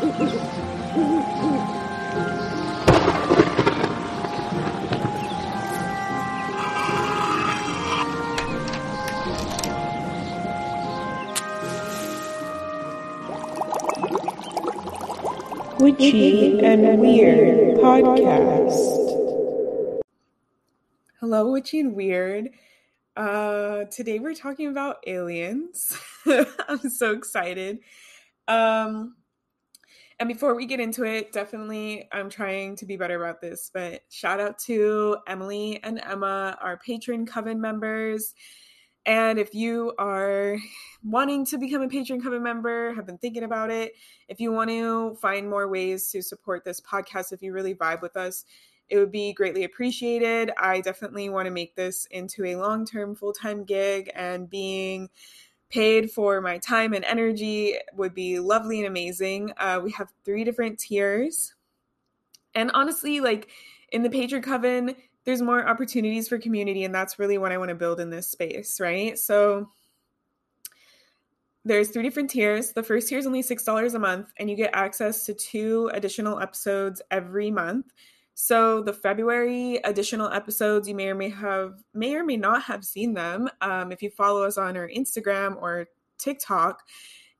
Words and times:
Witchy 0.00 0.40
and 16.60 16.98
Weird 16.98 17.76
podcast. 17.76 18.72
Hello, 21.20 21.52
Witchy 21.52 21.80
and 21.80 21.94
Weird. 21.94 22.48
Uh, 23.16 23.84
today 23.84 24.18
we're 24.18 24.34
talking 24.34 24.68
about 24.68 25.04
aliens. 25.06 25.94
I'm 26.68 26.88
so 26.88 27.12
excited. 27.12 27.80
Um, 28.48 29.16
and 30.20 30.28
before 30.28 30.54
we 30.54 30.66
get 30.66 30.80
into 30.80 31.04
it, 31.04 31.32
definitely 31.32 32.06
I'm 32.12 32.28
trying 32.28 32.76
to 32.76 32.84
be 32.84 32.96
better 32.96 33.16
about 33.16 33.40
this, 33.40 33.70
but 33.72 34.02
shout 34.10 34.38
out 34.38 34.58
to 34.60 35.16
Emily 35.26 35.80
and 35.82 35.98
Emma, 36.04 36.58
our 36.60 36.78
patreon 36.78 37.26
coven 37.26 37.58
members. 37.58 38.34
And 39.06 39.38
if 39.38 39.54
you 39.54 39.94
are 39.98 40.58
wanting 41.02 41.46
to 41.46 41.56
become 41.56 41.80
a 41.80 41.88
patreon 41.88 42.22
coven 42.22 42.42
member, 42.42 42.92
have 42.92 43.06
been 43.06 43.16
thinking 43.16 43.44
about 43.44 43.70
it, 43.70 43.94
if 44.28 44.40
you 44.40 44.52
want 44.52 44.68
to 44.68 45.16
find 45.22 45.48
more 45.48 45.68
ways 45.68 46.10
to 46.10 46.20
support 46.20 46.66
this 46.66 46.82
podcast, 46.82 47.32
if 47.32 47.40
you 47.40 47.54
really 47.54 47.74
vibe 47.74 48.02
with 48.02 48.18
us, 48.18 48.44
it 48.90 48.98
would 48.98 49.12
be 49.12 49.32
greatly 49.32 49.64
appreciated. 49.64 50.50
I 50.58 50.82
definitely 50.82 51.30
want 51.30 51.46
to 51.46 51.50
make 51.50 51.76
this 51.76 52.06
into 52.10 52.44
a 52.44 52.56
long 52.56 52.84
term, 52.84 53.14
full 53.14 53.32
time 53.32 53.64
gig, 53.64 54.10
and 54.14 54.50
being 54.50 55.08
paid 55.70 56.10
for 56.10 56.40
my 56.40 56.58
time 56.58 56.92
and 56.92 57.04
energy 57.04 57.76
would 57.94 58.14
be 58.14 58.38
lovely 58.38 58.78
and 58.78 58.88
amazing. 58.88 59.52
Uh, 59.56 59.80
we 59.82 59.90
have 59.92 60.12
three 60.24 60.44
different 60.44 60.78
tiers. 60.78 61.54
And 62.54 62.70
honestly, 62.74 63.20
like 63.20 63.48
in 63.92 64.02
the 64.02 64.08
Patreon 64.08 64.42
Coven, 64.42 64.96
there's 65.24 65.42
more 65.42 65.66
opportunities 65.68 66.28
for 66.28 66.38
community 66.38 66.84
and 66.84 66.94
that's 66.94 67.18
really 67.18 67.38
what 67.38 67.52
i 67.52 67.58
want 67.58 67.68
to 67.68 67.74
build 67.74 68.00
in 68.00 68.10
this 68.10 68.28
space 68.28 68.80
right 68.80 69.18
so 69.18 69.68
there's 71.64 71.90
three 71.90 72.02
different 72.02 72.30
tiers 72.30 72.72
the 72.72 72.82
first 72.82 73.08
tier 73.08 73.18
is 73.18 73.26
only 73.26 73.42
six 73.42 73.64
dollars 73.64 73.94
a 73.94 73.98
month 73.98 74.32
and 74.38 74.48
you 74.48 74.56
get 74.56 74.70
access 74.72 75.24
to 75.24 75.34
two 75.34 75.90
additional 75.92 76.40
episodes 76.40 77.02
every 77.10 77.50
month 77.50 77.92
so 78.34 78.82
the 78.82 78.92
february 78.92 79.76
additional 79.84 80.30
episodes 80.30 80.88
you 80.88 80.94
may 80.94 81.08
or 81.08 81.14
may 81.14 81.28
have 81.28 81.82
may 81.94 82.14
or 82.14 82.24
may 82.24 82.36
not 82.36 82.62
have 82.62 82.84
seen 82.84 83.14
them 83.14 83.48
um, 83.60 83.92
if 83.92 84.02
you 84.02 84.10
follow 84.10 84.42
us 84.42 84.58
on 84.58 84.76
our 84.76 84.88
instagram 84.88 85.60
or 85.60 85.86
tiktok 86.18 86.82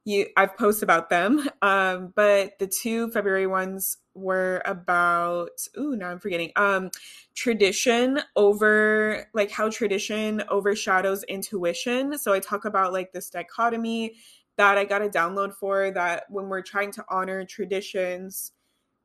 you 0.04 0.26
I've 0.36 0.56
posted 0.56 0.84
about 0.84 1.10
them. 1.10 1.46
Um, 1.62 2.12
but 2.14 2.58
the 2.58 2.66
two 2.66 3.10
February 3.10 3.46
ones 3.46 3.98
were 4.14 4.62
about 4.64 5.66
ooh, 5.78 5.96
now 5.96 6.10
I'm 6.10 6.18
forgetting. 6.18 6.52
Um 6.56 6.90
tradition 7.34 8.20
over 8.36 9.28
like 9.34 9.50
how 9.50 9.70
tradition 9.70 10.42
overshadows 10.48 11.22
intuition. 11.24 12.18
So 12.18 12.32
I 12.32 12.40
talk 12.40 12.64
about 12.64 12.92
like 12.92 13.12
this 13.12 13.30
dichotomy 13.30 14.14
that 14.56 14.76
I 14.76 14.84
got 14.84 15.02
a 15.02 15.08
download 15.08 15.54
for 15.54 15.90
that 15.92 16.24
when 16.28 16.48
we're 16.48 16.62
trying 16.62 16.92
to 16.92 17.04
honor 17.08 17.44
traditions, 17.44 18.52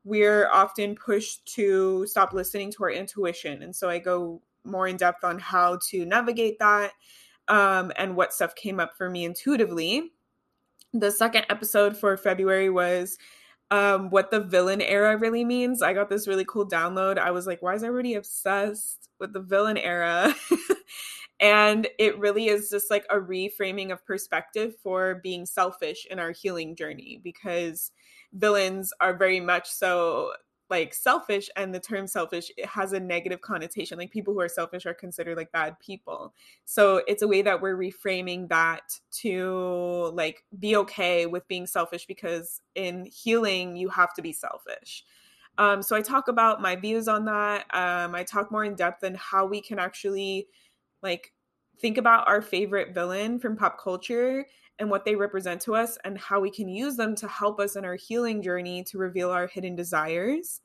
we're 0.06 0.48
often 0.50 0.94
pushed 0.94 1.44
to 1.54 2.06
stop 2.06 2.32
listening 2.32 2.72
to 2.72 2.84
our 2.84 2.90
intuition. 2.90 3.62
And 3.62 3.76
so 3.76 3.90
I 3.90 3.98
go 3.98 4.40
more 4.64 4.88
in 4.88 4.96
depth 4.96 5.24
on 5.24 5.38
how 5.38 5.78
to 5.90 6.06
navigate 6.06 6.58
that 6.60 6.92
um, 7.48 7.92
and 7.96 8.16
what 8.16 8.32
stuff 8.32 8.54
came 8.54 8.80
up 8.80 8.96
for 8.96 9.10
me 9.10 9.24
intuitively 9.24 10.12
the 11.00 11.10
second 11.10 11.46
episode 11.50 11.96
for 11.96 12.16
February 12.16 12.70
was 12.70 13.18
um, 13.70 14.10
what 14.10 14.30
the 14.30 14.40
villain 14.40 14.80
era 14.80 15.16
really 15.16 15.44
means. 15.44 15.82
I 15.82 15.92
got 15.92 16.08
this 16.08 16.28
really 16.28 16.44
cool 16.44 16.68
download. 16.68 17.18
I 17.18 17.30
was 17.32 17.46
like, 17.46 17.62
why 17.62 17.74
is 17.74 17.82
everybody 17.82 18.14
obsessed 18.14 19.08
with 19.18 19.32
the 19.32 19.40
villain 19.40 19.76
era? 19.76 20.34
and 21.40 21.88
it 21.98 22.18
really 22.18 22.46
is 22.46 22.70
just 22.70 22.90
like 22.90 23.04
a 23.10 23.16
reframing 23.16 23.92
of 23.92 24.04
perspective 24.06 24.74
for 24.82 25.16
being 25.16 25.46
selfish 25.46 26.06
in 26.10 26.18
our 26.18 26.30
healing 26.30 26.76
journey 26.76 27.20
because 27.22 27.90
villains 28.36 28.92
are 29.00 29.16
very 29.16 29.40
much 29.40 29.68
so 29.68 30.32
like 30.68 30.92
selfish 30.92 31.48
and 31.56 31.72
the 31.72 31.78
term 31.78 32.06
selfish 32.06 32.50
it 32.56 32.66
has 32.66 32.92
a 32.92 33.00
negative 33.00 33.40
connotation. 33.40 33.98
Like 33.98 34.10
people 34.10 34.34
who 34.34 34.40
are 34.40 34.48
selfish 34.48 34.84
are 34.84 34.94
considered 34.94 35.36
like 35.36 35.52
bad 35.52 35.78
people. 35.78 36.34
So 36.64 37.02
it's 37.06 37.22
a 37.22 37.28
way 37.28 37.42
that 37.42 37.60
we're 37.60 37.76
reframing 37.76 38.48
that 38.48 38.98
to 39.22 40.10
like 40.14 40.42
be 40.58 40.76
okay 40.76 41.26
with 41.26 41.46
being 41.46 41.66
selfish 41.66 42.06
because 42.06 42.60
in 42.74 43.06
healing 43.06 43.76
you 43.76 43.88
have 43.90 44.12
to 44.14 44.22
be 44.22 44.32
selfish. 44.32 45.04
Um, 45.58 45.82
so 45.82 45.96
i 45.96 46.02
talk 46.02 46.28
about 46.28 46.60
my 46.60 46.76
views 46.76 47.08
on 47.08 47.24
that. 47.26 47.66
Um, 47.74 48.14
i 48.14 48.24
talk 48.24 48.50
more 48.50 48.64
in 48.64 48.74
depth 48.74 49.04
on 49.04 49.14
how 49.14 49.46
we 49.46 49.62
can 49.62 49.78
actually 49.78 50.48
like 51.02 51.32
think 51.80 51.96
about 51.98 52.26
our 52.26 52.42
favorite 52.42 52.92
villain 52.92 53.38
from 53.38 53.56
pop 53.56 53.80
culture 53.80 54.46
and 54.78 54.90
what 54.90 55.04
they 55.04 55.16
represent 55.16 55.60
to 55.62 55.74
us 55.74 55.98
and 56.04 56.18
how 56.18 56.40
we 56.40 56.50
can 56.50 56.68
use 56.68 56.96
them 56.96 57.14
to 57.16 57.28
help 57.28 57.58
us 57.60 57.76
in 57.76 57.84
our 57.84 57.96
healing 57.96 58.42
journey 58.42 58.84
to 58.84 58.98
reveal 58.98 59.30
our 59.30 59.46
hidden 59.46 59.74
desires. 59.74 60.60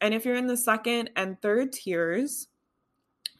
And 0.00 0.14
if 0.14 0.24
you're 0.24 0.36
in 0.36 0.46
the 0.46 0.56
second 0.56 1.10
and 1.16 1.40
third 1.40 1.72
tiers, 1.72 2.48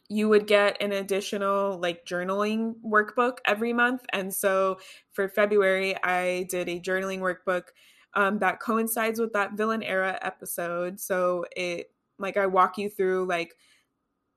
you 0.09 0.29
would 0.29 0.47
get 0.47 0.81
an 0.81 0.93
additional 0.93 1.77
like 1.79 2.05
journaling 2.05 2.75
workbook 2.85 3.37
every 3.45 3.73
month. 3.73 4.05
And 4.13 4.33
so 4.33 4.79
for 5.11 5.27
February, 5.27 6.01
I 6.03 6.47
did 6.49 6.69
a 6.69 6.79
journaling 6.79 7.19
workbook 7.19 7.63
um, 8.13 8.39
that 8.39 8.59
coincides 8.59 9.19
with 9.19 9.33
that 9.33 9.53
villain 9.53 9.83
era 9.83 10.17
episode. 10.21 10.99
So 10.99 11.45
it 11.55 11.91
like 12.19 12.37
I 12.37 12.47
walk 12.47 12.77
you 12.77 12.89
through 12.89 13.25
like 13.27 13.55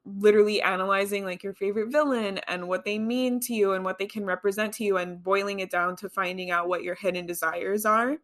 literally 0.05 0.63
analyzing 0.63 1.25
like 1.25 1.43
your 1.43 1.55
favorite 1.55 1.93
villain 1.93 2.39
and 2.49 2.67
what 2.67 2.85
they 2.85 2.99
mean 2.99 3.39
to 3.41 3.55
you 3.55 3.73
and 3.73 3.85
what 3.85 3.99
they 3.99 4.07
can 4.07 4.25
represent 4.25 4.73
to 4.75 4.85
you 4.85 4.97
and 4.97 5.23
boiling 5.23 5.61
it 5.61 5.71
down 5.71 5.95
to 5.97 6.09
finding 6.09 6.51
out 6.51 6.69
what 6.69 6.83
your 6.83 6.95
hidden 6.95 7.27
desires 7.27 7.85
are. 7.85 8.17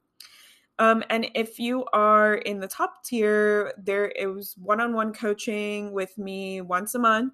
Um, 0.78 1.02
and 1.08 1.30
if 1.34 1.58
you 1.58 1.84
are 1.92 2.34
in 2.34 2.60
the 2.60 2.68
top 2.68 3.04
tier, 3.04 3.72
there 3.78 4.12
it 4.14 4.26
was 4.26 4.54
one-on-one 4.58 5.14
coaching 5.14 5.92
with 5.92 6.16
me 6.18 6.60
once 6.60 6.94
a 6.94 6.98
month 6.98 7.32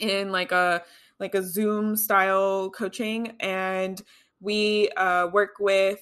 in 0.00 0.30
like 0.30 0.52
a 0.52 0.82
like 1.18 1.34
a 1.34 1.42
Zoom 1.42 1.96
style 1.96 2.70
coaching, 2.70 3.32
and 3.40 4.00
we 4.40 4.88
uh, 4.90 5.26
work 5.32 5.56
with 5.58 6.00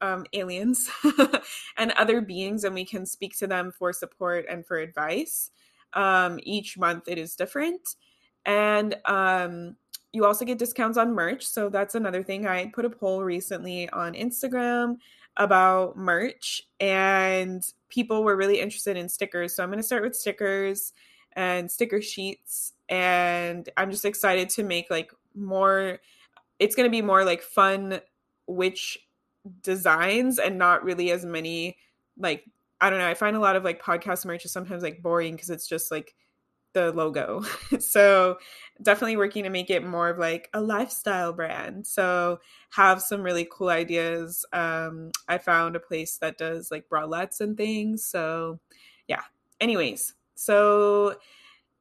um, 0.00 0.26
aliens 0.32 0.90
and 1.76 1.92
other 1.92 2.20
beings, 2.20 2.64
and 2.64 2.74
we 2.74 2.84
can 2.84 3.06
speak 3.06 3.36
to 3.38 3.46
them 3.46 3.70
for 3.70 3.92
support 3.92 4.44
and 4.48 4.66
for 4.66 4.78
advice. 4.78 5.52
Um, 5.92 6.38
each 6.42 6.78
month 6.78 7.08
it 7.08 7.18
is 7.18 7.34
different. 7.34 7.96
And 8.44 8.96
um, 9.06 9.76
you 10.12 10.24
also 10.24 10.44
get 10.44 10.58
discounts 10.58 10.98
on 10.98 11.14
merch. 11.14 11.46
So 11.46 11.68
that's 11.68 11.94
another 11.94 12.22
thing. 12.22 12.46
I 12.46 12.66
put 12.66 12.84
a 12.84 12.90
poll 12.90 13.22
recently 13.22 13.88
on 13.90 14.14
Instagram 14.14 14.96
about 15.36 15.96
merch, 15.98 16.62
and 16.80 17.62
people 17.88 18.24
were 18.24 18.36
really 18.36 18.60
interested 18.60 18.96
in 18.96 19.08
stickers. 19.08 19.54
So 19.54 19.62
I'm 19.62 19.68
going 19.68 19.78
to 19.78 19.86
start 19.86 20.02
with 20.02 20.16
stickers 20.16 20.94
and 21.34 21.70
sticker 21.70 22.00
sheets. 22.00 22.72
And 22.88 23.68
I'm 23.76 23.90
just 23.90 24.04
excited 24.04 24.48
to 24.50 24.62
make 24.62 24.90
like 24.90 25.12
more, 25.34 25.98
it's 26.58 26.74
going 26.74 26.86
to 26.86 26.90
be 26.90 27.02
more 27.02 27.24
like 27.24 27.42
fun 27.42 28.00
witch 28.46 28.98
designs 29.62 30.38
and 30.38 30.56
not 30.56 30.82
really 30.82 31.10
as 31.10 31.24
many 31.24 31.76
like 32.18 32.44
I 32.80 32.90
don't 32.90 32.98
know. 32.98 33.08
I 33.08 33.14
find 33.14 33.36
a 33.36 33.40
lot 33.40 33.56
of 33.56 33.64
like 33.64 33.82
podcast 33.82 34.26
merch 34.26 34.44
is 34.44 34.52
sometimes 34.52 34.82
like 34.82 35.02
boring 35.02 35.32
because 35.34 35.50
it's 35.50 35.66
just 35.66 35.90
like 35.90 36.14
the 36.74 36.92
logo. 36.92 37.42
so 37.78 38.36
definitely 38.82 39.16
working 39.16 39.44
to 39.44 39.50
make 39.50 39.70
it 39.70 39.84
more 39.84 40.10
of 40.10 40.18
like 40.18 40.50
a 40.52 40.60
lifestyle 40.60 41.32
brand. 41.32 41.86
So 41.86 42.38
have 42.70 43.00
some 43.00 43.22
really 43.22 43.48
cool 43.50 43.70
ideas. 43.70 44.44
Um, 44.52 45.10
I 45.26 45.38
found 45.38 45.74
a 45.74 45.80
place 45.80 46.18
that 46.18 46.36
does 46.36 46.70
like 46.70 46.88
bralettes 46.90 47.40
and 47.40 47.56
things. 47.56 48.04
So 48.04 48.60
yeah. 49.08 49.22
Anyways, 49.58 50.12
so 50.34 51.16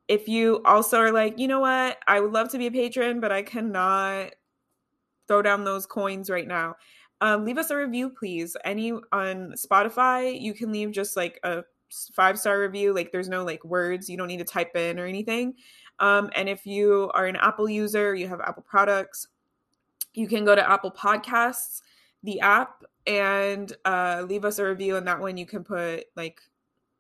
if 0.08 0.30
you 0.30 0.62
also 0.64 0.98
are 1.00 1.12
like, 1.12 1.40
you 1.40 1.50
know 1.50 1.60
what, 1.60 1.98
I 2.08 2.22
would 2.22 2.32
love 2.32 2.50
to 2.52 2.58
be 2.58 2.68
a 2.68 2.72
patron, 2.72 3.20
but 3.20 3.34
I 3.34 3.42
cannot 3.42 4.34
throw 5.28 5.42
down 5.42 5.66
those 5.66 5.86
coins 5.86 6.30
right 6.30 6.48
now 6.48 6.76
um, 7.26 7.44
leave 7.44 7.58
us 7.58 7.72
a 7.72 7.76
review, 7.76 8.12
please. 8.12 8.56
Any 8.64 8.92
on 8.92 9.56
Spotify, 9.58 10.40
you 10.40 10.54
can 10.54 10.72
leave 10.72 10.92
just 10.92 11.18
like 11.18 11.40
a 11.44 11.64
five 12.14 12.38
star 12.38 12.60
review. 12.60 12.94
Like 12.94 13.12
there's 13.12 13.28
no 13.28 13.44
like 13.44 13.66
words 13.66 14.08
you 14.08 14.16
don't 14.16 14.28
need 14.28 14.38
to 14.38 14.44
type 14.44 14.76
in 14.76 15.00
or 15.00 15.08
anything. 15.08 15.56
Um, 16.00 16.30
and 16.36 16.48
if 16.48 16.68
you 16.68 17.10
are 17.16 17.26
an 17.26 17.36
Apple 17.38 17.68
user, 17.68 18.14
you 18.14 18.28
have 18.28 18.42
Apple 18.42 18.62
products, 18.62 19.28
you 20.14 20.28
can 20.28 20.46
go 20.46 20.54
to 20.54 20.70
Apple 20.70 20.92
Podcasts, 20.92 21.82
the 22.22 22.40
app, 22.42 22.84
and 23.08 23.76
uh, 23.86 24.24
leave 24.28 24.46
us 24.46 24.60
a 24.60 24.66
review. 24.66 24.96
And 24.98 25.08
that 25.08 25.20
one 25.20 25.36
you 25.36 25.48
can 25.48 25.64
put 25.64 26.04
like 26.16 26.40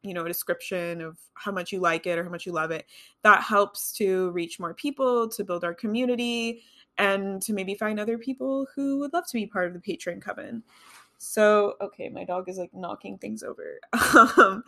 you 0.02 0.16
know 0.16 0.26
a 0.26 0.28
description 0.28 1.02
of 1.02 1.20
how 1.36 1.52
much 1.52 1.72
you 1.72 1.80
like 1.80 2.08
it 2.08 2.18
or 2.18 2.24
how 2.24 2.32
much 2.32 2.48
you 2.48 2.52
love 2.52 2.72
it 2.72 2.86
that 3.22 3.44
helps 3.44 3.92
to 3.92 4.32
reach 4.32 4.60
more 4.60 4.74
people 4.74 5.28
to 5.28 5.44
build 5.44 5.64
our 5.64 5.74
community 5.74 6.64
and 6.98 7.42
to 7.42 7.54
maybe 7.54 7.76
find 7.76 8.00
other 8.00 8.18
people 8.18 8.68
who 8.76 9.00
would 9.00 9.14
love 9.14 9.28
to 9.28 9.34
be 9.34 9.46
part 9.46 9.68
of 9.68 9.74
the 9.74 9.80
patreon 9.80 10.22
coven. 10.22 10.64
So, 11.18 11.76
okay, 11.82 12.10
my 12.10 12.24
dog 12.24 12.50
is 12.50 12.58
like 12.58 12.74
knocking 12.74 13.18
things 13.18 13.42
over. 13.42 13.80
um, 14.38 14.64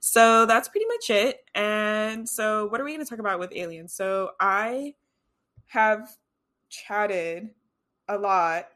so 0.00 0.46
that's 0.46 0.68
pretty 0.68 0.86
much 0.86 1.10
it. 1.10 1.44
And 1.54 2.28
so, 2.28 2.66
what 2.66 2.80
are 2.80 2.84
we 2.84 2.92
going 2.92 3.04
to 3.04 3.08
talk 3.08 3.18
about 3.18 3.38
with 3.38 3.52
aliens? 3.54 3.92
So, 3.92 4.32
I 4.38 4.94
have 5.66 6.16
chatted 6.68 7.50
a 8.08 8.18
lot 8.18 8.68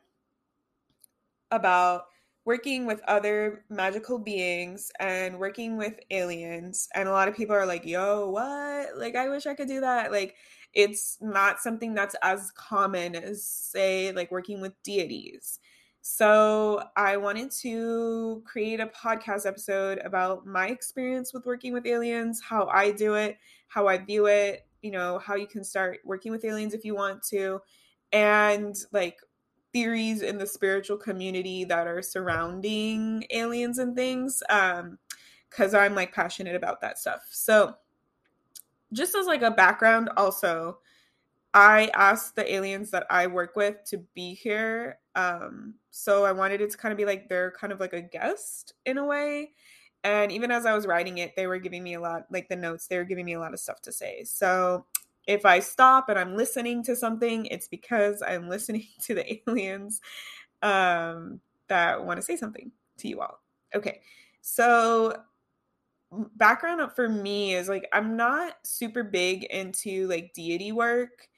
about 1.51 2.07
working 2.45 2.87
with 2.87 3.01
other 3.07 3.65
magical 3.69 4.19
beings 4.19 4.91
and 4.99 5.39
working 5.39 5.77
with 5.77 6.01
aliens 6.11 6.89
and 6.95 7.09
a 7.09 7.13
lot 7.13 7.29
of 7.29 7.37
people 7.37 7.55
are 7.55 7.67
like 7.67 7.85
yo 7.85 8.31
what 8.31 8.97
like 8.97 9.15
i 9.15 9.29
wish 9.29 9.47
i 9.47 9.55
could 9.55 9.69
do 9.69 9.81
that 9.81 10.11
like 10.11 10.35
it's 10.75 11.19
not 11.21 11.61
something 11.61 11.95
that's 11.95 12.15
as 12.23 12.51
common 12.53 13.15
as 13.15 13.45
say 13.45 14.13
like 14.13 14.31
working 14.31 14.61
with 14.61 14.73
deities 14.83 15.59
so 16.03 16.83
i 16.97 17.17
wanted 17.17 17.51
to 17.51 18.43
create 18.47 18.81
a 18.81 18.87
podcast 18.87 19.47
episode 19.47 19.99
about 20.05 20.47
my 20.47 20.69
experience 20.69 21.35
with 21.35 21.45
working 21.45 21.73
with 21.73 21.87
aliens 21.87 22.41
how 22.41 22.67
i 22.69 22.91
do 22.91 23.15
it 23.15 23.37
how 23.69 23.87
i 23.87 23.99
view 23.99 24.27
it 24.27 24.67
you 24.83 24.91
know 24.91 25.19
how 25.19 25.35
you 25.35 25.47
can 25.47 25.65
start 25.65 25.99
working 26.05 26.33
with 26.33 26.45
aliens 26.45 26.75
if 26.75 26.85
you 26.85 26.95
want 26.95 27.23
to 27.23 27.61
and 28.13 28.77
like 28.93 29.19
theories 29.73 30.23
in 30.23 30.39
the 30.39 30.47
spiritual 30.47 30.97
community 30.97 31.65
that 31.65 31.87
are 31.87 32.03
surrounding 32.03 33.25
aliens 33.31 33.79
and 33.79 33.95
things 33.95 34.43
um 34.49 34.99
cuz 35.51 35.75
I'm 35.75 35.95
like 35.95 36.15
passionate 36.15 36.55
about 36.55 36.81
that 36.81 36.99
stuff. 36.99 37.27
So 37.31 37.75
just 38.93 39.15
as 39.15 39.27
like 39.27 39.43
a 39.43 39.51
background 39.51 40.11
also 40.17 40.79
I 41.53 41.91
asked 41.95 42.37
the 42.37 42.53
aliens 42.53 42.91
that 42.93 43.07
I 43.11 43.27
work 43.27 43.57
with 43.57 43.83
to 43.87 43.99
be 44.15 44.35
here. 44.35 44.99
Um 45.15 45.75
so 45.91 46.25
I 46.25 46.33
wanted 46.33 46.61
it 46.61 46.71
to 46.71 46.79
kind 46.79 46.93
of 46.93 46.99
be 46.99 47.05
like 47.05 47.29
they're 47.29 47.53
kind 47.53 47.73
of 47.73 47.81
like 47.81 47.93
a 47.93 48.01
guest 48.03 48.75
in 48.87 48.99
a 48.99 49.05
way. 49.05 49.53
And 50.05 50.33
even 50.33 50.51
as 50.51 50.65
I 50.65 50.75
was 50.75 50.87
writing 50.87 51.19
it, 51.19 51.35
they 51.37 51.47
were 51.47 51.59
giving 51.59 51.83
me 51.83 51.95
a 51.95 52.01
lot 52.01 52.27
like 52.31 52.49
the 52.49 52.57
notes, 52.57 52.87
they 52.87 52.97
were 52.97 53.05
giving 53.05 53.27
me 53.27 53.35
a 53.35 53.41
lot 53.41 53.53
of 53.53 53.61
stuff 53.61 53.83
to 53.83 53.93
say. 53.93 54.25
So 54.25 54.87
if 55.27 55.45
I 55.45 55.61
stop 55.61 56.09
and 56.09 56.19
I'm 56.19 56.37
listening 56.37 56.83
to 56.85 56.97
something, 56.97 57.47
it's 57.47 57.69
because 57.69 58.23
I'm 58.23 58.49
listening 58.49 58.87
to 59.03 59.15
the 59.15 59.41
aliens 59.49 60.01
um, 60.63 61.41
that 61.69 62.05
want 62.05 62.19
to 62.19 62.23
say 62.23 62.37
something 62.37 62.71
to 62.99 63.09
you 63.09 63.21
all. 63.21 63.41
Okay, 63.75 64.01
so 64.41 65.17
background 66.37 66.93
for 66.93 67.09
me 67.09 67.55
is 67.55 67.69
like 67.69 67.89
I'm 67.93 68.17
not 68.17 68.55
super 68.65 69.03
big 69.03 69.45
into 69.45 70.07
like 70.09 70.33
deity 70.35 70.73
work. 70.73 71.29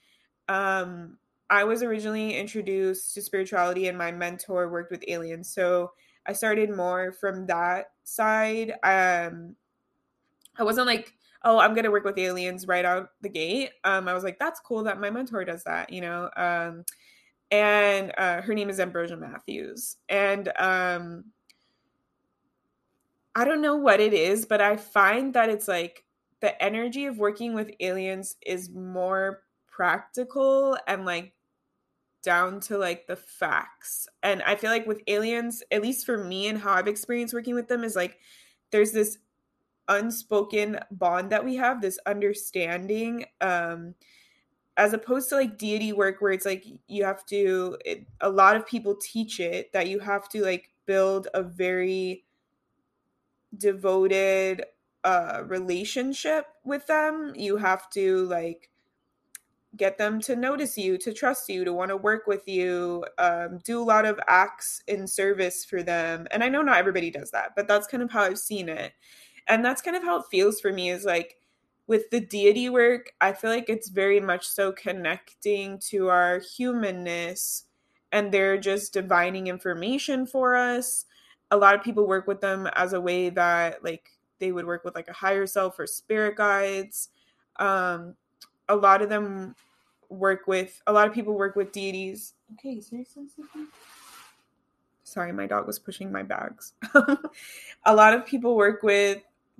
Um, 0.48 1.18
I 1.50 1.64
was 1.64 1.82
originally 1.82 2.36
introduced 2.36 3.14
to 3.14 3.22
spirituality, 3.22 3.88
and 3.88 3.98
my 3.98 4.12
mentor 4.12 4.70
worked 4.70 4.90
with 4.90 5.04
aliens, 5.08 5.52
so 5.52 5.92
I 6.26 6.32
started 6.32 6.74
more 6.74 7.12
from 7.12 7.46
that 7.46 7.86
side. 8.04 8.72
Um, 8.82 9.56
I 10.58 10.64
wasn't 10.64 10.86
like 10.86 11.14
oh, 11.44 11.58
I'm 11.58 11.74
gonna 11.74 11.90
work 11.90 12.04
with 12.04 12.18
aliens 12.18 12.66
right 12.66 12.84
out 12.84 13.10
the 13.20 13.28
gate. 13.28 13.70
Um, 13.84 14.08
I 14.08 14.14
was 14.14 14.24
like, 14.24 14.38
that's 14.38 14.60
cool 14.60 14.84
that 14.84 15.00
my 15.00 15.10
mentor 15.10 15.44
does 15.44 15.64
that, 15.64 15.92
you 15.92 16.00
know. 16.00 16.30
Um, 16.36 16.84
and 17.50 18.12
uh, 18.16 18.42
her 18.42 18.54
name 18.54 18.70
is 18.70 18.80
Ambrosia 18.80 19.16
Matthews, 19.16 19.96
and 20.08 20.50
um, 20.58 21.24
I 23.34 23.44
don't 23.44 23.62
know 23.62 23.76
what 23.76 24.00
it 24.00 24.12
is, 24.12 24.44
but 24.44 24.60
I 24.60 24.76
find 24.76 25.34
that 25.34 25.48
it's 25.48 25.68
like 25.68 26.04
the 26.40 26.60
energy 26.62 27.06
of 27.06 27.18
working 27.18 27.54
with 27.54 27.70
aliens 27.80 28.36
is 28.44 28.70
more 28.70 29.42
practical 29.66 30.76
and 30.86 31.06
like 31.06 31.32
down 32.22 32.60
to 32.60 32.78
like 32.78 33.06
the 33.06 33.16
facts. 33.16 34.06
And 34.22 34.42
I 34.42 34.56
feel 34.56 34.70
like 34.70 34.86
with 34.86 35.02
aliens, 35.06 35.62
at 35.70 35.82
least 35.82 36.04
for 36.04 36.22
me 36.22 36.48
and 36.48 36.58
how 36.58 36.74
I've 36.74 36.88
experienced 36.88 37.34
working 37.34 37.54
with 37.54 37.68
them, 37.68 37.84
is 37.84 37.96
like 37.96 38.18
there's 38.70 38.92
this 38.92 39.18
unspoken 39.88 40.78
bond 40.90 41.30
that 41.30 41.44
we 41.44 41.56
have, 41.56 41.80
this 41.80 41.98
understanding. 42.06 43.24
Um, 43.40 43.94
as 44.76 44.94
opposed 44.94 45.28
to 45.28 45.36
like 45.36 45.58
deity 45.58 45.92
work 45.92 46.20
where 46.20 46.32
it's 46.32 46.46
like 46.46 46.64
you 46.88 47.04
have 47.04 47.26
to 47.26 47.76
it, 47.84 48.06
a 48.20 48.30
lot 48.30 48.56
of 48.56 48.66
people 48.66 48.96
teach 48.96 49.38
it 49.38 49.70
that 49.72 49.88
you 49.88 49.98
have 49.98 50.28
to 50.30 50.42
like 50.42 50.70
build 50.86 51.28
a 51.34 51.42
very 51.42 52.24
devoted 53.56 54.64
uh 55.04 55.42
relationship 55.46 56.46
with 56.64 56.86
them 56.86 57.32
you 57.36 57.56
have 57.56 57.90
to 57.90 58.24
like 58.26 58.70
get 59.76 59.96
them 59.96 60.20
to 60.20 60.36
notice 60.36 60.76
you 60.76 60.98
to 60.98 61.12
trust 61.12 61.48
you 61.48 61.64
to 61.64 61.72
want 61.72 61.88
to 61.88 61.96
work 61.96 62.26
with 62.26 62.46
you 62.46 63.04
um, 63.18 63.58
do 63.64 63.80
a 63.80 63.84
lot 63.84 64.04
of 64.04 64.20
acts 64.26 64.82
in 64.86 65.06
service 65.06 65.64
for 65.64 65.82
them 65.82 66.26
and 66.30 66.44
i 66.44 66.48
know 66.48 66.62
not 66.62 66.76
everybody 66.76 67.10
does 67.10 67.30
that 67.30 67.52
but 67.56 67.66
that's 67.66 67.86
kind 67.86 68.02
of 68.02 68.10
how 68.10 68.22
i've 68.22 68.38
seen 68.38 68.68
it 68.68 68.92
and 69.48 69.64
that's 69.64 69.82
kind 69.82 69.96
of 69.96 70.02
how 70.02 70.18
it 70.18 70.26
feels 70.30 70.60
for 70.60 70.72
me 70.72 70.90
is 70.90 71.04
like 71.04 71.36
with 71.86 72.10
the 72.10 72.20
deity 72.20 72.68
work 72.68 73.12
i 73.20 73.32
feel 73.32 73.50
like 73.50 73.68
it's 73.68 73.88
very 73.88 74.20
much 74.20 74.46
so 74.46 74.72
connecting 74.72 75.78
to 75.78 76.08
our 76.08 76.38
humanness 76.38 77.64
and 78.10 78.30
they're 78.30 78.58
just 78.58 78.92
divining 78.92 79.46
information 79.46 80.26
for 80.26 80.54
us 80.54 81.06
a 81.52 81.56
lot 81.56 81.74
of 81.74 81.82
people 81.82 82.06
work 82.08 82.26
with 82.26 82.40
them 82.40 82.66
as 82.74 82.94
a 82.94 83.00
way 83.00 83.28
that 83.28 83.84
like 83.84 84.10
they 84.40 84.50
would 84.50 84.66
work 84.66 84.84
with 84.84 84.96
like 84.96 85.08
a 85.08 85.12
higher 85.12 85.46
self 85.46 85.78
or 85.78 85.86
spirit 85.86 86.36
guides. 86.36 87.10
Um 87.56 88.16
a 88.68 88.74
lot 88.74 89.02
of 89.02 89.08
them 89.08 89.54
work 90.08 90.46
with 90.46 90.82
a 90.86 90.92
lot 90.92 91.06
of 91.06 91.14
people 91.14 91.34
work 91.34 91.54
with 91.54 91.70
deities. 91.70 92.34
Okay 92.54 92.80
seriously 92.80 93.26
sorry 95.04 95.32
my 95.32 95.46
dog 95.46 95.66
was 95.66 95.78
pushing 95.78 96.10
my 96.10 96.22
bags. 96.22 96.72
A 97.84 97.94
lot 97.94 98.14
of 98.14 98.24
people 98.24 98.56
work 98.56 98.82
with 98.82 99.18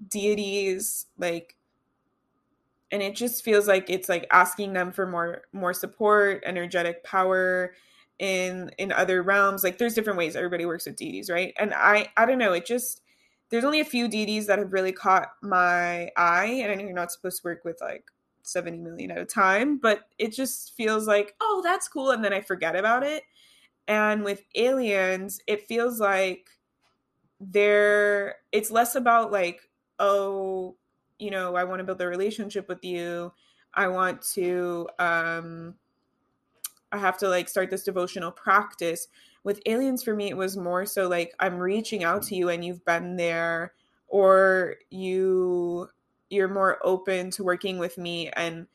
deities 0.09 1.07
like 1.19 1.57
and 2.91 3.03
it 3.03 3.15
just 3.15 3.45
feels 3.45 3.69
like 3.69 3.89
it's 3.91 4.09
like 4.09 4.27
asking 4.31 4.73
them 4.73 4.93
for 4.93 5.07
more 5.07 5.43
more 5.53 5.75
support 5.75 6.43
energetic 6.47 7.05
power 7.05 7.75
in 8.23 8.71
in 8.79 8.93
other 8.93 9.23
realms 9.23 9.65
like 9.65 9.79
there's 9.79 9.95
different 9.95 10.19
ways 10.19 10.37
everybody 10.37 10.65
works 10.65 10.87
with 10.87 10.97
deities 10.97 11.29
right 11.29 11.53
and 11.59 11.75
i 11.75 12.09
i 12.17 12.25
don't 12.25 12.39
know 12.39 12.53
it 12.53 12.65
just 12.65 13.03
there's 13.51 13.65
only 13.65 13.81
a 13.81 13.85
few 13.85 14.09
deities 14.09 14.47
that 14.47 14.59
have 14.59 14.73
really 14.73 14.93
caught 14.93 15.33
my 15.43 16.11
eye 16.17 16.61
and 16.63 16.71
i 16.71 16.75
know 16.75 16.85
you're 16.85 16.93
not 16.93 17.13
supposed 17.13 17.43
to 17.43 17.49
work 17.49 17.65
with 17.65 17.79
like 17.81 18.05
70 18.43 18.79
million 18.79 19.11
at 19.11 19.19
a 19.19 19.25
time 19.25 19.77
but 19.77 20.09
it 20.19 20.33
just 20.33 20.75
feels 20.75 21.07
like 21.07 21.35
oh 21.41 21.61
that's 21.63 21.89
cool 21.89 22.11
and 22.11 22.25
then 22.25 22.33
i 22.33 22.41
forget 22.41 22.75
about 22.75 23.03
it 23.03 23.25
and 23.89 24.25
with 24.25 24.43
aliens 24.55 25.41
it 25.47 25.67
feels 25.67 26.01
like 26.01 26.49
there 27.41 28.37
it's 28.53 28.71
less 28.71 28.95
about 28.95 29.33
like 29.33 29.69
oh, 30.03 30.77
you 31.19 31.31
know, 31.31 31.55
I 31.55 31.65
want 31.65 31.79
to 31.79 31.85
build 31.85 32.01
a 32.01 32.07
relationship 32.07 32.69
with 32.69 32.85
you. 32.85 33.33
I 33.75 33.89
want 33.89 34.21
to 34.35 34.89
um 34.99 35.75
I 36.93 36.99
have 36.99 37.19
to 37.19 37.29
like 37.29 37.49
start 37.49 37.71
this 37.71 37.85
devotional 37.85 38.31
practice. 38.31 39.09
With 39.45 39.61
aliens 39.67 40.03
for 40.03 40.15
me 40.15 40.29
it 40.31 40.37
was 40.37 40.57
more 40.57 40.87
so 40.87 41.09
like 41.09 41.35
I'm 41.41 41.59
reaching 41.59 42.05
out 42.05 42.23
to 42.25 42.37
you 42.37 42.49
and 42.49 42.65
you've 42.65 42.85
been 42.85 43.17
there 43.17 43.73
or 44.07 44.77
you 44.91 45.89
you're 46.31 46.49
more 46.49 46.79
open 46.85 47.31
to 47.33 47.45
working 47.45 47.79
with 47.79 47.99
me 47.99 48.29
and 48.31 48.67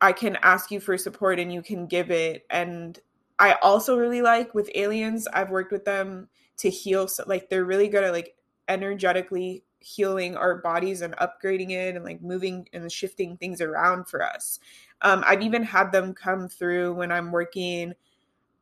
I 0.00 0.12
can 0.12 0.36
ask 0.42 0.70
you 0.70 0.80
for 0.80 0.96
support 0.96 1.38
and 1.38 1.52
you 1.52 1.62
can 1.62 1.86
give 1.86 2.10
it 2.10 2.46
and 2.50 2.98
I 3.38 3.54
also 3.62 3.98
really 3.98 4.22
like 4.22 4.54
with 4.54 4.70
aliens 4.74 5.26
I've 5.26 5.50
worked 5.50 5.72
with 5.72 5.84
them 5.84 6.28
to 6.58 6.70
heal 6.70 7.08
so 7.08 7.24
like 7.26 7.50
they're 7.50 7.64
really 7.64 7.88
good 7.88 8.04
at 8.04 8.12
like 8.12 8.34
energetically 8.68 9.64
healing 9.82 10.36
our 10.36 10.56
bodies 10.56 11.02
and 11.02 11.16
upgrading 11.16 11.70
it 11.70 11.96
and 11.96 12.04
like 12.04 12.22
moving 12.22 12.68
and 12.72 12.90
shifting 12.90 13.36
things 13.36 13.60
around 13.60 14.08
for 14.08 14.22
us. 14.22 14.58
Um, 15.02 15.24
I've 15.26 15.42
even 15.42 15.62
had 15.62 15.92
them 15.92 16.14
come 16.14 16.48
through 16.48 16.94
when 16.94 17.10
I'm 17.12 17.32
working 17.32 17.94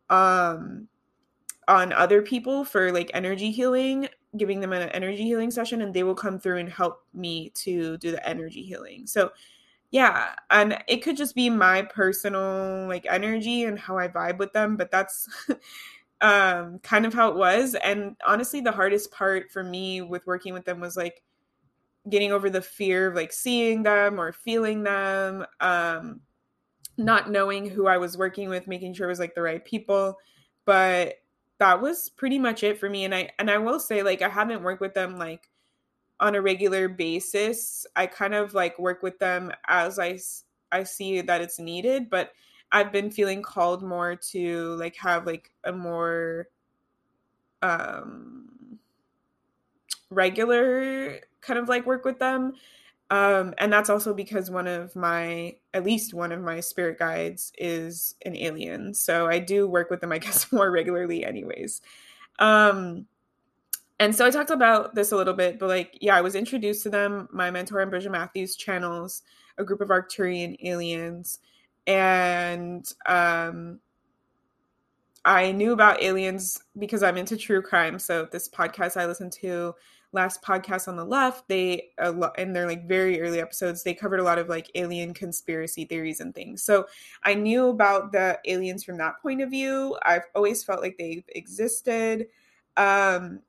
um, 0.09 0.89
on 1.69 1.93
other 1.93 2.23
people 2.23 2.65
for 2.65 2.93
like 2.93 3.11
energy 3.15 3.51
healing, 3.51 4.09
giving 4.37 4.61
them 4.61 4.73
an 4.73 4.89
energy 4.91 5.23
healing 5.23 5.51
session, 5.51 5.83
and 5.83 5.95
they 5.95 6.03
will 6.03 6.15
come 6.15 6.39
through 6.39 6.59
and 6.59 6.69
help 6.69 7.05
me 7.15 7.51
to 7.51 7.97
do 7.99 8.11
the 8.11 8.29
energy 8.29 8.63
healing. 8.63 9.07
So, 9.07 9.31
yeah, 9.91 10.31
and 10.51 10.83
it 10.89 10.99
could 10.99 11.17
just 11.17 11.35
be 11.35 11.51
my 11.51 11.83
personal 11.83 12.87
like 12.89 13.07
energy 13.09 13.65
and 13.65 13.79
how 13.79 13.99
I 13.99 14.09
vibe 14.09 14.39
with 14.39 14.53
them, 14.53 14.77
but 14.77 14.91
that's 14.91 15.29
um, 16.21 16.79
kind 16.81 17.07
of 17.07 17.15
how 17.15 17.31
it 17.31 17.37
was. 17.37 17.75
And 17.77 18.17
honestly, 18.27 18.61
the 18.61 18.73
hardest 18.73 19.11
part 19.11 19.51
for 19.51 19.63
me 19.63 20.03
with 20.03 20.27
working 20.27 20.53
with 20.53 20.65
them 20.65 20.81
was 20.81 20.97
like 20.97 21.23
getting 22.09 22.33
over 22.33 22.51
the 22.51 22.63
fear 22.63 23.09
of 23.09 23.15
like 23.15 23.33
seeing 23.33 23.83
them 23.83 24.21
or 24.21 24.33
feeling 24.33 24.83
them, 24.83 25.47
um, 25.61 26.21
not 26.97 27.31
knowing 27.31 27.69
who 27.69 27.87
I 27.87 27.99
was 27.99 28.19
working 28.19 28.49
with, 28.49 28.67
making 28.67 28.95
sure 28.95 29.07
it 29.07 29.11
was 29.11 29.19
like 29.19 29.35
the 29.35 29.43
right 29.43 29.65
people. 29.65 30.17
But 30.67 31.15
that 31.59 31.81
was 31.81 32.11
pretty 32.11 32.39
much 32.39 32.63
it 32.63 32.79
for 32.79 32.89
me. 32.89 33.05
And 33.05 33.15
I 33.15 33.31
and 33.39 33.51
I 33.51 33.59
will 33.59 33.81
say 33.81 34.03
like 34.03 34.23
I 34.23 34.29
haven't 34.29 34.63
worked 34.63 34.81
with 34.81 34.95
them 34.95 35.19
like 35.19 35.49
on 36.19 36.35
a 36.35 36.43
regular 36.43 36.89
basis. 36.89 37.87
I 37.97 38.07
kind 38.07 38.35
of 38.35 38.55
like 38.55 38.79
work 38.79 39.03
with 39.03 39.19
them 39.19 39.53
as 39.69 39.99
I 39.99 40.19
I 40.73 40.85
see 40.85 41.21
that 41.21 41.41
it's 41.41 41.59
needed, 41.59 42.11
but 42.11 42.31
I've 42.73 42.93
been 42.93 43.11
feeling 43.11 43.43
called 43.43 43.83
more 43.83 44.17
to 44.17 44.75
like 44.77 44.97
have 44.97 45.27
like 45.27 45.51
a 45.65 45.73
more 45.73 46.49
um 47.63 48.79
regular 50.11 51.21
kind 51.41 51.59
of 51.59 51.69
like 51.69 51.87
work 51.87 52.05
with 52.05 52.19
them 52.19 52.55
um, 53.11 53.55
and 53.59 53.73
that's 53.73 53.91
also 53.91 54.15
because 54.15 54.51
one 54.51 54.69
of 54.69 54.95
my, 54.95 55.57
at 55.75 55.85
least 55.85 56.15
one 56.15 56.31
of 56.31 56.41
my 56.41 56.61
spirit 56.61 56.99
guides 56.99 57.53
is 57.59 58.15
an 58.25 58.37
alien. 58.37 58.95
So 58.95 59.27
I 59.27 59.41
do 59.41 59.67
work 59.67 59.91
with 59.91 60.01
them, 60.01 60.13
I 60.13 60.19
guess, 60.21 60.51
more 60.53 60.71
regularly, 60.71 61.25
anyways. 61.25 61.83
Um, 62.39 63.07
and 63.99 64.15
so 64.15 64.25
I 64.25 64.31
talked 64.31 64.51
about 64.51 64.95
this 64.95 65.13
a 65.13 65.17
little 65.17 65.35
bit, 65.35 65.59
but 65.59 65.69
like, 65.69 65.99
yeah, 66.01 66.17
I 66.17 66.21
was 66.21 66.35
introduced 66.35 66.85
to 66.85 66.91
them. 66.91 67.29
My 67.33 67.51
mentor, 67.51 67.81
Ambrosia 67.81 68.11
Matthews, 68.11 68.57
channels 68.57 69.23
a 69.59 69.65
group 69.65 69.81
of 69.81 69.89
Arcturian 69.89 70.57
aliens. 70.65 71.41
And 71.91 72.87
um, 73.05 73.81
I 75.25 75.51
knew 75.51 75.73
about 75.73 76.01
aliens 76.01 76.63
because 76.79 77.03
I'm 77.03 77.17
into 77.17 77.37
true 77.37 77.63
crime. 77.63 77.99
So 77.99 78.29
this 78.31 78.49
podcast 78.49 78.97
I 78.97 79.07
listen 79.07 79.29
to 79.43 79.75
last 80.13 80.41
podcast 80.41 80.87
on 80.87 80.97
the 80.97 81.05
left, 81.05 81.49
they 81.49 81.91
in 82.39 82.53
their 82.53 82.69
like 82.69 82.87
very 82.87 83.21
early 83.21 83.41
episodes, 83.41 83.83
they 83.83 83.95
covered 83.95 84.21
a 84.21 84.25
lot 84.25 84.39
of 84.39 84.49
like 84.49 84.71
alien 84.77 85.13
conspiracy 85.15 85.85
theories 85.85 86.21
and 86.21 86.33
things. 86.33 86.63
So 86.63 86.87
I 87.25 87.35
knew 87.35 87.69
about 87.69 88.13
the 88.13 88.39
aliens 88.47 88.85
from 88.85 88.99
that 88.99 89.21
point 89.21 89.43
of 89.43 89.51
view. 89.51 89.97
I've 90.05 90.27
always 90.37 90.63
felt 90.63 90.83
like 90.83 90.97
they've 90.97 91.25
existed. 91.29 92.29
Um, 92.77 93.41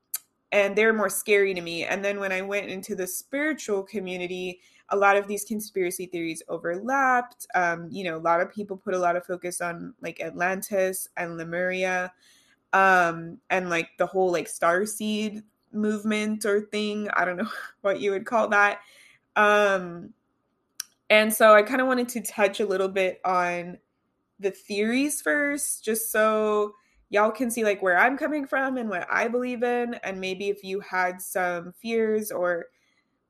and 0.51 0.75
they're 0.75 0.93
more 0.93 1.09
scary 1.09 1.53
to 1.53 1.61
me. 1.61 1.85
And 1.85 2.03
then 2.03 2.19
when 2.19 2.31
I 2.31 2.41
went 2.41 2.69
into 2.69 2.95
the 2.95 3.07
spiritual 3.07 3.83
community, 3.83 4.61
a 4.91 4.97
lot 4.97 5.17
of 5.17 5.27
these 5.27 5.45
conspiracy 5.45 6.05
theories 6.05 6.43
overlapped. 6.49 7.47
Um, 7.55 7.87
you 7.89 8.03
know, 8.03 8.17
a 8.17 8.19
lot 8.19 8.41
of 8.41 8.51
people 8.51 8.77
put 8.77 8.93
a 8.93 8.99
lot 8.99 9.15
of 9.15 9.25
focus 9.25 9.61
on 9.61 9.93
like 10.01 10.21
Atlantis 10.21 11.07
and 11.17 11.37
Lemuria, 11.37 12.11
um, 12.73 13.39
and 13.49 13.69
like 13.69 13.89
the 13.97 14.05
whole 14.05 14.31
like 14.31 14.47
star 14.47 14.85
seed 14.85 15.43
movement 15.73 16.45
or 16.45 16.61
thing. 16.61 17.09
I 17.13 17.25
don't 17.25 17.37
know 17.37 17.49
what 17.81 17.99
you 17.99 18.11
would 18.11 18.25
call 18.25 18.49
that. 18.49 18.79
Um, 19.35 20.13
and 21.09 21.33
so 21.33 21.53
I 21.53 21.61
kind 21.63 21.81
of 21.81 21.87
wanted 21.87 22.09
to 22.09 22.21
touch 22.21 22.59
a 22.59 22.65
little 22.65 22.87
bit 22.87 23.19
on 23.25 23.77
the 24.39 24.51
theories 24.51 25.21
first, 25.21 25.83
just 25.83 26.11
so 26.11 26.73
y'all 27.09 27.31
can 27.31 27.51
see 27.51 27.63
like 27.63 27.81
where 27.81 27.97
I'm 27.97 28.17
coming 28.17 28.47
from 28.47 28.77
and 28.77 28.89
what 28.89 29.07
I 29.11 29.27
believe 29.27 29.63
in. 29.63 29.95
And 29.95 30.19
maybe 30.19 30.49
if 30.49 30.63
you 30.63 30.79
had 30.79 31.21
some 31.21 31.73
fears 31.73 32.31
or 32.31 32.65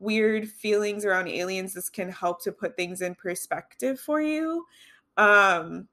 weird 0.02 0.50
feelings 0.50 1.06
around 1.06 1.28
aliens, 1.28 1.74
this 1.74 1.90
can 1.90 2.10
help 2.10 2.44
to 2.44 2.52
put 2.52 2.76
things 2.76 3.02
in 3.02 3.16
perspective 3.16 4.00
for 4.00 4.22
you. 4.22 4.66
Um, 5.16 5.88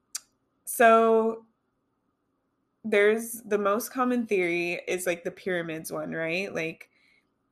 so 0.65 1.45
there's 2.85 3.43
the 3.45 3.59
most 3.59 3.93
common 3.93 4.27
theory 4.27 4.81
is 4.89 5.07
like 5.07 5.25
the 5.25 5.31
pyramids 5.31 5.93
one, 5.93 6.13
right? 6.13 6.53
Like 6.53 6.89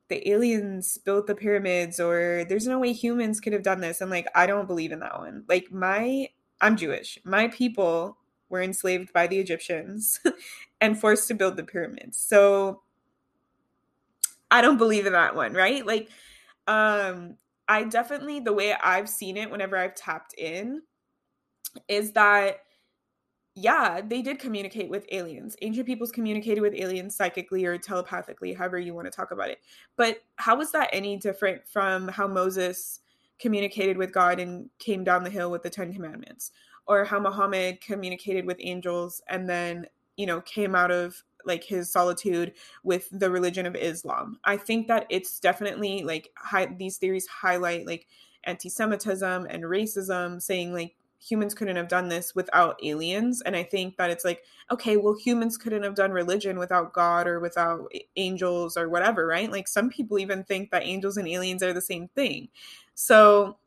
the 0.08 0.28
aliens 0.30 0.98
built 0.98 1.26
the 1.26 1.34
pyramids 1.34 2.00
or 2.00 2.44
there's 2.48 2.66
no 2.66 2.78
way 2.78 2.92
humans 2.92 3.40
could 3.40 3.52
have 3.52 3.62
done 3.62 3.80
this. 3.80 4.00
And 4.00 4.10
like 4.10 4.26
I 4.34 4.46
don't 4.46 4.66
believe 4.66 4.92
in 4.92 5.00
that 5.00 5.18
one. 5.18 5.44
Like 5.48 5.70
my 5.70 6.28
I'm 6.60 6.76
Jewish. 6.76 7.18
My 7.25 7.48
people 7.48 8.16
were 8.48 8.62
enslaved 8.62 9.12
by 9.12 9.26
the 9.26 9.38
Egyptians 9.38 10.20
and 10.80 10.98
forced 10.98 11.28
to 11.28 11.34
build 11.34 11.56
the 11.56 11.64
pyramids. 11.64 12.16
So 12.16 12.82
I 14.50 14.62
don't 14.62 14.78
believe 14.78 15.06
in 15.06 15.12
that 15.12 15.34
one, 15.34 15.52
right? 15.52 15.84
Like 15.84 16.08
um 16.66 17.37
I 17.68 17.85
definitely 17.85 18.40
the 18.40 18.52
way 18.52 18.75
I've 18.75 19.08
seen 19.08 19.37
it 19.37 19.50
whenever 19.50 19.76
I've 19.76 19.94
tapped 19.94 20.35
in 20.38 20.82
is 21.88 22.12
that 22.12 22.61
yeah, 23.58 24.02
they 24.06 24.20
did 24.20 24.38
communicate 24.38 24.90
with 24.90 25.06
aliens. 25.11 25.56
Ancient 25.62 25.87
peoples 25.87 26.12
communicated 26.12 26.61
with 26.61 26.75
aliens 26.75 27.16
psychically 27.16 27.64
or 27.64 27.78
telepathically, 27.78 28.52
however 28.52 28.78
you 28.78 28.94
want 28.94 29.06
to 29.06 29.11
talk 29.11 29.30
about 29.30 29.49
it. 29.49 29.61
But 29.96 30.18
how 30.37 30.56
was 30.56 30.73
that 30.73 30.90
any 30.92 31.16
different 31.16 31.66
from 31.66 32.06
how 32.08 32.28
Moses 32.28 33.00
communicated 33.38 33.96
with 33.96 34.12
God 34.12 34.40
and 34.40 34.68
came 34.78 35.04
down 35.04 35.25
the 35.25 35.30
hill 35.30 35.50
with 35.50 35.62
the 35.62 35.70
Ten 35.70 35.94
Commandments? 35.94 36.52
Or 36.87 37.04
how 37.04 37.18
Muhammad 37.18 37.80
communicated 37.80 38.44
with 38.44 38.58
angels 38.61 39.23
and 39.28 39.49
then, 39.49 39.87
you 40.18 40.26
know, 40.26 40.42
came 40.42 40.75
out 40.75 40.90
of 40.90 41.25
like 41.46 41.64
his 41.64 41.90
solitude 41.90 42.54
with 42.82 43.08
the 43.10 43.30
religion 43.30 43.66
of 43.66 43.76
Islam. 43.76 44.38
I 44.44 44.56
think 44.56 44.88
that 44.88 45.06
it's 45.10 45.40
definitely 45.40 46.02
like 46.04 46.30
hi- 46.36 46.74
these 46.76 46.98
theories 46.98 47.26
highlight 47.26 47.86
like 47.86 48.06
anti 48.44 48.68
Semitism 48.68 49.46
and 49.48 49.64
racism, 49.64 50.40
saying 50.40 50.72
like 50.72 50.94
humans 51.18 51.54
couldn't 51.54 51.76
have 51.76 51.88
done 51.88 52.08
this 52.08 52.34
without 52.34 52.78
aliens. 52.82 53.42
And 53.42 53.56
i 53.56 53.62
think 53.62 53.96
that 53.96 54.10
it's 54.10 54.24
like 54.24 54.44
okay 54.70 54.96
well 54.96 55.16
humans 55.16 55.56
couldn't 55.56 55.82
have 55.82 55.94
done 55.94 56.12
religion 56.12 56.58
without 56.58 56.92
god 56.92 57.26
or 57.26 57.40
without 57.40 57.90
angels 58.16 58.76
or 58.76 58.88
whatever 58.88 59.26
right? 59.26 59.50
Like 59.50 59.68
some 59.68 59.88
people 59.90 60.18
even 60.18 60.44
think 60.44 60.70
that 60.70 60.84
angels 60.84 61.16
and 61.16 61.26
aliens 61.26 61.62
are 61.62 61.72
the 61.72 61.80
same 61.80 62.08
thing. 62.08 62.48
So 62.94 63.58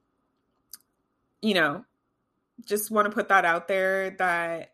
you 1.41 1.53
know 1.53 1.85
just 2.65 2.91
want 2.91 3.05
to 3.05 3.13
put 3.13 3.29
that 3.29 3.45
out 3.45 3.67
there 3.67 4.11
that 4.11 4.71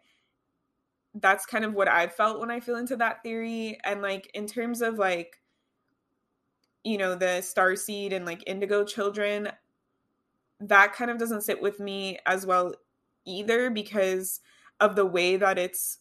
that's 1.15 1.45
kind 1.45 1.65
of 1.65 1.73
what 1.73 1.87
i 1.87 2.07
felt 2.07 2.39
when 2.39 2.51
i 2.51 2.59
feel 2.59 2.75
into 2.75 2.95
that 2.95 3.23
theory 3.23 3.77
and 3.83 4.01
like 4.01 4.29
in 4.33 4.45
terms 4.45 4.81
of 4.81 4.97
like 4.97 5.41
you 6.83 6.97
know 6.97 7.15
the 7.15 7.41
star 7.41 7.75
seed 7.75 8.13
and 8.13 8.25
like 8.25 8.43
indigo 8.47 8.83
children 8.83 9.49
that 10.59 10.93
kind 10.93 11.11
of 11.11 11.17
doesn't 11.17 11.41
sit 11.41 11.61
with 11.61 11.79
me 11.79 12.17
as 12.25 12.45
well 12.45 12.73
either 13.25 13.69
because 13.69 14.41
of 14.79 14.95
the 14.95 15.05
way 15.05 15.35
that 15.37 15.57
it's 15.57 15.99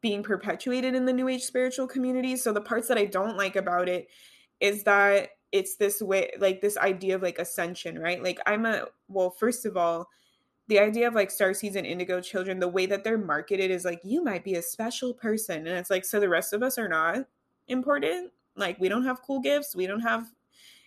being 0.00 0.22
perpetuated 0.22 0.94
in 0.94 1.06
the 1.06 1.12
new 1.12 1.28
age 1.28 1.42
spiritual 1.42 1.86
community 1.86 2.36
so 2.36 2.52
the 2.52 2.60
parts 2.60 2.88
that 2.88 2.98
i 2.98 3.04
don't 3.04 3.36
like 3.36 3.56
about 3.56 3.88
it 3.88 4.08
is 4.60 4.84
that 4.84 5.30
it's 5.54 5.76
this 5.76 6.02
way 6.02 6.30
like 6.40 6.60
this 6.60 6.76
idea 6.76 7.14
of 7.14 7.22
like 7.22 7.38
ascension 7.38 7.98
right? 7.98 8.22
Like 8.22 8.40
i'm 8.44 8.66
a 8.66 8.86
well 9.08 9.30
first 9.30 9.64
of 9.64 9.76
all 9.76 10.08
the 10.68 10.78
idea 10.78 11.06
of 11.06 11.14
like 11.14 11.30
star 11.30 11.52
seeds 11.52 11.76
and 11.76 11.86
indigo 11.86 12.20
children 12.20 12.58
the 12.58 12.68
way 12.68 12.86
that 12.86 13.04
they're 13.04 13.18
marketed 13.18 13.70
is 13.70 13.84
like 13.84 14.00
you 14.02 14.24
might 14.24 14.44
be 14.44 14.54
a 14.54 14.62
special 14.62 15.12
person 15.12 15.66
and 15.66 15.78
it's 15.78 15.90
like 15.90 16.04
so 16.04 16.18
the 16.18 16.28
rest 16.28 16.52
of 16.52 16.62
us 16.62 16.78
are 16.78 16.88
not 16.88 17.26
important. 17.68 18.30
Like 18.56 18.78
we 18.80 18.88
don't 18.88 19.04
have 19.04 19.22
cool 19.22 19.40
gifts. 19.40 19.74
We 19.74 19.86
don't 19.86 20.00
have 20.00 20.30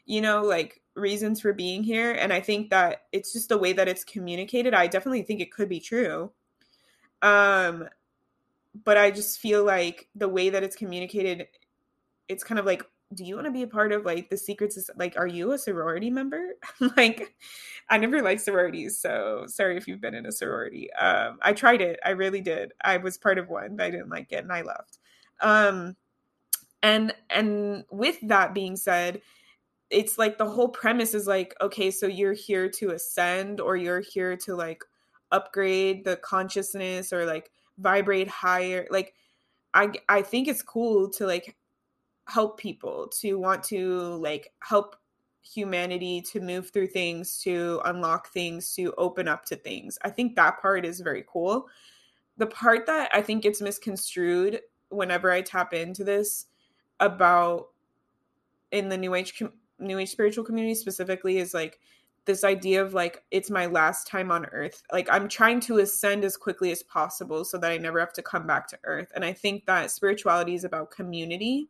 you 0.05 0.21
know 0.21 0.41
like 0.41 0.81
reasons 0.95 1.41
for 1.41 1.53
being 1.53 1.83
here 1.83 2.13
and 2.13 2.33
i 2.33 2.39
think 2.39 2.69
that 2.69 3.03
it's 3.11 3.33
just 3.33 3.49
the 3.49 3.57
way 3.57 3.73
that 3.73 3.89
it's 3.89 4.03
communicated 4.05 4.73
i 4.73 4.87
definitely 4.87 5.21
think 5.21 5.41
it 5.41 5.51
could 5.51 5.69
be 5.69 5.79
true. 5.79 6.31
Um 7.21 7.87
but 8.85 8.97
i 8.97 9.11
just 9.11 9.39
feel 9.39 9.65
like 9.65 10.07
the 10.15 10.29
way 10.29 10.49
that 10.49 10.63
it's 10.63 10.77
communicated 10.77 11.47
it's 12.29 12.43
kind 12.43 12.57
of 12.57 12.65
like 12.65 12.83
do 13.13 13.23
you 13.23 13.35
want 13.35 13.45
to 13.45 13.51
be 13.51 13.61
a 13.63 13.67
part 13.67 13.91
of 13.91 14.05
like 14.05 14.29
the 14.29 14.37
secrets 14.37 14.89
like 14.97 15.17
are 15.17 15.27
you 15.27 15.51
a 15.53 15.57
sorority 15.57 16.09
member? 16.09 16.53
Like 16.97 17.35
i 17.89 17.97
never 17.97 18.21
liked 18.21 18.41
sororities 18.41 18.99
so 18.99 19.45
sorry 19.47 19.77
if 19.77 19.87
you've 19.87 20.01
been 20.01 20.15
in 20.15 20.25
a 20.25 20.31
sorority. 20.31 20.91
Um 20.93 21.39
i 21.41 21.53
tried 21.53 21.81
it 21.81 21.99
i 22.05 22.09
really 22.11 22.41
did. 22.41 22.73
I 22.83 22.97
was 22.97 23.17
part 23.17 23.37
of 23.37 23.49
one 23.49 23.75
but 23.75 23.85
i 23.85 23.89
didn't 23.89 24.09
like 24.09 24.31
it 24.31 24.43
and 24.43 24.51
i 24.51 24.61
left. 24.61 24.99
Um 25.41 25.95
and 26.83 27.13
and 27.29 27.85
with 27.91 28.17
that 28.23 28.53
being 28.53 28.75
said 28.75 29.21
it's 29.89 30.17
like 30.17 30.37
the 30.37 30.49
whole 30.49 30.69
premise 30.69 31.13
is 31.13 31.27
like 31.27 31.55
okay 31.61 31.89
so 31.91 32.07
you're 32.07 32.33
here 32.33 32.69
to 32.69 32.91
ascend 32.91 33.61
or 33.61 33.77
you're 33.77 34.01
here 34.01 34.35
to 34.35 34.55
like 34.55 34.83
upgrade 35.31 36.03
the 36.03 36.17
consciousness 36.17 37.13
or 37.13 37.25
like 37.25 37.51
vibrate 37.77 38.27
higher 38.27 38.87
like 38.91 39.13
i 39.73 39.89
i 40.09 40.21
think 40.21 40.47
it's 40.47 40.61
cool 40.61 41.09
to 41.09 41.25
like 41.25 41.55
help 42.27 42.59
people 42.59 43.07
to 43.07 43.35
want 43.35 43.63
to 43.63 43.99
like 44.15 44.53
help 44.61 44.95
humanity 45.41 46.21
to 46.21 46.41
move 46.41 46.69
through 46.69 46.87
things 46.87 47.39
to 47.39 47.81
unlock 47.85 48.29
things 48.33 48.73
to 48.73 48.93
open 48.97 49.27
up 49.27 49.45
to 49.45 49.55
things. 49.55 49.97
I 50.01 50.09
think 50.09 50.35
that 50.35 50.61
part 50.61 50.85
is 50.85 50.99
very 50.99 51.23
cool. 51.27 51.67
The 52.37 52.47
part 52.47 52.85
that 52.85 53.09
i 53.13 53.21
think 53.21 53.43
gets 53.43 53.61
misconstrued 53.61 54.61
whenever 54.89 55.31
i 55.31 55.41
tap 55.41 55.73
into 55.73 56.03
this 56.03 56.45
about 56.99 57.69
in 58.71 58.89
the 58.89 58.97
new 58.97 59.15
age 59.15 59.41
new 59.79 59.97
age 59.97 60.09
spiritual 60.09 60.43
community 60.43 60.75
specifically 60.75 61.37
is 61.37 61.53
like 61.53 61.79
this 62.25 62.43
idea 62.43 62.83
of 62.83 62.93
like 62.93 63.23
it's 63.31 63.49
my 63.49 63.65
last 63.65 64.05
time 64.05 64.31
on 64.31 64.45
earth. 64.47 64.83
Like 64.91 65.07
i'm 65.09 65.27
trying 65.27 65.61
to 65.61 65.79
ascend 65.79 66.25
as 66.25 66.37
quickly 66.37 66.71
as 66.71 66.83
possible 66.83 67.43
so 67.43 67.57
that 67.57 67.71
i 67.71 67.77
never 67.77 67.99
have 67.99 68.13
to 68.13 68.21
come 68.21 68.45
back 68.45 68.67
to 68.67 68.79
earth. 68.83 69.11
And 69.15 69.25
i 69.25 69.33
think 69.33 69.65
that 69.65 69.89
spirituality 69.89 70.53
is 70.53 70.63
about 70.63 70.91
community 70.91 71.69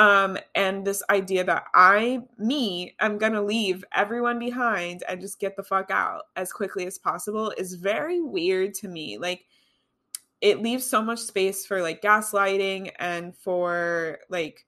um 0.00 0.36
and 0.54 0.84
this 0.84 1.02
idea 1.10 1.44
that 1.44 1.64
i 1.74 2.18
me 2.38 2.94
i'm 3.00 3.18
gonna 3.18 3.42
leave 3.42 3.84
everyone 3.94 4.38
behind 4.38 5.04
and 5.08 5.20
just 5.20 5.38
get 5.38 5.56
the 5.56 5.62
fuck 5.62 5.90
out 5.90 6.22
as 6.36 6.52
quickly 6.52 6.86
as 6.86 6.98
possible 6.98 7.52
is 7.58 7.74
very 7.74 8.20
weird 8.20 8.74
to 8.74 8.88
me 8.88 9.18
like 9.18 9.44
it 10.40 10.62
leaves 10.62 10.86
so 10.86 11.02
much 11.02 11.18
space 11.18 11.66
for 11.66 11.82
like 11.82 12.00
gaslighting 12.00 12.90
and 12.98 13.36
for 13.36 14.18
like 14.30 14.66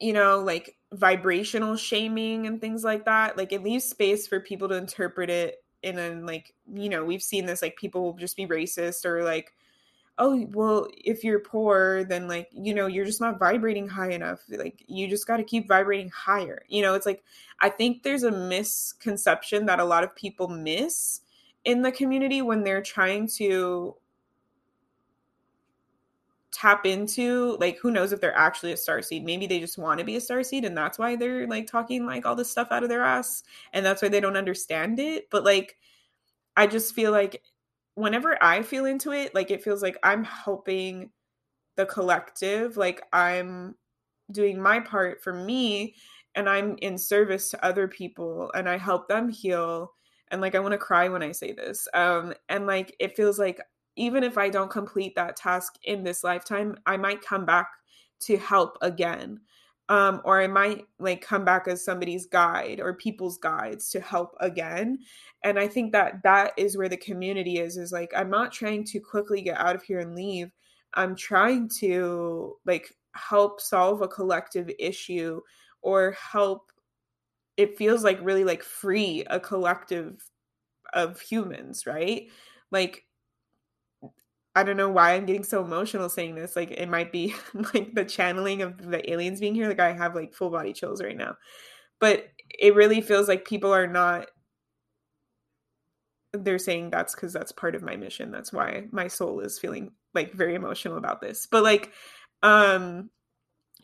you 0.00 0.12
know, 0.12 0.40
like 0.40 0.76
vibrational 0.92 1.76
shaming 1.76 2.46
and 2.46 2.60
things 2.60 2.84
like 2.84 3.04
that. 3.04 3.36
Like 3.36 3.52
it 3.52 3.62
leaves 3.62 3.84
space 3.84 4.26
for 4.26 4.40
people 4.40 4.68
to 4.68 4.74
interpret 4.74 5.30
it 5.30 5.64
in 5.82 5.98
a 5.98 6.10
like, 6.10 6.52
you 6.72 6.88
know, 6.88 7.04
we've 7.04 7.22
seen 7.22 7.46
this 7.46 7.62
like 7.62 7.76
people 7.76 8.02
will 8.02 8.12
just 8.14 8.36
be 8.36 8.46
racist 8.46 9.04
or 9.04 9.22
like 9.24 9.54
oh 10.18 10.46
well 10.52 10.86
if 10.96 11.24
you're 11.24 11.40
poor 11.40 12.04
then 12.04 12.28
like 12.28 12.48
you 12.52 12.72
know 12.72 12.86
you're 12.86 13.04
just 13.04 13.20
not 13.20 13.38
vibrating 13.38 13.88
high 13.88 14.10
enough 14.10 14.40
like 14.50 14.84
you 14.86 15.08
just 15.08 15.26
got 15.26 15.38
to 15.38 15.42
keep 15.42 15.66
vibrating 15.66 16.08
higher 16.10 16.62
you 16.68 16.82
know 16.82 16.94
it's 16.94 17.06
like 17.06 17.24
i 17.60 17.68
think 17.68 18.02
there's 18.02 18.22
a 18.22 18.30
misconception 18.30 19.66
that 19.66 19.80
a 19.80 19.84
lot 19.84 20.04
of 20.04 20.14
people 20.14 20.48
miss 20.48 21.22
in 21.64 21.82
the 21.82 21.90
community 21.90 22.42
when 22.42 22.62
they're 22.62 22.82
trying 22.82 23.26
to 23.26 23.96
tap 26.52 26.86
into 26.86 27.56
like 27.58 27.76
who 27.78 27.90
knows 27.90 28.12
if 28.12 28.20
they're 28.20 28.36
actually 28.36 28.70
a 28.70 28.76
star 28.76 29.02
seed 29.02 29.24
maybe 29.24 29.44
they 29.48 29.58
just 29.58 29.76
want 29.76 29.98
to 29.98 30.04
be 30.04 30.14
a 30.14 30.20
star 30.20 30.44
seed 30.44 30.64
and 30.64 30.78
that's 30.78 30.98
why 30.98 31.16
they're 31.16 31.48
like 31.48 31.66
talking 31.66 32.06
like 32.06 32.24
all 32.24 32.36
this 32.36 32.48
stuff 32.48 32.68
out 32.70 32.84
of 32.84 32.88
their 32.88 33.02
ass 33.02 33.42
and 33.72 33.84
that's 33.84 34.00
why 34.00 34.08
they 34.08 34.20
don't 34.20 34.36
understand 34.36 35.00
it 35.00 35.28
but 35.30 35.42
like 35.42 35.76
i 36.56 36.64
just 36.64 36.94
feel 36.94 37.10
like 37.10 37.42
whenever 37.94 38.42
I 38.42 38.62
feel 38.62 38.86
into 38.86 39.12
it, 39.12 39.34
like 39.34 39.50
it 39.50 39.62
feels 39.62 39.82
like 39.82 39.98
I'm 40.02 40.24
helping 40.24 41.10
the 41.76 41.86
collective, 41.86 42.76
like 42.76 43.02
I'm 43.12 43.76
doing 44.30 44.60
my 44.60 44.80
part 44.80 45.22
for 45.22 45.32
me 45.32 45.94
and 46.34 46.48
I'm 46.48 46.76
in 46.78 46.98
service 46.98 47.50
to 47.50 47.64
other 47.64 47.86
people 47.88 48.50
and 48.54 48.68
I 48.68 48.78
help 48.78 49.08
them 49.08 49.28
heal 49.28 49.92
and 50.28 50.40
like 50.40 50.54
I 50.54 50.60
want 50.60 50.72
to 50.72 50.78
cry 50.78 51.08
when 51.08 51.22
I 51.22 51.32
say 51.32 51.52
this. 51.52 51.86
Um 51.94 52.34
and 52.48 52.66
like 52.66 52.94
it 52.98 53.16
feels 53.16 53.38
like 53.38 53.60
even 53.96 54.24
if 54.24 54.38
I 54.38 54.48
don't 54.48 54.70
complete 54.70 55.14
that 55.14 55.36
task 55.36 55.74
in 55.84 56.02
this 56.02 56.24
lifetime, 56.24 56.76
I 56.86 56.96
might 56.96 57.22
come 57.22 57.44
back 57.44 57.68
to 58.20 58.36
help 58.36 58.76
again 58.80 59.40
um, 59.88 60.22
or 60.24 60.40
I 60.40 60.46
might 60.46 60.86
like 60.98 61.20
come 61.20 61.44
back 61.44 61.68
as 61.68 61.84
somebody's 61.84 62.26
guide 62.26 62.80
or 62.80 62.94
people's 62.94 63.38
guides 63.38 63.90
to 63.90 64.00
help 64.00 64.34
again. 64.40 64.98
And 65.42 65.58
I 65.58 65.68
think 65.68 65.92
that 65.92 66.22
that 66.22 66.52
is 66.56 66.76
where 66.76 66.88
the 66.88 66.96
community 66.96 67.58
is. 67.58 67.76
Is 67.76 67.92
like 67.92 68.10
I'm 68.16 68.30
not 68.30 68.52
trying 68.52 68.84
to 68.84 69.00
quickly 69.00 69.42
get 69.42 69.58
out 69.58 69.76
of 69.76 69.82
here 69.82 70.00
and 70.00 70.14
leave. 70.14 70.50
I'm 70.94 71.14
trying 71.14 71.68
to 71.80 72.54
like 72.64 72.94
help 73.14 73.60
solve 73.60 74.00
a 74.00 74.08
collective 74.08 74.70
issue 74.78 75.40
or 75.82 76.12
help. 76.12 76.72
It 77.56 77.76
feels 77.76 78.02
like 78.02 78.18
really 78.22 78.44
like 78.44 78.62
free 78.62 79.24
a 79.28 79.38
collective 79.38 80.24
of 80.94 81.20
humans, 81.20 81.86
right? 81.86 82.28
Like 82.70 83.04
I 84.54 84.62
don't 84.62 84.76
know 84.76 84.88
why 84.88 85.12
I'm 85.14 85.26
getting 85.26 85.42
so 85.44 85.64
emotional 85.64 86.08
saying 86.08 86.36
this. 86.36 86.54
Like 86.54 86.70
it 86.70 86.88
might 86.88 87.10
be 87.10 87.34
like 87.74 87.94
the 87.94 88.04
channeling 88.04 88.62
of 88.62 88.78
the 88.78 89.10
aliens 89.10 89.40
being 89.40 89.54
here. 89.54 89.68
Like 89.68 89.80
I 89.80 89.92
have 89.92 90.14
like 90.14 90.34
full 90.34 90.50
body 90.50 90.72
chills 90.72 91.02
right 91.02 91.16
now. 91.16 91.36
But 92.00 92.28
it 92.58 92.74
really 92.74 93.00
feels 93.00 93.28
like 93.28 93.44
people 93.44 93.72
are 93.72 93.86
not 93.86 94.28
they're 96.32 96.58
saying 96.58 96.90
that's 96.90 97.14
cuz 97.14 97.32
that's 97.32 97.52
part 97.52 97.74
of 97.74 97.82
my 97.82 97.96
mission. 97.96 98.30
That's 98.30 98.52
why 98.52 98.86
my 98.90 99.08
soul 99.08 99.40
is 99.40 99.58
feeling 99.58 99.92
like 100.14 100.32
very 100.32 100.54
emotional 100.54 100.98
about 100.98 101.20
this. 101.20 101.46
But 101.46 101.62
like 101.62 101.92
um 102.42 103.10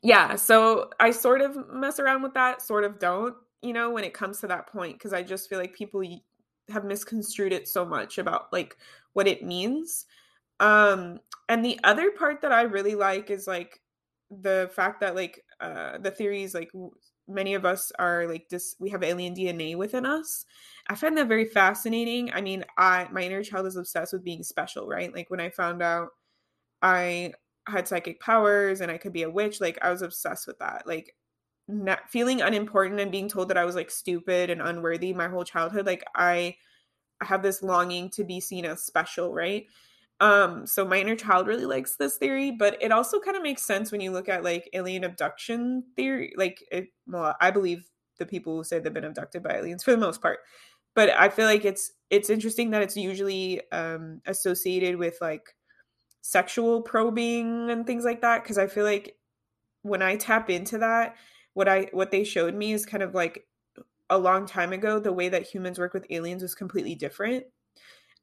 yeah, 0.03 0.37
so 0.37 0.91
I 1.00 1.11
sort 1.11 1.43
of 1.43 1.57
mess 1.73 1.99
around 2.00 2.23
with 2.23 2.35
that, 2.35 2.62
sort 2.62 2.85
of 2.85 2.99
don't, 2.99 3.37
you 3.62 3.73
know, 3.73 3.91
when 3.91 4.05
it 4.05 4.15
comes 4.15 4.41
to 4.41 4.47
that 4.49 4.67
point 4.69 4.95
because 4.95 5.12
I 5.12 5.23
just 5.23 5.49
feel 5.49 5.59
like 5.59 5.75
people 5.75 6.03
have 6.71 6.85
misconstrued 6.85 7.53
it 7.53 7.69
so 7.69 7.85
much 7.85 8.19
about 8.19 8.53
like 8.53 8.77
what 9.12 9.27
it 9.29 9.45
means 9.45 10.07
um, 10.61 11.19
and 11.49 11.64
the 11.64 11.81
other 11.85 12.11
part 12.12 12.43
that 12.43 12.52
I 12.52 12.62
really 12.62 12.95
like 12.95 13.31
is 13.31 13.47
like 13.47 13.81
the 14.31 14.71
fact 14.75 15.00
that 15.00 15.17
like 15.17 15.43
uh 15.61 15.99
the 15.99 16.11
theories 16.11 16.55
like 16.55 16.71
many 17.26 17.55
of 17.55 17.64
us 17.64 17.90
are 17.99 18.29
like 18.29 18.49
this 18.49 18.76
we 18.79 18.90
have 18.90 19.02
alien 19.02 19.35
DNA 19.35 19.76
within 19.76 20.07
us. 20.07 20.45
I 20.88 20.95
find 20.95 21.17
that 21.19 21.29
very 21.29 21.47
fascinating. 21.47 22.33
I 22.33 22.40
mean, 22.40 22.64
I 22.79 23.09
my 23.12 23.23
inner 23.23 23.43
child 23.43 23.67
is 23.67 23.76
obsessed 23.76 24.12
with 24.12 24.25
being 24.25 24.43
special, 24.45 24.87
right? 24.88 25.12
Like 25.14 25.31
when 25.31 25.40
I 25.40 25.50
found 25.50 25.83
out 25.83 26.09
I 26.83 27.33
had 27.67 27.88
psychic 27.88 28.21
powers 28.21 28.81
and 28.81 28.90
I 28.90 28.99
could 28.99 29.12
be 29.12 29.23
a 29.23 29.31
witch, 29.31 29.61
like 29.61 29.79
I 29.83 29.90
was 29.90 30.03
obsessed 30.03 30.46
with 30.46 30.59
that. 30.61 30.87
Like 30.87 31.14
not 31.68 32.11
feeling 32.11 32.42
unimportant 32.42 33.01
and 33.01 33.12
being 33.12 33.29
told 33.29 33.49
that 33.51 33.59
I 33.59 33.64
was 33.64 33.77
like 33.77 33.90
stupid 33.90 34.51
and 34.51 34.62
unworthy 34.62 35.12
my 35.14 35.29
whole 35.29 35.44
childhood, 35.44 35.87
like 35.87 36.05
I 36.14 36.57
have 37.23 37.42
this 37.42 37.62
longing 37.62 38.11
to 38.11 38.25
be 38.25 38.40
seen 38.40 38.64
as 38.64 38.85
special, 38.85 39.33
right? 39.35 39.66
Um, 40.20 40.66
so 40.66 40.85
my 40.85 40.98
inner 40.98 41.16
child 41.16 41.46
really 41.46 41.64
likes 41.64 41.96
this 41.96 42.18
theory, 42.18 42.50
but 42.50 42.76
it 42.83 42.92
also 42.92 43.20
kind 43.20 43.37
of 43.37 43.42
makes 43.42 43.62
sense 43.62 43.90
when 43.90 44.02
you 44.02 44.11
look 44.12 44.28
at 44.28 44.44
like 44.44 44.68
alien 44.74 45.04
abduction 45.04 45.83
theory. 45.96 46.33
Like, 46.37 46.62
it, 46.70 46.88
well, 47.06 47.35
I 47.40 47.50
believe 47.50 47.88
the 48.18 48.26
people 48.26 48.56
who 48.56 48.64
say 48.64 48.78
they've 48.78 48.92
been 48.92 49.04
abducted 49.04 49.42
by 49.42 49.56
aliens 49.56 49.83
for 49.83 49.92
the 49.92 49.96
most 49.96 50.20
part, 50.20 50.40
but 50.94 51.09
I 51.11 51.30
feel 51.30 51.46
like 51.46 51.64
it's 51.64 51.92
it's 52.11 52.28
interesting 52.30 52.70
that 52.70 52.83
it's 52.83 52.96
usually 52.96 53.62
um, 53.72 54.20
associated 54.26 54.96
with 54.96 55.16
like 55.22 55.54
sexual 56.22 56.83
probing 56.83 57.70
and 57.70 57.87
things 57.87 58.04
like 58.04 58.20
that. 58.22 58.42
Because 58.42 58.59
I 58.59 58.66
feel 58.66 58.85
like 58.85 59.16
when 59.83 60.02
I 60.02 60.16
tap 60.16 60.50
into 60.50 60.78
that, 60.78 61.16
what 61.54 61.68
I 61.68 61.88
what 61.92 62.11
they 62.11 62.24
showed 62.24 62.54
me 62.54 62.72
is 62.72 62.85
kind 62.87 63.02
of 63.02 63.14
like 63.14 63.46
a 64.11 64.18
long 64.18 64.46
time 64.46 64.72
ago. 64.72 64.98
The 64.98 65.12
way 65.12 65.28
that 65.30 65.46
humans 65.46 65.78
work 65.78 65.94
with 65.94 66.06
aliens 66.11 66.42
was 66.42 66.54
completely 66.54 66.94
different 66.94 67.44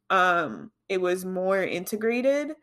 um 0.10 0.72
it 0.90 1.02
was 1.02 1.26
more 1.26 1.64
integrated 1.64 2.54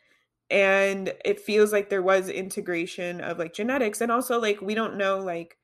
and 0.51 1.13
it 1.25 1.41
feels 1.41 1.73
like 1.73 1.89
there 1.89 2.03
was 2.03 2.29
integration 2.29 3.21
of 3.21 3.39
like 3.39 3.55
genetics 3.55 4.01
and 4.01 4.13
also 4.13 4.41
like 4.41 4.61
we 4.61 4.75
don't 4.75 4.97
know 4.97 5.19
like 5.19 5.57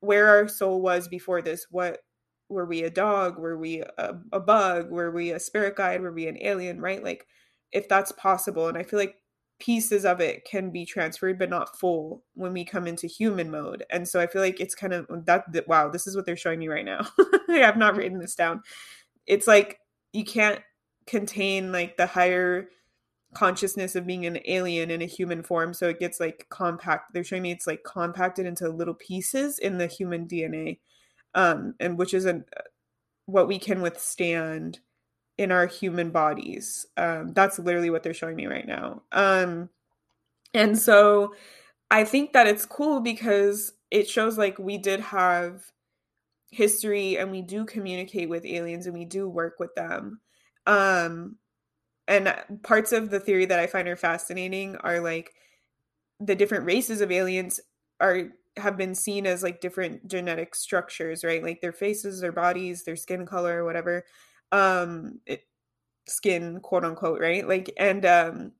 where 0.00 0.28
our 0.28 0.46
soul 0.48 0.80
was 0.80 1.08
before 1.08 1.42
this. 1.42 1.66
What 1.70 1.98
were 2.48 2.66
we 2.66 2.82
a 2.84 2.90
dog? 2.90 3.38
Were 3.38 3.58
we 3.58 3.82
a, 3.98 4.14
a 4.32 4.40
bug? 4.40 4.90
Were 4.90 5.10
we 5.10 5.32
a 5.32 5.40
spirit 5.40 5.76
guide? 5.76 6.00
Were 6.00 6.12
we 6.12 6.28
an 6.28 6.38
alien 6.40 6.80
right? 6.80 7.02
Like 7.02 7.26
if 7.72 7.88
that's 7.88 8.12
possible 8.12 8.68
and 8.68 8.76
i 8.78 8.82
feel 8.82 8.98
like 8.98 9.16
pieces 9.60 10.04
of 10.04 10.20
it 10.20 10.44
can 10.44 10.70
be 10.70 10.86
transferred 10.86 11.38
but 11.38 11.50
not 11.50 11.76
full 11.78 12.22
when 12.34 12.52
we 12.52 12.64
come 12.64 12.86
into 12.86 13.08
human 13.08 13.50
mode 13.50 13.84
and 13.90 14.06
so 14.06 14.20
i 14.20 14.26
feel 14.26 14.40
like 14.40 14.60
it's 14.60 14.74
kind 14.74 14.92
of 14.92 15.06
that, 15.26 15.44
that 15.52 15.66
wow 15.66 15.88
this 15.88 16.06
is 16.06 16.14
what 16.14 16.24
they're 16.24 16.36
showing 16.36 16.58
me 16.58 16.68
right 16.68 16.84
now. 16.84 17.06
I 17.48 17.56
have 17.58 17.76
not 17.76 17.96
written 17.96 18.18
this 18.18 18.34
down. 18.34 18.62
It's 19.26 19.46
like 19.46 19.78
you 20.12 20.24
can't 20.24 20.60
contain 21.08 21.72
like 21.72 21.96
the 21.96 22.06
higher 22.06 22.68
consciousness 23.34 23.94
of 23.94 24.06
being 24.06 24.24
an 24.26 24.38
alien 24.46 24.90
in 24.90 25.02
a 25.02 25.06
human 25.06 25.42
form 25.42 25.74
so 25.74 25.88
it 25.88 25.98
gets 25.98 26.18
like 26.18 26.46
compact 26.48 27.12
they're 27.12 27.24
showing 27.24 27.42
me 27.42 27.50
it's 27.50 27.66
like 27.66 27.82
compacted 27.84 28.46
into 28.46 28.68
little 28.68 28.94
pieces 28.94 29.58
in 29.58 29.76
the 29.78 29.86
human 29.86 30.26
dna 30.26 30.78
um 31.34 31.74
and 31.78 31.98
which 31.98 32.14
isn't 32.14 32.46
what 33.26 33.48
we 33.48 33.58
can 33.58 33.82
withstand 33.82 34.80
in 35.36 35.52
our 35.52 35.66
human 35.66 36.10
bodies 36.10 36.86
um 36.96 37.32
that's 37.34 37.58
literally 37.58 37.90
what 37.90 38.02
they're 38.02 38.14
showing 38.14 38.36
me 38.36 38.46
right 38.46 38.66
now 38.66 39.02
um 39.12 39.68
and 40.54 40.78
so 40.78 41.34
i 41.90 42.02
think 42.02 42.32
that 42.32 42.46
it's 42.46 42.64
cool 42.64 43.00
because 43.00 43.72
it 43.90 44.08
shows 44.08 44.38
like 44.38 44.58
we 44.58 44.78
did 44.78 45.00
have 45.00 45.70
history 46.50 47.18
and 47.18 47.30
we 47.30 47.42
do 47.42 47.64
communicate 47.64 48.28
with 48.28 48.44
aliens 48.44 48.86
and 48.86 48.96
we 48.96 49.04
do 49.04 49.28
work 49.28 49.56
with 49.58 49.74
them. 49.74 50.20
Um 50.68 51.38
and 52.08 52.34
parts 52.64 52.92
of 52.92 53.10
the 53.10 53.20
theory 53.20 53.46
that 53.46 53.60
I 53.60 53.66
find 53.68 53.88
are 53.88 53.96
fascinating 53.96 54.76
are 54.78 55.00
like 55.00 55.34
the 56.20 56.34
different 56.36 56.66
races 56.66 57.00
of 57.00 57.12
aliens 57.12 57.60
are 58.00 58.30
have 58.56 58.76
been 58.76 58.94
seen 58.94 59.26
as 59.26 59.42
like 59.42 59.60
different 59.60 60.06
genetic 60.08 60.54
structures, 60.54 61.24
right? 61.24 61.42
Like 61.42 61.60
their 61.60 61.72
faces, 61.72 62.20
their 62.20 62.32
bodies, 62.32 62.84
their 62.84 62.96
skin 62.96 63.26
color, 63.26 63.64
whatever. 63.64 64.04
Um 64.52 65.20
it, 65.26 65.44
skin 66.08 66.60
quote 66.60 66.84
unquote, 66.84 67.20
right? 67.20 67.46
Like 67.48 67.72
and 67.78 68.06
um 68.06 68.52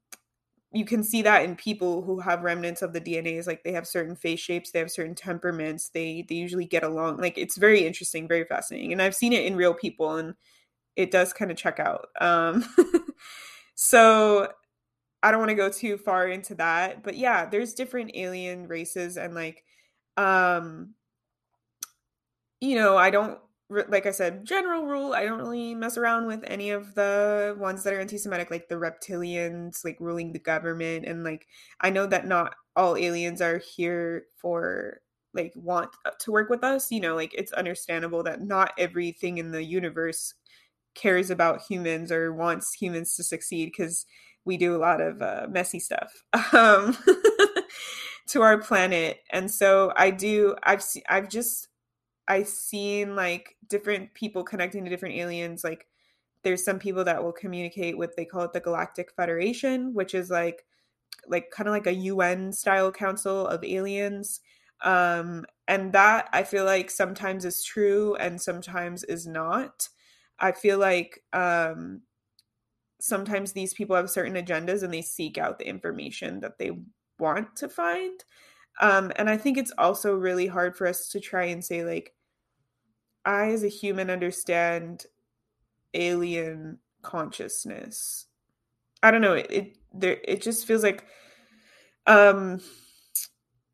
you 0.73 0.85
can 0.85 1.03
see 1.03 1.23
that 1.23 1.45
in 1.45 1.57
people 1.57 2.03
who 2.03 2.21
have 2.21 2.43
remnants 2.43 2.83
of 2.83 2.93
the 2.93 3.01
DNAs 3.01 3.47
like 3.47 3.65
they 3.65 3.73
have 3.73 3.87
certain 3.87 4.15
face 4.17 4.41
shapes 4.41 4.71
they 4.71 4.79
have 4.81 4.91
certain 4.91 5.15
temperaments 5.15 5.89
they 5.91 6.25
they 6.29 6.35
usually 6.35 6.67
get 6.67 6.85
along 6.85 7.17
like 7.19 7.39
it's 7.39 7.57
very 7.57 7.87
interesting 7.87 8.29
very 8.29 8.45
fascinating 8.45 8.93
and 8.93 9.01
I've 9.01 9.15
seen 9.15 9.33
it 9.33 9.47
in 9.47 9.57
real 9.57 9.75
people 9.75 10.17
and 10.17 10.35
it 10.99 11.11
does 11.11 11.33
kind 11.33 11.51
of 11.51 11.57
check 11.57 11.81
out 11.81 12.09
um 12.21 12.65
so 13.75 14.53
I 15.23 15.31
don't 15.31 15.41
want 15.41 15.51
to 15.51 15.55
go 15.55 15.71
too 15.71 15.97
far 15.97 16.29
into 16.29 16.55
that 16.57 17.03
but 17.03 17.17
yeah 17.17 17.47
there's 17.47 17.75
different 17.75 18.11
alien 18.15 18.69
races 18.69 19.17
and 19.17 19.35
like 19.35 19.65
um 20.17 20.95
you 22.61 22.75
know 22.75 22.97
I 22.97 23.11
don't 23.11 23.39
like 23.71 24.07
I 24.07 24.13
said, 24.13 24.47
general 24.47 24.87
rule, 24.87 25.13
I 25.13 25.25
don't 25.25 25.39
really 25.39 25.75
mess 25.75 25.99
around 25.99 26.27
with 26.27 26.43
any 26.47 26.71
of 26.71 26.95
the 26.95 27.55
ones 27.59 27.85
that 27.85 27.93
are 27.93 28.01
anti 28.01 28.17
Semitic, 28.17 28.51
like 28.51 28.69
the 28.69 28.77
reptilians, 28.77 29.85
like 29.85 29.99
ruling 30.01 30.33
the 30.33 30.39
government. 30.39 31.05
And 31.05 31.23
like, 31.23 31.47
I 31.81 31.91
know 31.91 32.07
that 32.07 32.27
not 32.27 32.55
all 32.77 32.97
aliens 32.97 33.43
are 33.43 33.59
here 33.59 34.25
for 34.41 35.01
like 35.35 35.53
want 35.55 35.91
to 36.21 36.33
work 36.33 36.49
with 36.49 36.65
us. 36.65 36.91
You 36.91 37.01
know, 37.01 37.15
like 37.15 37.35
it's 37.35 37.53
understandable 37.53 38.23
that 38.23 38.41
not 38.41 38.73
everything 38.79 39.37
in 39.37 39.53
the 39.53 39.63
universe 39.63 40.33
cares 41.01 41.31
about 41.31 41.63
humans 41.63 42.11
or 42.11 42.33
wants 42.33 42.75
humans 42.75 43.15
to 43.17 43.23
succeed 43.23 43.67
because 43.67 44.05
we 44.45 44.57
do 44.57 44.75
a 44.75 44.79
lot 44.79 45.01
of 45.01 45.23
uh, 45.23 45.47
messy 45.51 45.79
stuff 45.79 46.25
um, 46.53 46.97
to 48.29 48.43
our 48.43 48.59
planet. 48.59 49.21
And 49.31 49.51
so 49.51 49.93
I 49.97 50.11
do, 50.11 50.57
I've, 50.63 50.83
I've 51.09 51.29
just, 51.29 51.69
I've 52.27 52.49
seen 52.49 53.17
like 53.17 53.57
different 53.69 54.15
people 54.15 54.45
connecting 54.45 54.85
to 54.85 54.91
different 54.91 55.17
aliens, 55.17 55.65
like 55.65 55.87
there's 56.45 56.65
some 56.65 56.79
people 56.79 57.05
that 57.05 57.23
will 57.23 57.33
communicate 57.33 57.99
with 57.99 58.15
they 58.17 58.25
call 58.25 58.43
it 58.43 58.53
the 58.53 58.61
Galactic 58.61 59.13
Federation, 59.13 59.93
which 59.95 60.15
is 60.15 60.31
like 60.31 60.65
like 61.27 61.51
kind 61.51 61.69
of 61.69 61.73
like 61.73 61.87
a 61.87 61.95
UN 61.95 62.53
style 62.53 62.91
council 62.93 63.47
of 63.47 63.65
aliens. 63.65 64.41
Um, 64.83 65.45
and 65.67 65.93
that 65.93 66.29
I 66.33 66.45
feel 66.45 66.65
like 66.65 66.91
sometimes 66.91 67.45
is 67.45 67.65
true 67.65 68.15
and 68.17 68.41
sometimes 68.41 69.05
is 69.05 69.27
not. 69.27 69.89
I 70.41 70.53
feel 70.53 70.79
like 70.79 71.23
um, 71.33 72.03
sometimes 73.01 73.53
these 73.53 73.75
people 73.75 73.97
have 73.97 74.11
certain 74.11 74.35
agendas 74.35 74.83
and 74.83 74.93
they 74.93 75.03
seek 75.03 75.39
out 75.39 75.59
the 75.59 75.69
information 75.69 76.41
that 76.41 76.59
they 76.59 76.73
want 77.19 77.57
to 77.57 77.69
find. 77.69 78.25
Um, 78.81 79.13
and 79.17 79.29
I 79.29 79.37
think 79.37 79.59
it's 79.59 79.73
also 79.77 80.15
really 80.15 80.47
hard 80.47 80.77
for 80.77 80.87
us 80.87 81.09
to 81.09 81.21
try 81.21 81.45
and 81.45 81.65
say, 81.65 81.85
like, 81.85 82.15
I 83.25 83.51
as 83.51 83.65
a 83.65 83.69
human 83.69 84.11
understand 84.11 85.07
alien 85.95 86.79
consciousness. 87.03 88.27
I 89.03 89.11
don't 89.11 89.21
know, 89.21 89.35
it, 89.35 89.47
it 89.51 89.77
there 89.93 90.19
it 90.25 90.43
just 90.43 90.67
feels 90.67 90.83
like 90.83 91.05
um 92.07 92.61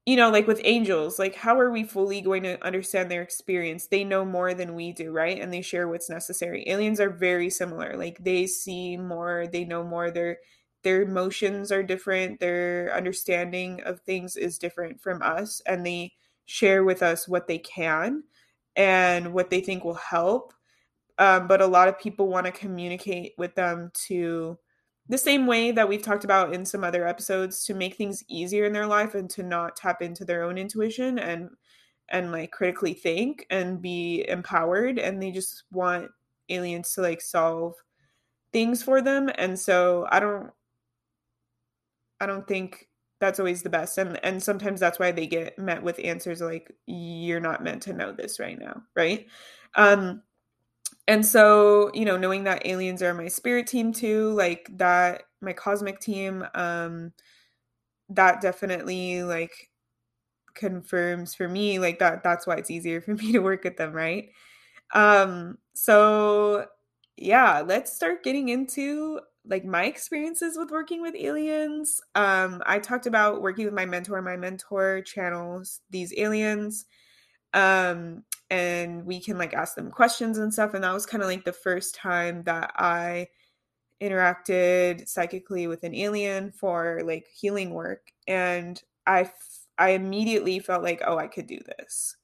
you 0.06 0.16
know, 0.16 0.30
like 0.30 0.46
with 0.46 0.60
angels, 0.64 1.18
like 1.18 1.34
how 1.34 1.58
are 1.58 1.70
we 1.70 1.82
fully 1.84 2.20
going 2.20 2.42
to 2.42 2.62
understand 2.64 3.10
their 3.10 3.22
experience? 3.22 3.86
They 3.86 4.04
know 4.04 4.24
more 4.24 4.52
than 4.52 4.74
we 4.74 4.92
do, 4.92 5.12
right? 5.12 5.40
And 5.40 5.52
they 5.52 5.62
share 5.62 5.88
what's 5.88 6.10
necessary. 6.10 6.64
Aliens 6.68 7.00
are 7.00 7.10
very 7.10 7.48
similar. 7.48 7.96
Like 7.96 8.22
they 8.22 8.46
see 8.46 8.96
more, 8.98 9.46
they 9.50 9.64
know 9.64 9.82
more. 9.82 10.10
Their 10.10 10.38
their 10.82 11.02
emotions 11.02 11.72
are 11.72 11.82
different. 11.82 12.40
Their 12.40 12.94
understanding 12.94 13.80
of 13.84 14.00
things 14.00 14.36
is 14.36 14.58
different 14.58 15.00
from 15.00 15.22
us, 15.22 15.62
and 15.66 15.86
they 15.86 16.12
share 16.44 16.84
with 16.84 17.02
us 17.02 17.26
what 17.26 17.48
they 17.48 17.58
can 17.58 18.24
and 18.76 19.32
what 19.32 19.48
they 19.50 19.60
think 19.60 19.84
will 19.84 19.94
help. 19.94 20.52
Um, 21.18 21.46
but 21.48 21.62
a 21.62 21.66
lot 21.66 21.88
of 21.88 21.98
people 21.98 22.28
want 22.28 22.46
to 22.46 22.52
communicate 22.52 23.32
with 23.38 23.54
them 23.54 23.90
to 24.08 24.58
the 25.08 25.18
same 25.18 25.46
way 25.46 25.70
that 25.70 25.88
we've 25.88 26.02
talked 26.02 26.24
about 26.24 26.54
in 26.54 26.64
some 26.64 26.82
other 26.82 27.06
episodes 27.06 27.64
to 27.64 27.74
make 27.74 27.96
things 27.96 28.24
easier 28.28 28.64
in 28.64 28.72
their 28.72 28.86
life 28.86 29.14
and 29.14 29.28
to 29.30 29.42
not 29.42 29.76
tap 29.76 30.00
into 30.02 30.24
their 30.24 30.42
own 30.42 30.58
intuition 30.58 31.18
and 31.18 31.50
and 32.10 32.32
like 32.32 32.50
critically 32.50 32.94
think 32.94 33.46
and 33.50 33.80
be 33.80 34.24
empowered 34.28 34.98
and 34.98 35.22
they 35.22 35.30
just 35.30 35.64
want 35.70 36.10
aliens 36.48 36.92
to 36.92 37.00
like 37.00 37.20
solve 37.20 37.74
things 38.52 38.82
for 38.82 39.02
them 39.02 39.30
and 39.36 39.58
so 39.58 40.06
i 40.10 40.20
don't 40.20 40.50
i 42.20 42.26
don't 42.26 42.46
think 42.46 42.88
that's 43.20 43.38
always 43.38 43.62
the 43.62 43.70
best 43.70 43.96
and 43.98 44.22
and 44.24 44.42
sometimes 44.42 44.80
that's 44.80 44.98
why 44.98 45.10
they 45.10 45.26
get 45.26 45.58
met 45.58 45.82
with 45.82 45.98
answers 46.02 46.40
like 46.40 46.72
you're 46.86 47.40
not 47.40 47.62
meant 47.64 47.82
to 47.82 47.92
know 47.92 48.12
this 48.12 48.38
right 48.38 48.58
now 48.58 48.82
right? 48.94 49.26
Um 49.76 50.22
and 51.08 51.24
so 51.24 51.90
you 51.94 52.04
know 52.04 52.16
knowing 52.16 52.44
that 52.44 52.66
aliens 52.66 53.02
are 53.02 53.14
my 53.14 53.28
spirit 53.28 53.66
team 53.66 53.92
too 53.92 54.30
like 54.32 54.68
that 54.76 55.24
my 55.40 55.52
cosmic 55.52 56.00
team 56.00 56.44
um 56.54 57.12
that 58.08 58.40
definitely 58.40 59.22
like 59.22 59.70
confirms 60.54 61.34
for 61.34 61.48
me 61.48 61.78
like 61.78 61.98
that 61.98 62.22
that's 62.22 62.46
why 62.46 62.56
it's 62.56 62.70
easier 62.70 63.00
for 63.00 63.14
me 63.16 63.32
to 63.32 63.40
work 63.40 63.64
with 63.64 63.76
them 63.76 63.92
right? 63.92 64.30
Um 64.94 65.58
so 65.74 66.66
yeah 67.16 67.62
let's 67.66 67.92
start 67.94 68.24
getting 68.24 68.48
into 68.50 69.20
like 69.46 69.64
my 69.64 69.84
experiences 69.86 70.56
with 70.58 70.70
working 70.70 71.02
with 71.02 71.14
aliens. 71.16 72.00
Um 72.14 72.62
i 72.66 72.78
talked 72.78 73.06
about 73.06 73.42
working 73.42 73.66
with 73.66 73.74
my 73.74 73.86
mentor 73.86 74.22
my 74.22 74.36
mentor 74.36 75.02
channels 75.02 75.80
these 75.90 76.14
aliens. 76.16 76.86
Um 77.54 78.24
and 78.50 79.04
we 79.04 79.20
can 79.20 79.38
like 79.38 79.54
ask 79.54 79.74
them 79.74 79.90
questions 79.90 80.38
and 80.38 80.52
stuff 80.52 80.74
and 80.74 80.84
that 80.84 80.92
was 80.92 81.06
kind 81.06 81.22
of 81.22 81.28
like 81.28 81.44
the 81.44 81.52
first 81.52 81.94
time 81.94 82.42
that 82.44 82.70
i 82.76 83.26
interacted 84.02 85.08
psychically 85.08 85.66
with 85.66 85.82
an 85.84 85.94
alien 85.94 86.52
for 86.52 87.00
like 87.04 87.26
healing 87.34 87.70
work 87.70 88.12
and 88.26 88.82
I 89.06 89.30
I 89.78 89.90
immediately 89.90 90.58
felt 90.58 90.82
like 90.82 91.02
oh 91.06 91.18
I 91.18 91.26
could 91.26 91.46
do 91.46 91.58
this. 91.78 92.16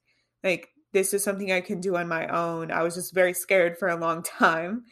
Like 0.43 0.69
this 0.93 1.15
is 1.15 1.23
something 1.23 1.53
I 1.53 1.61
can 1.61 1.81
do 1.81 1.97
on 1.97 2.09
my 2.09 2.27
own. 2.27 2.71
I 2.71 2.83
was 2.83 2.95
just 2.95 3.15
very 3.15 3.33
scared 3.33 3.79
for 3.79 3.89
a 3.89 3.97
long 3.97 4.23
time 4.39 4.85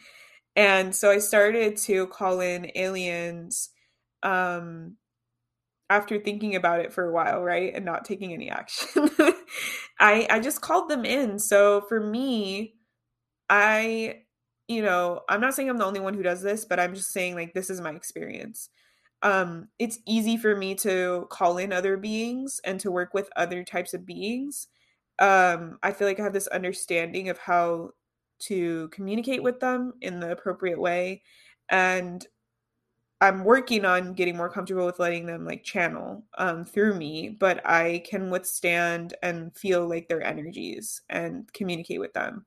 and 0.57 0.95
so 0.95 1.11
I 1.11 1.19
started 1.19 1.77
to 1.79 2.07
call 2.09 2.41
in 2.41 2.71
aliens 2.75 3.71
um 4.23 4.97
after 5.91 6.19
thinking 6.19 6.55
about 6.57 6.81
it 6.81 6.93
for 6.93 7.05
a 7.09 7.13
while, 7.13 7.43
right? 7.43 7.73
And 7.75 7.85
not 7.85 8.05
taking 8.05 8.33
any 8.33 8.51
action. 8.51 9.11
I 10.01 10.27
I 10.31 10.41
just 10.41 10.61
called 10.61 10.89
them 10.91 11.05
in. 11.05 11.39
So 11.39 11.83
for 11.89 12.01
me, 12.01 12.75
I 13.51 14.23
you 14.69 14.83
know, 14.83 15.23
I'm 15.29 15.41
not 15.41 15.55
saying 15.55 15.71
I'm 15.71 15.79
the 15.79 15.87
only 15.87 16.01
one 16.01 16.15
who 16.15 16.23
does 16.23 16.43
this, 16.43 16.65
but 16.67 16.79
I'm 16.81 16.95
just 16.95 17.13
saying 17.13 17.35
like 17.35 17.55
this 17.55 17.71
is 17.71 17.81
my 17.81 17.93
experience. 17.93 18.71
Um 19.23 19.69
it's 19.79 19.99
easy 20.07 20.37
for 20.37 20.57
me 20.57 20.75
to 20.77 21.27
call 21.31 21.59
in 21.59 21.73
other 21.73 21.97
beings 21.97 22.61
and 22.65 22.81
to 22.81 22.91
work 22.91 23.15
with 23.15 23.31
other 23.37 23.65
types 23.65 23.95
of 23.95 24.07
beings. 24.07 24.69
Um 25.19 25.79
I 25.83 25.93
feel 25.93 26.09
like 26.09 26.21
I 26.21 26.25
have 26.25 26.33
this 26.35 26.47
understanding 26.49 27.29
of 27.29 27.39
how 27.39 27.91
to 28.41 28.89
communicate 28.91 29.43
with 29.43 29.61
them 29.61 29.95
in 30.01 30.21
the 30.21 30.31
appropriate 30.33 30.81
way 30.81 31.23
and 31.71 32.27
I'm 33.21 33.43
working 33.43 33.85
on 33.85 34.13
getting 34.13 34.37
more 34.37 34.49
comfortable 34.49 34.87
with 34.87 35.01
letting 35.01 35.27
them 35.27 35.45
like 35.45 35.65
channel 35.65 36.25
um, 36.39 36.65
through 36.65 36.95
me, 36.95 37.31
but 37.31 37.67
I 37.67 38.05
can 38.07 38.31
withstand 38.31 39.15
and 39.23 39.55
feel 39.57 39.89
like 39.89 40.09
their 40.09 40.23
energies 40.23 41.03
and 41.11 41.53
communicate 41.53 41.99
with 41.99 42.13
them. 42.13 42.47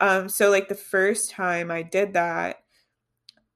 Um, 0.00 0.28
so 0.28 0.48
like 0.48 0.68
the 0.68 0.74
first 0.74 1.30
time 1.30 1.70
I 1.70 1.82
did 1.82 2.14
that, 2.14 2.62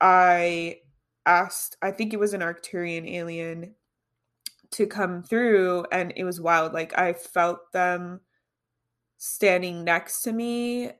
I 0.00 0.80
asked, 1.24 1.76
I 1.80 1.90
think 1.90 2.12
it 2.12 2.20
was 2.20 2.34
an 2.34 2.40
Arcturian 2.40 3.08
alien 3.08 3.74
to 4.72 4.86
come 4.86 5.22
through, 5.22 5.86
and 5.92 6.12
it 6.16 6.24
was 6.24 6.40
wild. 6.40 6.72
Like 6.72 6.98
I 6.98 7.12
felt 7.12 7.72
them 7.72 8.20
standing 9.18 9.84
next 9.84 10.22
to 10.22 10.32
me. 10.32 10.90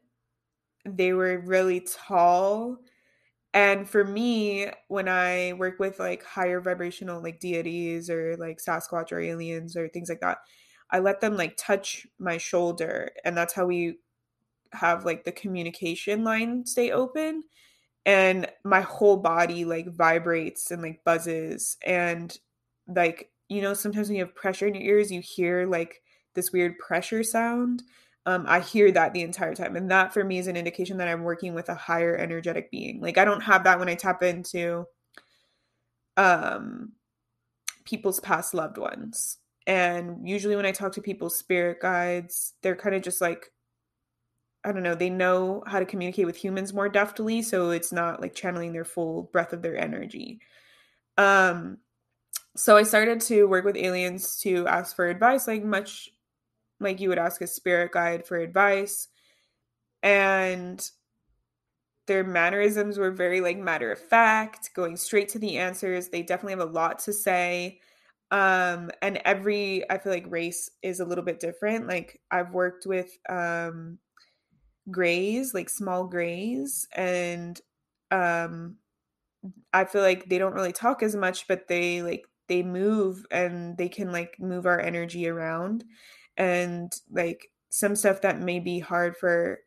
They 0.85 1.12
were 1.12 1.38
really 1.41 1.81
tall 1.81 2.79
and 3.55 3.88
for 3.88 4.05
me, 4.05 4.69
when 4.88 5.09
I 5.09 5.53
work 5.55 5.79
with 5.79 5.99
like 5.99 6.25
higher 6.25 6.61
vibrational 6.61 7.23
like 7.23 7.41
deities 7.41 8.09
or 8.09 8.37
like 8.38 8.59
Sasquatch 8.59 9.12
or 9.12 9.21
aliens 9.21 9.77
or 9.77 9.88
things 9.88 10.09
like 10.09 10.21
that, 10.21 10.38
I 10.91 11.01
let 11.01 11.21
them 11.21 11.37
like 11.37 11.57
touch 11.57 12.07
my 12.19 12.38
shoulder 12.38 13.11
and 13.25 13.37
that's 13.37 13.55
how 13.55 13.67
we 13.67 13.99
have 14.73 15.05
like 15.05 15.25
the 15.25 15.33
communication 15.33 16.25
line 16.25 16.65
stay 16.67 16.91
open 16.91 17.43
and 18.07 18.49
my 18.65 18.81
whole 18.81 19.17
body 19.17 19.65
like 19.65 19.88
vibrates 19.88 20.71
and 20.71 20.83
like 20.83 21.05
buzzes 21.05 21.77
and 21.85 22.38
like 22.88 23.31
you 23.49 23.62
know 23.62 23.75
sometimes 23.75 24.09
when 24.09 24.17
you 24.17 24.25
have 24.25 24.35
pressure 24.35 24.67
in 24.67 24.75
your 24.75 24.83
ears 24.83 25.12
you 25.12 25.21
hear 25.21 25.67
like 25.67 26.03
this 26.35 26.53
weird 26.53 26.79
pressure 26.79 27.23
sound 27.23 27.83
um, 28.24 28.44
I 28.46 28.61
hear 28.61 28.90
that 28.92 29.12
the 29.12 29.22
entire 29.22 29.54
time. 29.54 29.76
And 29.76 29.90
that 29.90 30.12
for 30.12 30.22
me 30.24 30.38
is 30.38 30.46
an 30.46 30.56
indication 30.56 30.98
that 30.98 31.08
I'm 31.08 31.24
working 31.24 31.54
with 31.54 31.68
a 31.68 31.74
higher 31.74 32.16
energetic 32.16 32.70
being. 32.70 33.00
Like 33.00 33.18
I 33.18 33.24
don't 33.24 33.40
have 33.42 33.64
that 33.64 33.78
when 33.78 33.88
I 33.88 33.94
tap 33.94 34.22
into 34.22 34.87
um 36.16 36.92
people's 37.85 38.20
past 38.20 38.54
loved 38.54 38.78
ones. 38.78 39.38
And 39.66 40.28
usually 40.28 40.56
when 40.56 40.66
I 40.66 40.72
talk 40.72 40.92
to 40.92 41.02
people's 41.02 41.37
spirit 41.37 41.80
guides, 41.80 42.54
they're 42.62 42.76
kind 42.76 42.94
of 42.94 43.02
just 43.02 43.20
like 43.20 43.50
I 44.64 44.70
don't 44.70 44.85
know, 44.85 44.94
they 44.94 45.11
know 45.11 45.64
how 45.66 45.80
to 45.80 45.85
communicate 45.85 46.26
with 46.26 46.37
humans 46.37 46.72
more 46.72 46.88
deftly, 46.88 47.42
so 47.42 47.70
it's 47.70 47.90
not 47.90 48.20
like 48.20 48.37
channeling 48.37 48.72
their 48.72 48.85
full 48.85 49.24
breath 49.32 49.52
of 49.52 49.62
their 49.62 49.76
energy. 49.76 50.40
Um 51.18 51.78
so 52.54 52.76
I 52.76 52.85
started 52.85 53.20
to 53.22 53.48
work 53.48 53.64
with 53.64 53.76
aliens 53.76 54.38
to 54.40 54.66
ask 54.68 54.94
for 54.94 55.08
advice 55.08 55.48
like 55.48 55.64
much 55.64 56.11
like 56.83 57.01
you 57.01 57.09
would 57.09 57.18
ask 57.18 57.40
a 57.40 57.47
spirit 57.47 57.92
guide 57.92 58.27
for 58.27 58.38
advice 58.38 59.09
and 60.03 60.90
their 62.07 62.25
mannerisms 62.25 62.99
were 62.99 63.11
very 63.11 63.40
like 63.40 63.59
matter 63.59 63.92
of 63.92 63.99
fact 63.99 64.71
going 64.75 64.97
straight 64.97 65.29
to 65.31 65.38
the 65.38 65.57
answers. 65.59 66.09
They 66.09 66.23
definitely 66.23 66.53
have 66.59 66.68
a 66.68 66.73
lot 66.73 66.99
to 67.01 67.12
say. 67.12 67.81
Um 68.31 68.90
and 69.03 69.18
every 69.25 69.88
i 69.90 69.99
feel 69.99 70.12
like 70.12 70.31
race 70.31 70.71
is 70.83 71.01
a 71.01 71.05
little 71.05 71.25
bit 71.25 71.40
different. 71.40 71.87
Like 71.87 72.21
i've 72.31 72.53
worked 72.53 72.87
with 72.87 73.11
um 73.29 73.99
grays 74.90 75.55
like 75.55 75.68
small 75.68 76.07
grays 76.07 76.88
and 76.92 77.61
um 78.11 78.77
i 79.73 79.85
feel 79.85 80.03
like 80.03 80.29
they 80.29 80.38
don't 80.38 80.55
really 80.55 80.73
talk 80.73 81.03
as 81.03 81.14
much 81.14 81.47
but 81.47 81.68
they 81.68 82.03
like 82.03 82.25
they 82.49 82.62
move 82.62 83.25
and 83.31 83.79
they 83.79 83.88
can 83.88 84.11
like 84.11 84.35
move 84.40 84.66
our 84.66 84.81
energy 84.81 85.29
around 85.29 85.85
and 86.37 86.92
like 87.11 87.49
some 87.71 87.97
stuff 87.97 88.21
that 88.23 88.40
may 88.40 88.61
be 88.61 88.79
hard 88.79 89.16
for 89.16 89.59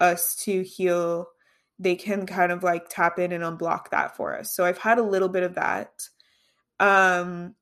us 0.00 0.36
to 0.36 0.62
heal 0.62 1.26
they 1.78 1.94
can 1.94 2.26
kind 2.26 2.52
of 2.52 2.62
like 2.62 2.88
tap 2.88 3.18
in 3.18 3.32
and 3.32 3.44
unblock 3.44 3.90
that 3.90 4.16
for 4.16 4.36
us 4.38 4.54
so 4.54 4.64
i've 4.64 4.78
had 4.78 4.98
a 4.98 5.02
little 5.02 5.28
bit 5.28 5.42
of 5.42 5.54
that 5.54 6.08
um 6.80 7.54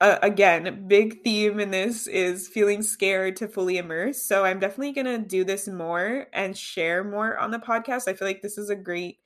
uh, 0.00 0.18
again, 0.22 0.86
big 0.86 1.22
theme 1.22 1.60
in 1.60 1.70
this 1.70 2.06
is 2.06 2.48
feeling 2.48 2.82
scared 2.82 3.36
to 3.36 3.48
fully 3.48 3.78
immerse. 3.78 4.20
So 4.20 4.44
I'm 4.44 4.58
definitely 4.58 4.92
going 4.92 5.06
to 5.06 5.26
do 5.26 5.44
this 5.44 5.66
more 5.66 6.26
and 6.32 6.54
share 6.54 7.04
more 7.04 7.38
on 7.38 7.52
the 7.52 7.58
podcast. 7.58 8.06
I 8.06 8.12
feel 8.12 8.28
like 8.28 8.42
this 8.42 8.58
is 8.58 8.68
a 8.68 8.76
great 8.76 9.18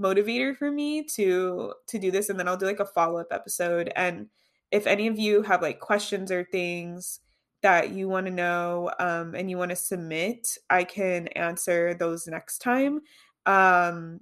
motivator 0.00 0.56
for 0.56 0.70
me 0.70 1.02
to 1.02 1.72
to 1.88 1.98
do 1.98 2.10
this 2.10 2.28
and 2.28 2.38
then 2.38 2.48
I'll 2.48 2.56
do 2.56 2.66
like 2.66 2.80
a 2.80 2.86
follow-up 2.86 3.28
episode 3.30 3.90
and 3.96 4.26
if 4.70 4.86
any 4.86 5.06
of 5.06 5.18
you 5.18 5.42
have 5.42 5.62
like 5.62 5.80
questions 5.80 6.30
or 6.30 6.44
things 6.44 7.20
that 7.66 7.90
you 7.90 8.08
want 8.08 8.26
to 8.26 8.32
know 8.32 8.92
um, 9.00 9.34
and 9.34 9.50
you 9.50 9.58
want 9.58 9.70
to 9.70 9.76
submit, 9.76 10.56
I 10.70 10.84
can 10.84 11.26
answer 11.28 11.94
those 11.94 12.28
next 12.28 12.58
time. 12.58 13.00
Um, 13.44 14.20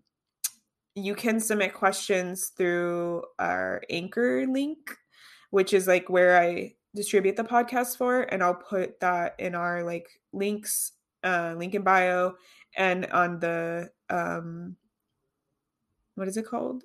you 0.94 1.14
can 1.14 1.40
submit 1.40 1.74
questions 1.74 2.52
through 2.56 3.22
our 3.38 3.82
anchor 3.90 4.46
link, 4.46 4.96
which 5.50 5.74
is 5.74 5.86
like 5.86 6.08
where 6.08 6.40
I 6.40 6.72
distribute 6.94 7.36
the 7.36 7.44
podcast 7.44 7.98
for, 7.98 8.22
and 8.22 8.42
I'll 8.42 8.54
put 8.54 9.00
that 9.00 9.34
in 9.38 9.54
our 9.54 9.84
like 9.84 10.08
links, 10.32 10.92
uh, 11.22 11.54
link 11.58 11.74
in 11.74 11.82
bio, 11.82 12.36
and 12.78 13.04
on 13.12 13.40
the 13.40 13.90
um, 14.08 14.76
what 16.14 16.28
is 16.28 16.38
it 16.38 16.46
called? 16.46 16.82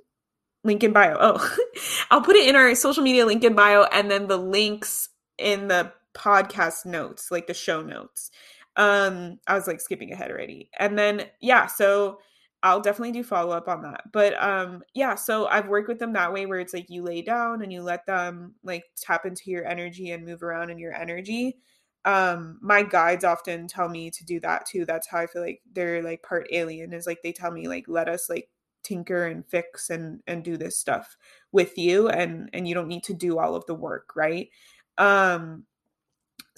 Link 0.66 0.84
in 0.84 0.92
bio. 0.92 1.16
Oh, 1.18 1.58
I'll 2.12 2.20
put 2.20 2.36
it 2.36 2.50
in 2.50 2.58
our 2.58 2.76
social 2.76 3.02
media 3.02 3.26
link 3.26 3.46
in 3.46 3.56
bio, 3.56 3.84
and 3.84 4.12
then 4.12 4.28
the 4.28 4.36
links 4.36 5.08
in 5.38 5.70
the 5.70 5.94
podcast 6.20 6.86
notes, 6.86 7.32
like 7.32 7.48
the 7.48 7.54
show 7.54 7.82
notes. 7.82 8.32
Um, 8.76 9.40
I 9.48 9.56
was 9.56 9.68
like 9.68 9.82
skipping 9.82 10.12
ahead 10.12 10.32
already. 10.32 10.70
And 10.80 10.98
then 10.98 11.26
yeah, 11.42 11.68
so 11.68 12.20
I'll 12.62 12.82
definitely 12.82 13.14
do 13.14 13.24
follow 13.24 13.56
up 13.56 13.68
on 13.70 13.82
that. 13.84 14.02
But 14.12 14.42
um 14.42 14.84
yeah, 14.94 15.16
so 15.16 15.48
I've 15.48 15.68
worked 15.68 15.88
with 15.88 16.00
them 16.00 16.14
that 16.14 16.34
way 16.34 16.46
where 16.46 16.60
it's 16.60 16.74
like 16.74 16.90
you 16.90 17.04
lay 17.04 17.22
down 17.22 17.62
and 17.62 17.72
you 17.72 17.82
let 17.82 18.06
them 18.06 18.56
like 18.64 18.84
tap 18.98 19.26
into 19.26 19.50
your 19.52 19.66
energy 19.66 20.12
and 20.12 20.26
move 20.26 20.44
around 20.44 20.70
in 20.70 20.78
your 20.80 20.94
energy. 20.94 21.58
Um 22.06 22.60
my 22.62 22.84
guides 22.84 23.24
often 23.26 23.68
tell 23.68 23.88
me 23.90 24.12
to 24.12 24.26
do 24.26 24.40
that 24.42 24.66
too. 24.66 24.86
That's 24.86 25.08
how 25.08 25.20
I 25.20 25.28
feel 25.28 25.42
like 25.42 25.62
they're 25.74 26.04
like 26.04 26.24
part 26.24 26.48
alien 26.52 26.94
is 26.94 27.08
like 27.08 27.20
they 27.24 27.32
tell 27.34 27.52
me 27.52 27.68
like 27.68 27.86
let 27.88 28.10
us 28.10 28.30
like 28.30 28.50
tinker 28.84 29.26
and 29.28 29.46
fix 29.48 29.90
and 29.90 30.22
and 30.28 30.44
do 30.44 30.58
this 30.58 30.78
stuff 30.78 31.16
with 31.52 31.78
you 31.78 32.10
and 32.10 32.50
and 32.54 32.68
you 32.68 32.74
don't 32.76 32.88
need 32.88 33.04
to 33.06 33.14
do 33.14 33.40
all 33.40 33.56
of 33.56 33.66
the 33.68 33.76
work, 33.76 34.16
right? 34.16 34.50
Um 34.98 35.66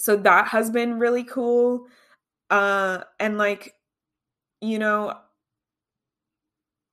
so 0.01 0.15
that 0.15 0.47
has 0.47 0.69
been 0.71 0.97
really 0.97 1.23
cool 1.23 1.87
uh 2.49 2.99
and 3.19 3.37
like 3.37 3.75
you 4.59 4.79
know 4.79 5.15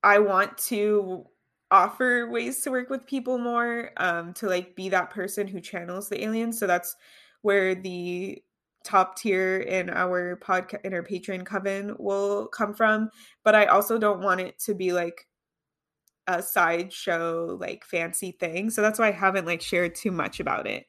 i 0.02 0.18
want 0.18 0.56
to 0.58 1.24
offer 1.70 2.28
ways 2.30 2.60
to 2.60 2.70
work 2.70 2.90
with 2.90 3.06
people 3.06 3.38
more 3.38 3.90
um 3.96 4.32
to 4.34 4.46
like 4.46 4.74
be 4.76 4.88
that 4.88 5.10
person 5.10 5.46
who 5.46 5.60
channels 5.60 6.08
the 6.08 6.22
aliens 6.22 6.58
so 6.58 6.66
that's 6.66 6.96
where 7.42 7.74
the 7.74 8.42
top 8.84 9.16
tier 9.16 9.58
in 9.58 9.90
our 9.90 10.36
podcast 10.36 10.84
in 10.84 10.94
our 10.94 11.02
patreon 11.02 11.44
coven 11.44 11.94
will 11.98 12.46
come 12.48 12.72
from 12.74 13.10
but 13.42 13.54
i 13.54 13.66
also 13.66 13.98
don't 13.98 14.22
want 14.22 14.40
it 14.40 14.58
to 14.58 14.74
be 14.74 14.92
like 14.92 15.26
a 16.26 16.42
sideshow 16.42 17.56
like 17.58 17.84
fancy 17.84 18.32
thing 18.32 18.70
so 18.70 18.82
that's 18.82 18.98
why 18.98 19.08
i 19.08 19.12
haven't 19.12 19.46
like 19.46 19.62
shared 19.62 19.94
too 19.94 20.12
much 20.12 20.40
about 20.40 20.66
it 20.66 20.86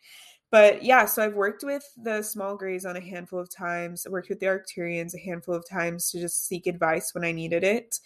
but 0.52 0.84
yeah, 0.84 1.06
so 1.06 1.24
I've 1.24 1.36
worked 1.36 1.64
with 1.64 1.86
the 1.98 2.24
small 2.24 2.56
grays 2.56 2.86
on 2.86 2.96
a 2.96 3.02
handful 3.02 3.40
of 3.40 3.50
times. 3.50 4.06
I 4.06 4.10
worked 4.10 4.30
with 4.30 4.40
the 4.40 4.48
Arcturians 4.48 5.14
a 5.14 5.20
handful 5.20 5.54
of 5.54 5.68
times 5.68 6.10
to 6.12 6.20
just 6.20 6.48
seek 6.48 6.66
advice 6.68 7.14
when 7.14 7.24
I 7.24 7.32
needed 7.32 7.64
it. 7.64 8.00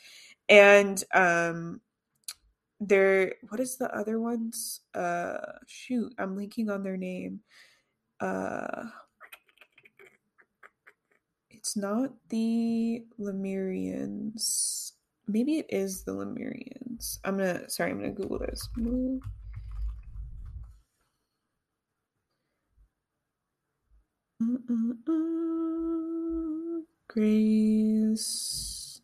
And 0.49 1.01
um 1.13 1.81
there 2.81 3.35
what 3.49 3.61
is 3.61 3.77
the 3.77 3.93
other 3.95 4.19
ones? 4.19 4.81
Uh 4.93 5.37
shoot, 5.67 6.13
I'm 6.17 6.35
linking 6.35 6.69
on 6.69 6.83
their 6.83 6.97
name. 6.97 7.39
Uh 8.19 8.85
it's 11.49 11.77
not 11.77 12.11
the 12.27 13.05
Lemurians. 13.17 14.91
Maybe 15.27 15.59
it 15.59 15.67
is 15.69 16.03
the 16.03 16.11
Lemurians. 16.11 17.19
I'm 17.23 17.37
gonna 17.37 17.69
sorry, 17.69 17.91
I'm 17.91 17.99
gonna 17.99 18.11
Google 18.11 18.39
this. 18.39 18.67
Grace. 27.07 29.01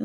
Uh, 0.00 0.04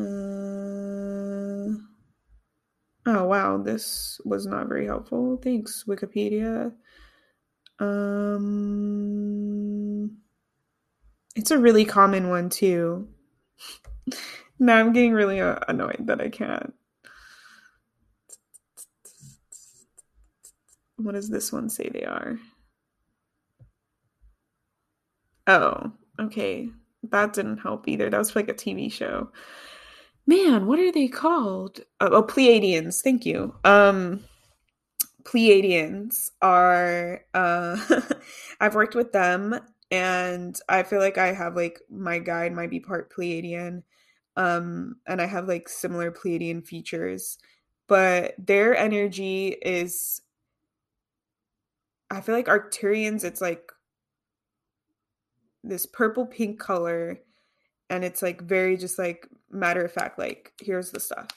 oh 3.06 3.24
wow, 3.24 3.58
this 3.58 4.20
was 4.24 4.46
not 4.46 4.68
very 4.68 4.86
helpful. 4.86 5.36
Thanks, 5.42 5.84
Wikipedia. 5.88 6.72
Um, 7.80 8.58
it's 11.34 11.50
a 11.50 11.58
really 11.58 11.84
common 11.84 12.28
one 12.28 12.48
too. 12.50 13.08
now 14.58 14.78
I'm 14.78 14.92
getting 14.92 15.12
really 15.12 15.40
uh, 15.40 15.58
annoyed 15.66 16.06
that 16.06 16.20
I 16.20 16.28
can't. 16.28 16.72
What 20.96 21.16
does 21.16 21.28
this 21.28 21.52
one 21.52 21.68
say 21.68 21.88
they 21.92 22.04
are? 22.04 22.38
Oh, 25.46 25.92
okay. 26.18 26.70
That 27.10 27.32
didn't 27.34 27.58
help 27.58 27.86
either. 27.88 28.08
That 28.08 28.18
was 28.18 28.34
like 28.34 28.48
a 28.48 28.54
TV 28.54 28.90
show. 28.90 29.30
Man, 30.26 30.66
what 30.66 30.78
are 30.78 30.92
they 30.92 31.08
called? 31.08 31.80
Oh, 32.00 32.08
oh 32.08 32.22
Pleiadians. 32.22 33.02
Thank 33.02 33.26
you. 33.26 33.54
Um 33.64 34.24
Pleiadians 35.24 36.30
are 36.40 37.22
uh 37.34 37.76
I've 38.60 38.74
worked 38.74 38.94
with 38.94 39.12
them 39.12 39.58
and 39.90 40.58
I 40.68 40.82
feel 40.82 41.00
like 41.00 41.18
I 41.18 41.32
have 41.32 41.56
like 41.56 41.80
my 41.90 42.18
guide 42.18 42.54
might 42.54 42.70
be 42.70 42.80
part 42.80 43.12
Pleiadian. 43.12 43.82
Um 44.36 44.96
and 45.06 45.20
I 45.20 45.26
have 45.26 45.46
like 45.46 45.68
similar 45.68 46.10
Pleiadian 46.10 46.66
features, 46.66 47.38
but 47.86 48.34
their 48.38 48.74
energy 48.74 49.48
is 49.48 50.22
I 52.10 52.22
feel 52.22 52.34
like 52.34 52.46
Arcturians 52.46 53.24
it's 53.24 53.42
like 53.42 53.73
this 55.64 55.86
purple 55.86 56.26
pink 56.26 56.60
color 56.60 57.18
and 57.90 58.04
it's 58.04 58.22
like 58.22 58.42
very 58.42 58.76
just 58.76 58.98
like 58.98 59.28
matter 59.50 59.84
of 59.84 59.92
fact 59.92 60.18
like 60.18 60.52
here's 60.60 60.90
the 60.90 61.00
stuff. 61.00 61.28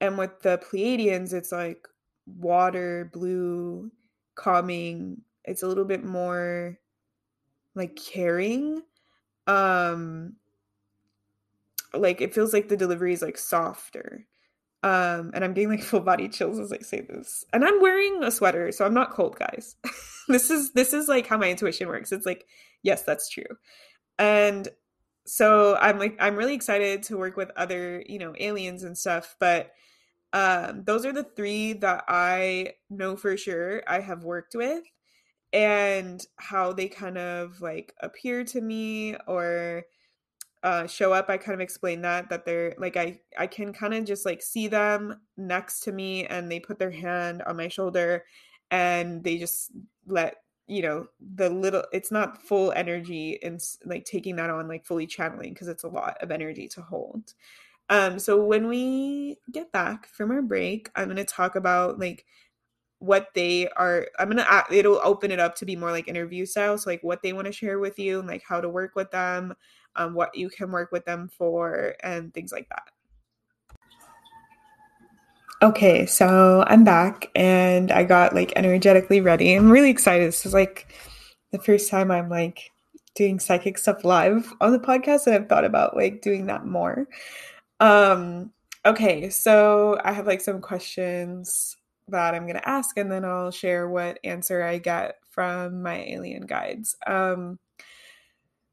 And 0.00 0.16
with 0.16 0.40
the 0.40 0.58
pleiadians 0.58 1.32
it's 1.32 1.52
like 1.52 1.86
water 2.26 3.10
blue 3.12 3.90
calming. 4.34 5.22
It's 5.44 5.62
a 5.62 5.66
little 5.66 5.84
bit 5.84 6.04
more 6.04 6.78
like 7.74 7.96
caring. 7.96 8.82
Um 9.46 10.36
like 11.94 12.20
it 12.20 12.34
feels 12.34 12.52
like 12.52 12.68
the 12.68 12.76
delivery 12.76 13.12
is 13.12 13.22
like 13.22 13.38
softer 13.38 14.26
um 14.82 15.32
and 15.34 15.44
i'm 15.44 15.54
getting 15.54 15.70
like 15.70 15.82
full 15.84 16.00
body 16.00 16.28
chills 16.28 16.58
as 16.58 16.72
i 16.72 16.78
say 16.78 17.00
this. 17.00 17.44
And 17.52 17.64
i'm 17.64 17.80
wearing 17.80 18.22
a 18.22 18.30
sweater 18.30 18.72
so 18.72 18.84
i'm 18.84 18.94
not 18.94 19.12
cold 19.12 19.36
guys. 19.38 19.76
This 20.30 20.50
is 20.50 20.72
this 20.72 20.92
is 20.92 21.08
like 21.08 21.26
how 21.26 21.38
my 21.38 21.48
intuition 21.48 21.88
works. 21.88 22.12
It's 22.12 22.26
like 22.26 22.44
yes 22.82 23.02
that's 23.02 23.30
true. 23.30 23.46
And 24.18 24.68
so 25.28 25.76
i'm 25.80 25.98
like 25.98 26.16
i'm 26.20 26.36
really 26.36 26.54
excited 26.54 27.02
to 27.02 27.18
work 27.18 27.36
with 27.36 27.50
other 27.54 28.02
you 28.06 28.18
know 28.18 28.34
aliens 28.40 28.82
and 28.82 28.96
stuff 28.96 29.36
but 29.38 29.72
um 30.32 30.82
those 30.84 31.04
are 31.04 31.12
the 31.12 31.22
three 31.22 31.74
that 31.74 32.02
i 32.08 32.72
know 32.88 33.14
for 33.14 33.36
sure 33.36 33.82
i 33.86 34.00
have 34.00 34.24
worked 34.24 34.54
with 34.54 34.82
and 35.52 36.26
how 36.36 36.72
they 36.72 36.88
kind 36.88 37.18
of 37.18 37.60
like 37.60 37.92
appear 38.00 38.42
to 38.42 38.60
me 38.60 39.16
or 39.26 39.84
uh, 40.62 40.86
show 40.86 41.12
up, 41.12 41.28
I 41.28 41.36
kind 41.36 41.54
of 41.54 41.60
explain 41.60 42.02
that 42.02 42.30
that 42.30 42.44
they're 42.44 42.74
like 42.78 42.96
I 42.96 43.20
I 43.38 43.46
can 43.46 43.72
kind 43.72 43.94
of 43.94 44.04
just 44.04 44.26
like 44.26 44.42
see 44.42 44.66
them 44.68 45.20
next 45.36 45.80
to 45.80 45.92
me 45.92 46.26
and 46.26 46.50
they 46.50 46.60
put 46.60 46.78
their 46.78 46.90
hand 46.90 47.42
on 47.42 47.56
my 47.56 47.68
shoulder 47.68 48.24
and 48.70 49.22
they 49.22 49.38
just 49.38 49.70
let 50.06 50.36
you 50.66 50.82
know 50.82 51.06
the 51.34 51.48
little 51.48 51.84
it's 51.92 52.10
not 52.10 52.42
full 52.42 52.72
energy 52.72 53.38
and 53.42 53.60
like 53.84 54.04
taking 54.04 54.36
that 54.36 54.50
on 54.50 54.68
like 54.68 54.84
fully 54.84 55.06
channeling 55.06 55.52
because 55.52 55.68
it's 55.68 55.84
a 55.84 55.88
lot 55.88 56.16
of 56.20 56.30
energy 56.30 56.68
to 56.68 56.82
hold. 56.82 57.34
Um 57.88 58.18
so 58.18 58.44
when 58.44 58.68
we 58.68 59.38
get 59.52 59.72
back 59.72 60.06
from 60.08 60.30
our 60.30 60.42
break, 60.42 60.90
I'm 60.96 61.06
going 61.06 61.16
to 61.16 61.24
talk 61.24 61.54
about 61.56 61.98
like 61.98 62.24
what 63.00 63.28
they 63.34 63.68
are 63.76 64.08
i'm 64.18 64.28
gonna 64.28 64.64
it'll 64.72 65.00
open 65.04 65.30
it 65.30 65.38
up 65.38 65.54
to 65.54 65.64
be 65.64 65.76
more 65.76 65.92
like 65.92 66.08
interview 66.08 66.44
style 66.44 66.76
so 66.76 66.90
like 66.90 67.02
what 67.02 67.22
they 67.22 67.32
want 67.32 67.46
to 67.46 67.52
share 67.52 67.78
with 67.78 67.96
you 67.98 68.18
and 68.18 68.26
like 68.26 68.42
how 68.46 68.60
to 68.60 68.68
work 68.68 68.96
with 68.96 69.10
them 69.12 69.54
um, 69.98 70.14
what 70.14 70.34
you 70.34 70.48
can 70.48 70.70
work 70.70 70.92
with 70.92 71.04
them 71.04 71.28
for, 71.28 71.94
and 72.02 72.32
things 72.32 72.52
like 72.52 72.68
that. 72.70 72.84
Okay, 75.60 76.06
so 76.06 76.64
I'm 76.68 76.84
back 76.84 77.30
and 77.34 77.90
I 77.90 78.04
got 78.04 78.32
like 78.32 78.52
energetically 78.54 79.20
ready. 79.20 79.52
I'm 79.54 79.70
really 79.70 79.90
excited. 79.90 80.28
This 80.28 80.46
is 80.46 80.54
like 80.54 80.94
the 81.50 81.58
first 81.58 81.90
time 81.90 82.12
I'm 82.12 82.28
like 82.28 82.70
doing 83.16 83.40
psychic 83.40 83.76
stuff 83.76 84.04
live 84.04 84.52
on 84.60 84.70
the 84.70 84.78
podcast 84.78 85.26
and 85.26 85.34
I've 85.34 85.48
thought 85.48 85.64
about 85.64 85.96
like 85.96 86.22
doing 86.22 86.46
that 86.46 86.64
more. 86.64 87.08
Um 87.80 88.52
okay, 88.86 89.30
so 89.30 89.98
I 90.04 90.12
have 90.12 90.28
like 90.28 90.40
some 90.40 90.60
questions 90.60 91.76
that 92.10 92.34
I'm 92.34 92.44
going 92.44 92.56
to 92.56 92.68
ask, 92.68 92.96
and 92.96 93.10
then 93.10 93.24
I'll 93.24 93.50
share 93.50 93.88
what 93.88 94.18
answer 94.24 94.62
I 94.62 94.78
get 94.78 95.16
from 95.30 95.82
my 95.82 96.02
alien 96.04 96.46
guides. 96.46 96.96
Um, 97.06 97.58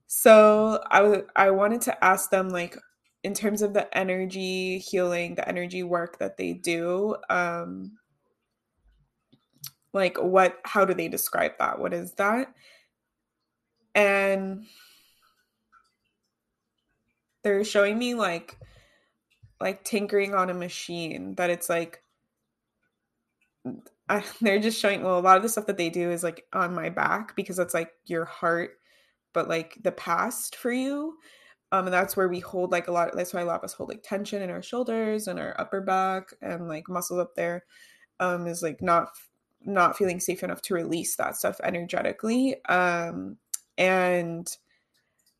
so 0.07 0.83
I 0.89 0.99
w- 0.99 1.27
I 1.35 1.51
wanted 1.51 1.81
to 1.81 2.03
ask 2.03 2.29
them 2.29 2.49
like 2.49 2.77
in 3.23 3.33
terms 3.33 3.61
of 3.61 3.73
the 3.73 3.95
energy 3.97 4.77
healing, 4.79 5.35
the 5.35 5.47
energy 5.47 5.83
work 5.83 6.19
that 6.19 6.37
they 6.37 6.53
do. 6.53 7.15
Um, 7.29 7.93
like 9.93 10.17
what? 10.17 10.57
How 10.63 10.85
do 10.85 10.93
they 10.93 11.07
describe 11.07 11.53
that? 11.59 11.79
What 11.79 11.93
is 11.93 12.13
that? 12.13 12.53
And 13.93 14.65
they're 17.43 17.63
showing 17.63 17.97
me 17.97 18.15
like 18.15 18.57
like 19.61 19.83
tinkering 19.83 20.33
on 20.33 20.49
a 20.49 20.53
machine 20.53 21.35
that 21.35 21.49
it's 21.49 21.69
like 21.69 22.01
I, 24.09 24.23
they're 24.41 24.59
just 24.59 24.79
showing 24.79 25.03
well 25.03 25.19
a 25.19 25.21
lot 25.21 25.37
of 25.37 25.43
the 25.43 25.49
stuff 25.49 25.67
that 25.67 25.77
they 25.77 25.89
do 25.89 26.11
is 26.11 26.23
like 26.23 26.45
on 26.53 26.73
my 26.73 26.89
back 26.89 27.35
because 27.35 27.59
it's 27.59 27.73
like 27.73 27.91
your 28.05 28.25
heart 28.25 28.71
but 29.33 29.49
like 29.49 29.77
the 29.83 29.91
past 29.91 30.55
for 30.55 30.71
you 30.71 31.17
um 31.71 31.85
and 31.85 31.93
that's 31.93 32.15
where 32.15 32.27
we 32.29 32.39
hold 32.39 32.71
like 32.71 32.87
a 32.87 32.91
lot 32.91 33.11
that's 33.15 33.33
why 33.33 33.41
a 33.41 33.45
lot 33.45 33.57
of 33.57 33.63
us 33.63 33.73
hold 33.73 33.89
like 33.89 34.03
tension 34.03 34.41
in 34.41 34.49
our 34.49 34.61
shoulders 34.63 35.27
and 35.27 35.39
our 35.39 35.55
upper 35.59 35.81
back 35.81 36.29
and 36.41 36.67
like 36.67 36.87
muscles 36.89 37.19
up 37.19 37.35
there 37.35 37.63
um 38.19 38.47
is 38.47 38.61
like 38.63 38.81
not 38.81 39.09
not 39.61 39.97
feeling 39.97 40.19
safe 40.19 40.43
enough 40.43 40.61
to 40.61 40.75
release 40.75 41.15
that 41.15 41.35
stuff 41.35 41.59
energetically 41.63 42.63
um 42.65 43.37
and 43.77 44.57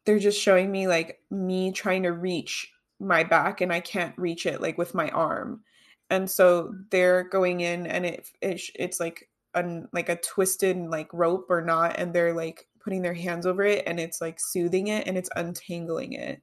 they're 0.06 0.20
just 0.20 0.40
showing 0.40 0.72
me 0.72 0.88
like 0.88 1.20
me 1.30 1.72
trying 1.72 2.04
to 2.04 2.12
reach 2.12 2.72
my 3.00 3.24
back 3.24 3.62
and 3.62 3.74
I 3.74 3.80
can't 3.80 4.18
reach 4.18 4.46
it 4.46 4.62
like 4.62 4.78
with 4.78 4.94
my 4.96 5.10
arm. 5.10 5.64
And 6.10 6.30
so 6.30 6.74
they're 6.92 7.24
going 7.24 7.62
in 7.62 7.88
and 7.88 8.06
it, 8.06 8.30
it 8.42 8.62
it's 8.76 9.00
like 9.00 9.30
a 9.54 9.82
like 9.92 10.10
a 10.10 10.18
twisted 10.18 10.78
like 10.78 11.10
rope 11.14 11.48
or 11.50 11.62
not 11.62 11.98
and 11.98 12.14
they're 12.14 12.34
like 12.34 12.68
putting 12.80 13.02
their 13.02 13.14
hands 13.14 13.46
over 13.46 13.64
it 13.64 13.84
and 13.88 14.00
it's 14.00 14.22
like 14.22 14.40
soothing 14.40 14.88
it 14.88 15.08
and 15.08 15.18
it's 15.18 15.30
untangling 15.36 16.14
it. 16.14 16.42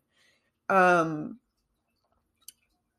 Um 0.68 1.38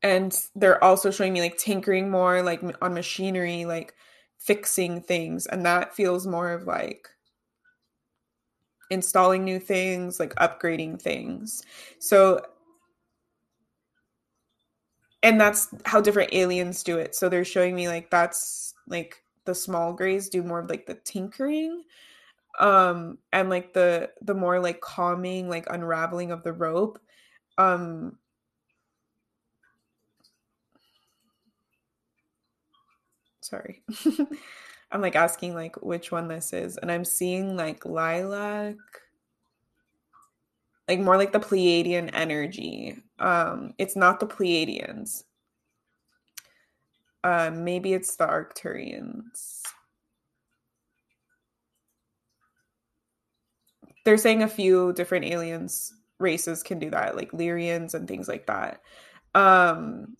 and 0.02 0.38
they're 0.54 0.82
also 0.82 1.10
showing 1.10 1.32
me 1.32 1.40
like 1.40 1.56
tinkering 1.58 2.10
more 2.10 2.42
like 2.42 2.62
on 2.82 2.94
machinery 2.94 3.64
like 3.64 3.94
fixing 4.38 5.00
things 5.00 5.46
and 5.46 5.64
that 5.64 5.94
feels 5.94 6.26
more 6.26 6.52
of 6.52 6.66
like 6.66 7.08
installing 8.90 9.44
new 9.44 9.58
things, 9.58 10.18
like 10.18 10.34
upgrading 10.36 11.00
things. 11.00 11.64
So 11.98 12.40
and 15.24 15.40
that's 15.40 15.68
how 15.86 16.02
different 16.02 16.34
aliens 16.34 16.84
do 16.84 16.98
it. 16.98 17.16
So 17.16 17.30
they're 17.30 17.46
showing 17.46 17.76
me 17.76 17.88
like 17.88 18.10
that's 18.10 18.74
like 18.88 19.24
the 19.46 19.56
small 19.56 19.94
grays 19.94 20.30
do 20.30 20.44
more 20.44 20.60
of 20.60 20.70
like 20.70 20.86
the 20.86 20.96
tinkering 20.96 21.84
um 22.60 23.18
and 23.32 23.50
like 23.50 23.74
the 23.74 24.10
the 24.22 24.34
more 24.34 24.60
like 24.60 24.80
calming 24.80 25.48
like 25.48 25.66
unraveling 25.70 26.32
of 26.32 26.42
the 26.44 26.52
rope 26.52 26.98
um 27.58 28.18
sorry 33.40 33.82
I'm 34.92 35.00
like 35.02 35.16
asking 35.16 35.54
like 35.54 35.76
which 35.82 36.12
one 36.12 36.28
this 36.28 36.52
is, 36.52 36.76
and 36.78 36.90
I'm 36.92 37.04
seeing 37.04 37.56
like 37.56 37.84
lilac, 37.84 38.76
like 40.88 41.00
more 41.00 41.16
like 41.16 41.32
the 41.32 41.40
Pleiadian 41.40 42.10
energy. 42.12 42.96
Um, 43.18 43.74
it's 43.78 43.96
not 43.96 44.20
the 44.20 44.26
Pleiadians. 44.26 45.24
Uh, 47.22 47.50
maybe 47.54 47.94
it's 47.94 48.16
the 48.16 48.26
Arcturians. 48.26 49.62
They're 54.04 54.18
saying 54.18 54.42
a 54.42 54.48
few 54.48 54.92
different 54.92 55.24
aliens 55.24 55.94
races 56.18 56.62
can 56.62 56.78
do 56.78 56.90
that, 56.90 57.16
like 57.16 57.32
Lyrians 57.32 57.94
and 57.94 58.06
things 58.06 58.28
like 58.28 58.46
that. 58.46 58.80
Um, 59.34 60.16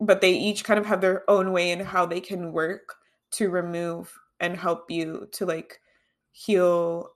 but 0.00 0.20
they 0.20 0.32
each 0.32 0.64
kind 0.64 0.80
of 0.80 0.86
have 0.86 1.00
their 1.00 1.28
own 1.30 1.52
way 1.52 1.70
in 1.70 1.78
how 1.80 2.06
they 2.06 2.20
can 2.20 2.52
work 2.52 2.96
to 3.32 3.48
remove 3.48 4.12
and 4.40 4.56
help 4.56 4.90
you 4.90 5.28
to 5.32 5.46
like 5.46 5.80
heal 6.32 7.10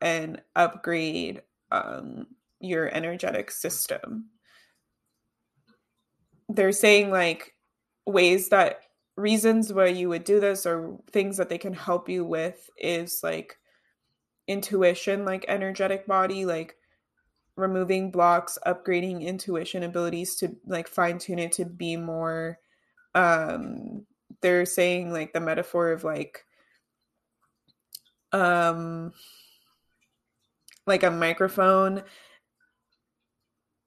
and 0.00 0.40
upgrade 0.54 1.42
um, 1.70 2.26
your 2.60 2.94
energetic 2.94 3.50
system. 3.50 4.26
They're 6.48 6.72
saying 6.72 7.10
like 7.10 7.54
ways 8.06 8.48
that 8.48 8.80
reasons 9.16 9.72
why 9.72 9.86
you 9.86 10.08
would 10.08 10.24
do 10.24 10.40
this 10.40 10.64
or 10.64 10.98
things 11.10 11.36
that 11.36 11.48
they 11.48 11.58
can 11.58 11.74
help 11.74 12.08
you 12.08 12.24
with 12.24 12.70
is 12.78 13.20
like 13.22 13.58
intuition, 14.46 15.24
like 15.24 15.44
energetic 15.48 16.06
body, 16.06 16.46
like 16.46 16.76
removing 17.56 18.10
blocks, 18.10 18.58
upgrading 18.66 19.22
intuition 19.22 19.82
abilities 19.82 20.36
to 20.36 20.56
like 20.66 20.88
fine 20.88 21.18
tune 21.18 21.38
it 21.38 21.52
to 21.52 21.64
be 21.64 21.96
more 21.96 22.58
um 23.14 24.04
they're 24.40 24.66
saying 24.66 25.12
like 25.12 25.32
the 25.32 25.40
metaphor 25.40 25.90
of 25.90 26.04
like 26.04 26.44
um 28.32 29.12
like 30.88 31.02
a 31.02 31.10
microphone 31.10 32.02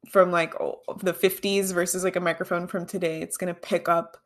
from 0.10 0.32
like 0.32 0.54
the 1.00 1.14
50s 1.14 1.74
versus 1.74 2.04
like 2.04 2.16
a 2.16 2.20
microphone 2.22 2.68
from 2.68 2.86
today 2.86 3.22
it's 3.22 3.38
going 3.38 3.54
to 3.54 3.60
pick 3.60 3.88
up 3.88 4.18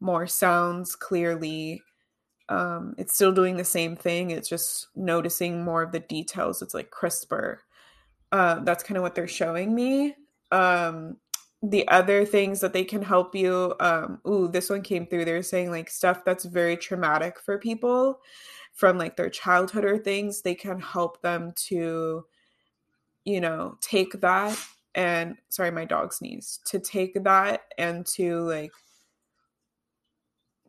more 0.00 0.26
sounds 0.26 0.96
clearly. 0.96 1.82
Um 2.48 2.94
it's 2.98 3.14
still 3.14 3.32
doing 3.32 3.56
the 3.56 3.64
same 3.64 3.96
thing 3.96 4.30
it's 4.30 4.48
just 4.48 4.88
noticing 4.96 5.62
more 5.62 5.82
of 5.82 5.92
the 5.92 6.00
details 6.00 6.62
it's 6.62 6.74
like 6.74 6.90
crisper. 6.90 7.60
Uh, 8.32 8.60
that's 8.60 8.84
kind 8.84 8.96
of 8.96 9.02
what 9.02 9.14
they're 9.14 9.28
showing 9.28 9.74
me. 9.74 10.14
Um 10.50 11.16
the 11.62 11.86
other 11.88 12.24
things 12.24 12.60
that 12.60 12.72
they 12.72 12.84
can 12.84 13.02
help 13.02 13.34
you 13.34 13.74
um 13.80 14.18
ooh 14.26 14.48
this 14.48 14.70
one 14.70 14.80
came 14.82 15.06
through 15.06 15.26
they're 15.26 15.42
saying 15.42 15.70
like 15.70 15.90
stuff 15.90 16.24
that's 16.24 16.44
very 16.46 16.76
traumatic 16.76 17.38
for 17.38 17.58
people 17.58 18.20
from 18.72 18.98
like 18.98 19.16
their 19.16 19.30
childhood 19.30 19.84
or 19.84 19.98
things 19.98 20.42
they 20.42 20.54
can 20.54 20.80
help 20.80 21.20
them 21.22 21.52
to 21.54 22.24
you 23.24 23.40
know 23.40 23.76
take 23.80 24.12
that 24.20 24.58
and 24.94 25.36
sorry 25.48 25.70
my 25.70 25.84
dog 25.84 26.12
sneezed 26.12 26.66
to 26.66 26.78
take 26.78 27.22
that 27.24 27.62
and 27.78 28.06
to 28.06 28.40
like 28.40 28.72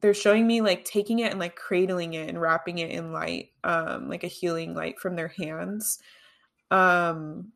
they're 0.01 0.13
showing 0.13 0.47
me 0.47 0.61
like 0.61 0.83
taking 0.83 1.19
it 1.19 1.31
and 1.31 1.39
like 1.39 1.55
cradling 1.55 2.13
it 2.13 2.27
and 2.27 2.41
wrapping 2.41 2.79
it 2.79 2.89
in 2.91 3.13
light 3.13 3.51
um 3.63 4.09
like 4.09 4.23
a 4.23 4.27
healing 4.27 4.73
light 4.73 4.99
from 4.99 5.15
their 5.15 5.29
hands 5.29 5.99
um 6.71 7.51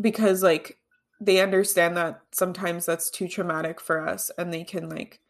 because 0.00 0.42
like 0.42 0.78
they 1.20 1.40
understand 1.40 1.96
that 1.96 2.20
sometimes 2.32 2.86
that's 2.86 3.10
too 3.10 3.28
traumatic 3.28 3.80
for 3.80 4.06
us 4.06 4.30
and 4.38 4.52
they 4.52 4.64
can 4.64 4.88
like 4.88 5.20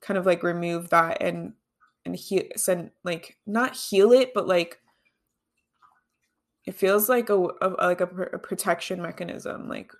kind 0.00 0.16
of 0.16 0.26
like 0.26 0.42
remove 0.42 0.90
that 0.90 1.20
and 1.20 1.52
and 2.08 2.16
heal 2.16 2.42
send 2.56 2.90
like 3.04 3.36
not 3.46 3.76
heal 3.76 4.12
it 4.12 4.32
but 4.34 4.48
like 4.48 4.80
it 6.66 6.74
feels 6.74 7.08
like 7.08 7.28
a, 7.28 7.34
a 7.60 7.68
like 7.80 8.00
a, 8.00 8.06
a, 8.06 8.38
protection 8.38 9.00
mechanism 9.00 9.68
like 9.68 9.92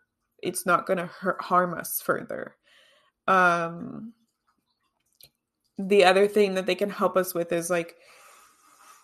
it's 0.43 0.65
not 0.65 0.87
going 0.87 0.97
to 0.99 1.07
hurt 1.07 1.41
harm 1.43 1.75
us 1.75 2.01
further. 2.01 2.57
Um 3.27 4.15
the 5.79 6.05
other 6.05 6.27
thing 6.27 6.55
that 6.55 6.67
they 6.67 6.75
can 6.75 6.91
help 6.91 7.17
us 7.17 7.35
with 7.35 7.53
is 7.53 7.71
like 7.71 7.95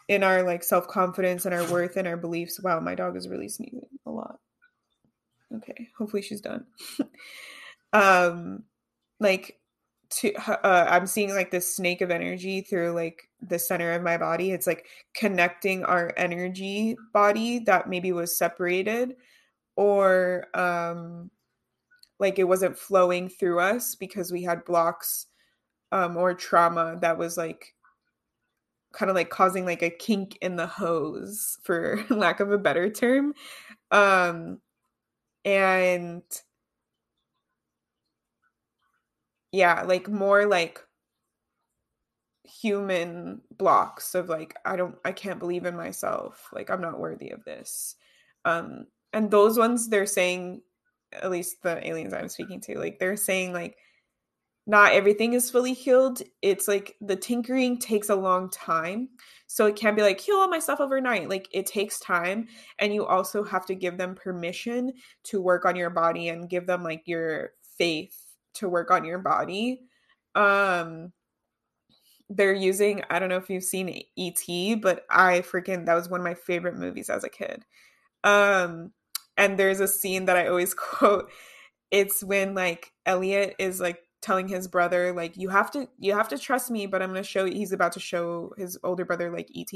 in 0.09 0.23
our 0.23 0.43
like 0.43 0.65
self-confidence 0.65 1.45
and 1.45 1.55
our 1.55 1.71
worth 1.71 1.97
and 1.97 2.09
our 2.09 2.17
beliefs 2.17 2.61
wow 2.61 2.81
my 2.81 2.95
dog 2.95 3.17
is 3.17 3.29
really 3.29 3.49
sneezing 3.49 3.87
a 4.07 4.11
lot. 4.11 4.39
Okay 5.55 5.89
hopefully 5.99 6.23
she's 6.23 6.41
done. 6.41 6.65
Um 7.93 8.65
like 9.21 9.61
to 10.11 10.35
uh, 10.35 10.87
i'm 10.91 11.07
seeing 11.07 11.35
like 11.35 11.51
this 11.51 11.75
snake 11.75 12.01
of 12.01 12.11
energy 12.11 12.61
through 12.61 12.93
like 12.93 13.29
the 13.49 13.59
center 13.59 13.93
of 13.93 14.03
my 14.03 14.17
body. 14.17 14.51
It's 14.53 14.67
like 14.67 14.87
connecting 15.15 15.85
our 15.85 16.13
energy 16.17 16.97
body 17.13 17.61
that 17.61 17.89
maybe 17.89 18.13
was 18.13 18.37
separated 18.37 19.17
or 19.77 20.47
um 20.55 21.31
like 22.21 22.39
it 22.39 22.45
wasn't 22.45 22.79
flowing 22.79 23.29
through 23.29 23.61
us 23.61 23.97
because 23.97 24.31
we 24.31 24.43
had 24.43 24.65
blocks 24.65 25.27
um 25.93 26.17
or 26.17 26.33
trauma 26.33 26.97
that 27.01 27.19
was 27.19 27.37
like 27.37 27.75
kind 28.93 29.11
of 29.11 29.17
like 29.17 29.31
causing 29.31 29.65
like 29.65 29.83
a 29.83 29.91
kink 29.91 30.39
in 30.41 30.55
the 30.57 30.67
hose 30.67 31.59
for 31.65 32.05
lack 32.11 32.41
of 32.41 32.53
a 32.53 32.59
better 32.59 32.89
term. 32.89 33.35
Um 33.91 34.61
and 35.45 36.23
yeah 39.55 39.83
like 39.83 40.09
more 40.09 40.47
like 40.47 40.81
human 42.43 43.41
blocks 43.57 44.15
of 44.15 44.29
like 44.29 44.55
i 44.65 44.75
don't 44.75 44.97
i 45.05 45.13
can't 45.13 45.39
believe 45.39 45.65
in 45.65 45.77
myself 45.77 46.49
like 46.53 46.71
i'm 46.71 46.81
not 46.81 46.99
worthy 46.99 47.31
of 47.31 47.45
this 47.45 47.95
um 48.45 48.85
and 49.13 49.31
those 49.31 49.57
ones 49.57 49.89
they're 49.89 50.07
saying 50.07 50.61
at 51.13 51.31
least 51.31 51.63
the 51.63 51.87
aliens 51.87 52.13
i'm 52.13 52.29
speaking 52.29 52.61
to 52.61 52.79
like 52.79 52.99
they're 52.99 53.17
saying 53.17 53.53
like 53.53 53.77
not 54.67 54.93
everything 54.93 55.35
is 55.35 55.51
fully 55.51 55.75
healed. 55.75 56.23
It's 56.41 56.67
like 56.67 56.97
the 57.03 57.17
tinkering 57.17 57.79
takes 57.79 58.09
a 58.09 58.15
long 58.17 58.49
time. 58.49 59.11
So 59.47 59.67
it 59.67 59.77
can't 59.77 59.95
be 59.95 60.01
like 60.01 60.19
heal 60.19 60.37
all 60.37 60.49
my 60.49 60.59
stuff 60.59 60.81
overnight. 60.81 61.29
Like 61.29 61.49
it 61.53 61.67
takes 61.67 62.01
time. 62.01 62.49
And 62.79 62.95
you 62.95 63.05
also 63.05 63.45
have 63.45 63.67
to 63.67 63.75
give 63.75 63.99
them 63.99 64.15
permission 64.15 64.95
to 65.25 65.43
work 65.43 65.67
on 65.67 65.77
your 65.77 65.91
body 65.91 66.31
and 66.31 66.49
give 66.49 66.67
them 66.67 66.83
like 66.83 67.03
your 67.05 67.51
faith 67.77 68.24
to 68.55 68.69
work 68.69 68.91
on 68.91 69.05
your 69.05 69.19
body. 69.19 69.81
Um 70.35 71.13
they're 72.31 72.55
using 72.55 73.03
I 73.11 73.19
don't 73.19 73.29
know 73.29 73.37
if 73.37 73.51
you've 73.51 73.65
seen 73.65 74.03
ET, 74.19 74.81
but 74.81 75.05
I 75.11 75.41
freaking 75.41 75.87
that 75.87 75.95
was 75.95 76.09
one 76.09 76.21
of 76.21 76.25
my 76.25 76.35
favorite 76.35 76.77
movies 76.77 77.11
as 77.11 77.25
a 77.25 77.29
kid. 77.29 77.65
Um 78.25 78.93
and 79.37 79.59
there's 79.59 79.81
a 79.81 79.89
scene 79.89 80.27
that 80.27 80.37
I 80.37 80.49
always 80.49 80.75
quote. 80.75 81.31
It's 81.91 82.25
when 82.25 82.55
like 82.55 82.93
Elliott 83.07 83.55
is 83.59 83.81
like 83.81 83.99
telling 84.25 84.49
his 84.49 84.67
brother 84.67 85.13
like 85.13 85.37
you 85.37 85.51
have 85.51 85.71
to 85.71 85.87
you 85.99 86.15
have 86.15 86.29
to 86.31 86.39
trust 86.39 86.71
me 86.71 86.87
but 86.87 87.03
i'm 87.03 87.11
going 87.11 87.23
to 87.23 87.29
show 87.29 87.45
he's 87.45 87.73
about 87.73 87.93
to 87.93 88.01
show 88.01 88.55
his 88.57 88.79
older 88.83 89.05
brother 89.05 89.31
like 89.31 89.51
et 89.55 89.71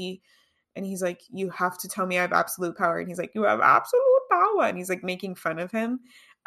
and 0.75 0.87
he's 0.87 1.03
like 1.03 1.21
you 1.29 1.51
have 1.51 1.77
to 1.77 1.87
tell 1.87 2.07
me 2.07 2.17
i 2.17 2.21
have 2.23 2.33
absolute 2.33 2.75
power 2.75 2.97
and 2.97 3.07
he's 3.07 3.19
like 3.19 3.29
you 3.35 3.43
have 3.43 3.59
absolute 3.59 4.03
power 4.31 4.63
and 4.63 4.75
he's 4.75 4.89
like 4.89 5.03
making 5.03 5.35
fun 5.35 5.59
of 5.59 5.69
him 5.69 5.99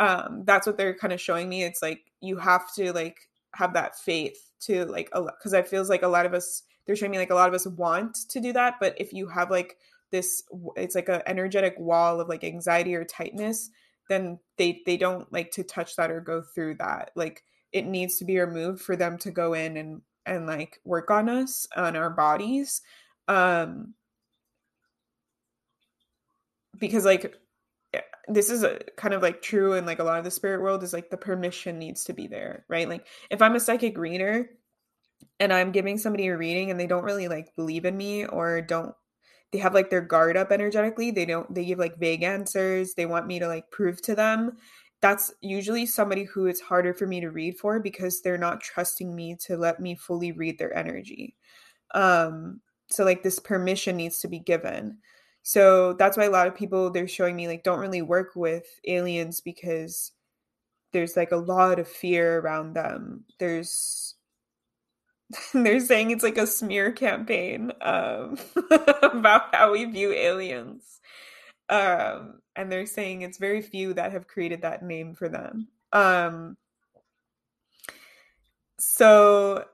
um 0.03 0.43
that's 0.45 0.67
what 0.67 0.77
they're 0.77 0.95
kind 0.95 1.13
of 1.13 1.21
showing 1.21 1.49
me. 1.49 1.63
It's 1.63 1.83
like 1.83 2.01
you 2.21 2.37
have 2.39 2.73
to 2.75 2.93
like 2.93 3.19
have 3.55 3.75
that 3.75 3.99
faith 3.99 4.51
to 4.61 4.85
like 4.87 5.11
because 5.13 5.53
i 5.53 5.61
feels 5.61 5.91
like 5.91 6.03
a 6.03 6.09
lot 6.09 6.25
of 6.25 6.33
us 6.33 6.63
they're 6.87 6.97
showing 6.97 7.11
me 7.11 7.19
like 7.19 7.31
a 7.31 7.35
lot 7.35 7.49
of 7.49 7.55
us 7.55 7.67
want 7.67 8.17
to 8.31 8.41
do 8.41 8.51
that 8.51 8.77
but 8.81 8.95
if 8.97 9.13
you 9.13 9.29
have 9.29 9.51
like 9.51 9.77
this 10.11 10.43
it's 10.77 10.95
like 10.95 11.11
an 11.11 11.21
energetic 11.27 11.75
wall 11.79 12.19
of 12.19 12.29
like 12.31 12.45
anxiety 12.45 12.95
or 12.95 13.05
tightness 13.05 13.69
then 14.09 14.39
they 14.59 14.83
they 14.85 14.97
don't 14.97 15.33
like 15.33 15.51
to 15.53 15.65
touch 15.65 15.97
that 15.97 16.11
or 16.11 16.21
go 16.21 16.43
through 16.43 16.75
that. 16.77 17.11
Like 17.15 17.43
it 17.73 17.87
needs 17.87 18.19
to 18.19 18.25
be 18.25 18.39
removed 18.39 18.83
for 18.83 18.97
them 18.97 19.19
to 19.19 19.31
go 19.31 19.55
in 19.55 19.77
and 19.77 20.03
and 20.27 20.47
like 20.47 20.81
work 20.85 21.11
on 21.11 21.29
us 21.29 21.67
on 21.77 21.97
our 21.97 22.11
bodies 22.11 22.81
um 23.27 23.95
because 26.79 27.05
like 27.05 27.35
this 28.29 28.51
is 28.51 28.63
a 28.63 28.79
kind 28.97 29.15
of 29.15 29.23
like 29.23 29.43
true 29.43 29.75
in 29.75 29.85
like 29.85 29.99
a 29.99 30.05
lot 30.05 30.19
of 30.19 30.25
the 30.25 30.31
spirit 30.31 30.63
world 30.63 30.83
is 30.83 30.93
like 30.93 31.11
the 31.11 31.17
permission 31.17 31.79
needs 31.79 32.05
to 32.05 32.13
be 32.13 32.27
there 32.27 32.65
right 32.69 32.89
like 32.89 33.07
if 33.31 33.43
i'm 33.43 33.57
a 33.57 33.61
psychic 33.61 33.99
reader 33.99 34.49
and 35.41 35.53
i'm 35.53 35.73
giving 35.73 35.99
somebody 35.99 36.27
a 36.29 36.37
reading 36.37 36.71
and 36.71 36.79
they 36.79 36.87
don't 36.87 37.05
really 37.05 37.29
like 37.29 37.55
believe 37.57 37.85
in 37.85 37.97
me 37.97 38.25
or 38.25 38.61
don't 38.61 38.95
they 39.51 39.59
have 39.59 39.75
like 39.75 39.91
their 39.91 40.01
guard 40.01 40.37
up 40.37 40.53
energetically 40.53 41.11
they 41.11 41.25
don't 41.25 41.53
they 41.53 41.65
give 41.65 41.79
like 41.79 41.99
vague 41.99 42.23
answers 42.23 42.95
they 42.95 43.07
want 43.07 43.27
me 43.27 43.39
to 43.39 43.49
like 43.49 43.71
prove 43.71 44.01
to 44.01 44.15
them 44.15 44.57
that's 45.03 45.35
usually 45.41 45.85
somebody 45.85 46.23
who 46.23 46.47
it's 46.47 46.61
harder 46.61 46.95
for 46.95 47.09
me 47.09 47.21
to 47.21 47.31
read 47.31 47.59
for 47.59 47.81
because 47.81 48.23
they're 48.23 48.39
not 48.39 48.61
trusting 48.63 49.15
me 49.15 49.37
to 49.41 49.57
let 49.57 49.81
me 49.81 49.97
fully 49.97 50.31
read 50.31 50.59
their 50.59 50.75
energy. 50.75 51.35
Um, 51.93 52.61
so 52.89 53.05
like 53.05 53.25
this 53.25 53.41
permission 53.41 53.97
needs 53.97 54.21
to 54.21 54.29
be 54.29 54.39
given. 54.39 54.99
So 55.43 55.95
that's 55.95 56.17
why 56.17 56.25
a 56.25 56.31
lot 56.31 56.47
of 56.47 56.55
people 56.55 56.91
they're 56.91 57.09
showing 57.09 57.37
me 57.37 57.49
like 57.49 57.65
don't 57.65 57.81
really 57.81 58.03
work 58.03 58.37
with 58.37 58.65
aliens 58.87 59.41
because 59.41 60.13
there's 60.93 61.17
like 61.17 61.33
a 61.33 61.37
lot 61.37 61.79
of 61.79 61.89
fear 61.89 62.39
around 62.39 62.75
them. 62.75 63.25
There's 63.39 64.15
they're 65.55 65.81
saying 65.81 66.11
it's 66.11 66.23
like 66.23 66.39
a 66.39 66.47
smear 66.47 66.93
campaign 66.93 67.73
um, 67.81 68.39
about 69.03 69.55
how 69.55 69.73
we 69.73 69.85
view 69.85 70.13
aliens. 70.13 71.01
Um, 71.69 72.41
and 72.55 72.71
they're 72.71 72.87
saying 72.87 73.23
it's 73.23 73.39
very 73.39 73.63
few 73.63 73.95
that 73.95 74.13
have 74.13 74.29
created 74.29 74.63
that 74.63 74.83
name 74.83 75.15
for 75.15 75.29
them. 75.29 75.69
Um, 75.93 76.57
so, 78.79 79.65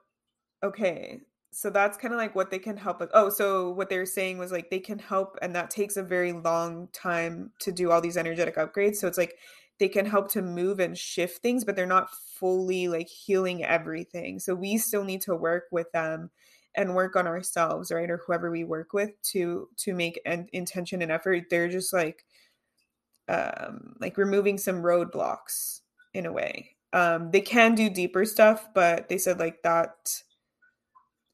okay, 0.62 1.20
so 1.58 1.70
that's 1.70 1.98
kind 1.98 2.14
of 2.14 2.18
like 2.18 2.36
what 2.36 2.52
they 2.52 2.58
can 2.60 2.76
help 2.76 3.00
with. 3.00 3.10
Oh, 3.12 3.30
so 3.30 3.70
what 3.70 3.88
they're 3.88 4.06
saying 4.06 4.38
was 4.38 4.52
like 4.52 4.70
they 4.70 4.78
can 4.78 5.00
help, 5.00 5.36
and 5.42 5.56
that 5.56 5.70
takes 5.70 5.96
a 5.96 6.04
very 6.04 6.32
long 6.32 6.86
time 6.92 7.50
to 7.62 7.72
do 7.72 7.90
all 7.90 8.00
these 8.00 8.16
energetic 8.16 8.54
upgrades. 8.54 8.94
So 8.94 9.08
it's 9.08 9.18
like 9.18 9.34
they 9.80 9.88
can 9.88 10.06
help 10.06 10.30
to 10.32 10.42
move 10.42 10.78
and 10.78 10.96
shift 10.96 11.42
things, 11.42 11.64
but 11.64 11.74
they're 11.74 11.84
not 11.84 12.14
fully 12.38 12.86
like 12.86 13.08
healing 13.08 13.64
everything. 13.64 14.38
So 14.38 14.54
we 14.54 14.78
still 14.78 15.02
need 15.02 15.20
to 15.22 15.34
work 15.34 15.64
with 15.72 15.90
them 15.90 16.30
and 16.76 16.94
work 16.94 17.16
on 17.16 17.26
ourselves, 17.26 17.90
right? 17.90 18.08
Or 18.08 18.20
whoever 18.24 18.52
we 18.52 18.62
work 18.62 18.92
with 18.92 19.20
to 19.32 19.68
to 19.78 19.94
make 19.94 20.20
an 20.24 20.46
intention 20.52 21.02
and 21.02 21.10
effort. 21.10 21.46
They're 21.50 21.68
just 21.68 21.92
like 21.92 22.24
um, 23.26 23.96
like 24.00 24.16
removing 24.16 24.58
some 24.58 24.80
roadblocks 24.80 25.80
in 26.14 26.24
a 26.24 26.32
way. 26.32 26.76
Um, 26.92 27.32
they 27.32 27.40
can 27.40 27.74
do 27.74 27.90
deeper 27.90 28.24
stuff, 28.24 28.68
but 28.76 29.08
they 29.08 29.18
said 29.18 29.40
like 29.40 29.62
that 29.64 30.22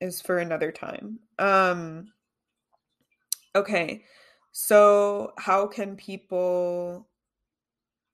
is 0.04 0.20
for 0.20 0.38
another 0.38 0.70
time. 0.70 1.18
Um, 1.38 2.12
okay, 3.54 4.04
so 4.52 5.32
how 5.38 5.66
can 5.66 5.96
people 5.96 7.08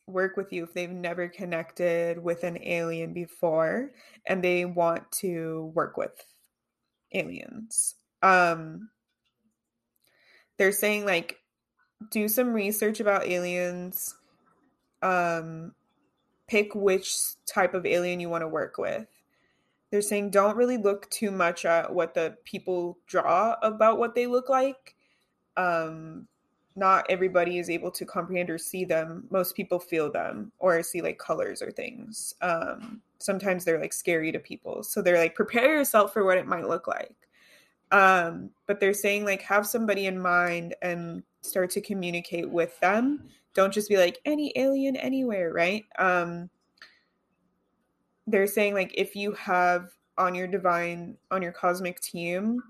work 0.07 0.37
with 0.37 0.53
you 0.53 0.65
if 0.65 0.73
they've 0.73 0.91
never 0.91 1.29
connected 1.29 2.23
with 2.23 2.45
an 2.45 2.59
alien 2.63 3.13
before 3.13 3.91
and 4.27 4.43
they 4.43 4.65
want 4.65 5.11
to 5.13 5.73
work 5.75 5.97
with 5.97 6.13
aliens? 7.13 7.95
Um, 8.23 8.91
they're 10.61 10.73
saying 10.73 11.07
like 11.07 11.39
do 12.11 12.29
some 12.29 12.53
research 12.53 13.01
about 13.01 13.27
aliens 13.27 14.15
um 15.03 15.73
pick 16.49 16.75
which 16.75 17.17
type 17.47 17.73
of 17.73 17.87
alien 17.87 18.21
you 18.21 18.29
want 18.29 18.43
to 18.43 18.49
work 18.49 18.77
with 18.77 19.07
they're 19.91 20.03
saying 20.03 20.31
don't 20.31 20.57
really 20.57 20.77
look 20.77 21.11
too 21.11 21.31
much 21.31 21.65
at 21.65 21.93
what 21.93 22.15
the 22.15 22.37
people 22.45 22.99
draw 23.07 23.57
about 23.63 23.99
what 23.99 24.15
they 24.15 24.27
look 24.27 24.49
like. 24.49 24.95
Um 25.57 26.27
not 26.77 27.05
everybody 27.11 27.59
is 27.59 27.69
able 27.69 27.91
to 27.91 28.07
comprehend 28.07 28.49
or 28.49 28.57
see 28.57 28.85
them. 28.85 29.25
Most 29.31 29.57
people 29.57 29.79
feel 29.81 30.11
them 30.11 30.53
or 30.59 30.83
see 30.83 31.03
like 31.03 31.19
colors 31.19 31.61
or 31.61 31.71
things. 31.71 32.35
Um 32.41 33.03
sometimes 33.19 33.65
they're 33.65 33.81
like 33.81 33.93
scary 33.93 34.33
to 34.33 34.39
people. 34.39 34.83
So 34.83 35.03
they're 35.03 35.19
like 35.19 35.35
prepare 35.35 35.75
yourself 35.75 36.13
for 36.13 36.25
what 36.25 36.39
it 36.39 36.47
might 36.47 36.69
look 36.69 36.87
like. 36.87 37.17
Um 37.91 38.51
but 38.67 38.79
they're 38.79 38.95
saying 38.95 39.25
like 39.25 39.43
have 39.43 39.67
somebody 39.67 40.07
in 40.07 40.19
mind 40.21 40.77
and 40.83 41.25
start 41.43 41.71
to 41.71 41.81
communicate 41.81 42.49
with 42.49 42.79
them. 42.81 43.29
Don't 43.55 43.75
just 43.75 43.89
be 43.89 43.97
like 43.97 44.21
any 44.25 44.53
alien 44.55 44.95
anywhere 44.95 45.53
right? 45.53 45.85
Um 45.99 46.49
they're 48.27 48.47
saying 48.47 48.75
like 48.75 48.93
if 48.97 49.17
you 49.17 49.33
have 49.33 49.91
on 50.19 50.35
your 50.35 50.47
divine 50.47 51.17
on 51.31 51.43
your 51.43 51.53
cosmic 51.53 52.01
team 52.01 52.63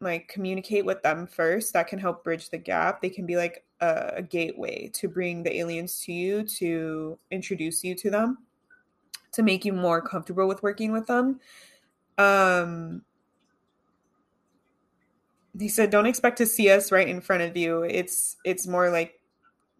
like 0.00 0.28
communicate 0.28 0.84
with 0.84 1.02
them 1.02 1.26
first 1.26 1.72
that 1.72 1.86
can 1.86 1.98
help 1.98 2.24
bridge 2.24 2.48
the 2.48 2.58
gap. 2.58 3.02
They 3.02 3.10
can 3.10 3.26
be 3.26 3.36
like 3.36 3.64
a, 3.80 4.12
a 4.16 4.22
gateway 4.22 4.90
to 4.94 5.08
bring 5.08 5.42
the 5.42 5.54
aliens 5.58 6.00
to 6.04 6.12
you 6.12 6.42
to 6.44 7.18
introduce 7.30 7.84
you 7.84 7.94
to 7.96 8.10
them 8.10 8.38
to 9.32 9.42
make 9.42 9.64
you 9.64 9.72
more 9.72 10.00
comfortable 10.00 10.48
with 10.48 10.62
working 10.62 10.92
with 10.92 11.06
them. 11.06 11.40
Um 12.18 13.02
he 15.58 15.68
said 15.68 15.90
don't 15.90 16.06
expect 16.06 16.38
to 16.38 16.46
see 16.46 16.70
us 16.70 16.92
right 16.92 17.08
in 17.08 17.20
front 17.20 17.42
of 17.42 17.56
you. 17.56 17.82
It's 17.82 18.36
it's 18.44 18.66
more 18.66 18.90
like 18.90 19.20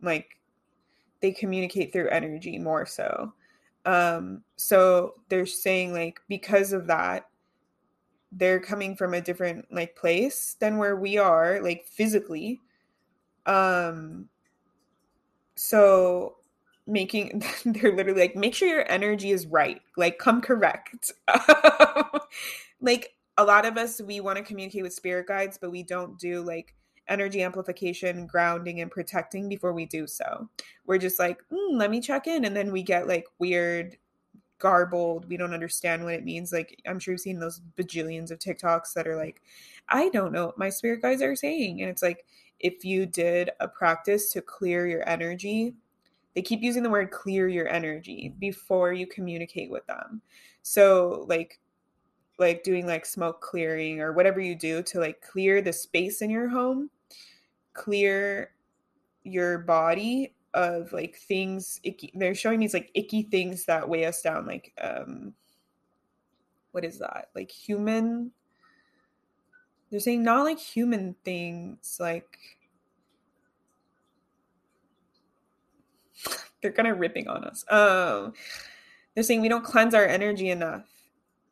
like 0.02 0.38
they 1.20 1.32
communicate 1.32 1.92
through 1.92 2.08
energy 2.08 2.58
more 2.58 2.84
so 2.84 3.32
um 3.86 4.42
so 4.56 5.14
they're 5.28 5.46
saying 5.46 5.92
like 5.92 6.20
because 6.28 6.72
of 6.72 6.86
that 6.86 7.26
they're 8.32 8.60
coming 8.60 8.94
from 8.94 9.14
a 9.14 9.20
different 9.20 9.66
like 9.72 9.96
place 9.96 10.56
than 10.60 10.78
where 10.78 10.94
we 10.96 11.18
are 11.18 11.60
like 11.62 11.84
physically. 11.86 12.60
Um 13.46 14.28
so 15.56 16.36
making 16.86 17.42
they're 17.64 17.94
literally 17.94 18.20
like 18.20 18.36
make 18.36 18.54
sure 18.54 18.68
your 18.68 18.90
energy 18.90 19.30
is 19.30 19.46
right. 19.46 19.80
Like 19.96 20.18
come 20.18 20.40
correct. 20.40 21.12
Like 22.80 23.14
a 23.36 23.44
lot 23.44 23.66
of 23.66 23.76
us 23.76 24.00
we 24.00 24.20
want 24.20 24.38
to 24.38 24.44
communicate 24.44 24.82
with 24.82 24.94
spirit 24.94 25.26
guides 25.26 25.58
but 25.60 25.70
we 25.70 25.82
don't 25.82 26.18
do 26.18 26.42
like 26.42 26.74
energy 27.10 27.42
amplification 27.42 28.26
grounding 28.26 28.80
and 28.80 28.90
protecting 28.90 29.48
before 29.48 29.72
we 29.72 29.84
do 29.84 30.06
so. 30.06 30.48
We're 30.86 30.98
just 30.98 31.18
like 31.18 31.38
mm, 31.52 31.78
let 31.78 31.90
me 31.90 32.00
check 32.00 32.26
in 32.26 32.44
and 32.44 32.56
then 32.56 32.72
we 32.72 32.82
get 32.82 33.08
like 33.08 33.26
weird 33.38 33.96
garbled 34.58 35.26
we 35.26 35.38
don't 35.38 35.54
understand 35.54 36.04
what 36.04 36.14
it 36.14 36.24
means. 36.24 36.52
Like 36.52 36.80
i'm 36.86 36.98
sure 36.98 37.12
you've 37.12 37.20
seen 37.20 37.40
those 37.40 37.60
bajillions 37.76 38.30
of 38.30 38.38
tiktoks 38.38 38.94
that 38.94 39.06
are 39.06 39.16
like 39.16 39.42
i 39.88 40.08
don't 40.10 40.32
know 40.32 40.46
what 40.46 40.58
my 40.58 40.70
spirit 40.70 41.02
guides 41.02 41.22
are 41.22 41.36
saying 41.36 41.80
and 41.80 41.90
it's 41.90 42.02
like 42.02 42.24
if 42.60 42.84
you 42.84 43.06
did 43.06 43.50
a 43.60 43.66
practice 43.66 44.30
to 44.32 44.42
clear 44.42 44.86
your 44.86 45.08
energy 45.08 45.74
they 46.34 46.42
keep 46.42 46.62
using 46.62 46.82
the 46.82 46.90
word 46.90 47.10
clear 47.10 47.48
your 47.48 47.68
energy 47.68 48.34
before 48.38 48.92
you 48.92 49.06
communicate 49.06 49.70
with 49.70 49.86
them. 49.86 50.22
So 50.62 51.24
like 51.28 51.58
like 52.38 52.62
doing 52.62 52.86
like 52.86 53.04
smoke 53.04 53.40
clearing 53.42 54.00
or 54.00 54.12
whatever 54.12 54.40
you 54.40 54.54
do 54.54 54.82
to 54.82 54.98
like 54.98 55.20
clear 55.20 55.60
the 55.60 55.72
space 55.72 56.22
in 56.22 56.30
your 56.30 56.48
home, 56.48 56.88
clear 57.72 58.52
your 59.24 59.58
body 59.58 60.34
of 60.54 60.92
like 60.92 61.16
things 61.16 61.78
icky 61.84 62.10
they're 62.14 62.34
showing 62.34 62.58
me 62.58 62.68
like 62.72 62.90
icky 62.94 63.22
things 63.22 63.64
that 63.66 63.88
weigh 63.88 64.04
us 64.04 64.20
down 64.22 64.46
like 64.46 64.72
um 64.82 65.32
what 66.72 66.84
is 66.84 66.98
that? 66.98 67.28
Like 67.34 67.50
human 67.50 68.32
they're 69.90 70.00
saying 70.00 70.22
not 70.22 70.44
like 70.44 70.58
human 70.58 71.16
things 71.24 71.96
like 71.98 72.38
they're 76.62 76.72
kind 76.72 76.88
of 76.88 77.00
ripping 77.00 77.28
on 77.28 77.44
us. 77.44 77.64
Um 77.68 78.32
they're 79.14 79.24
saying 79.24 79.40
we 79.40 79.48
don't 79.48 79.64
cleanse 79.64 79.94
our 79.94 80.06
energy 80.06 80.50
enough 80.50 80.86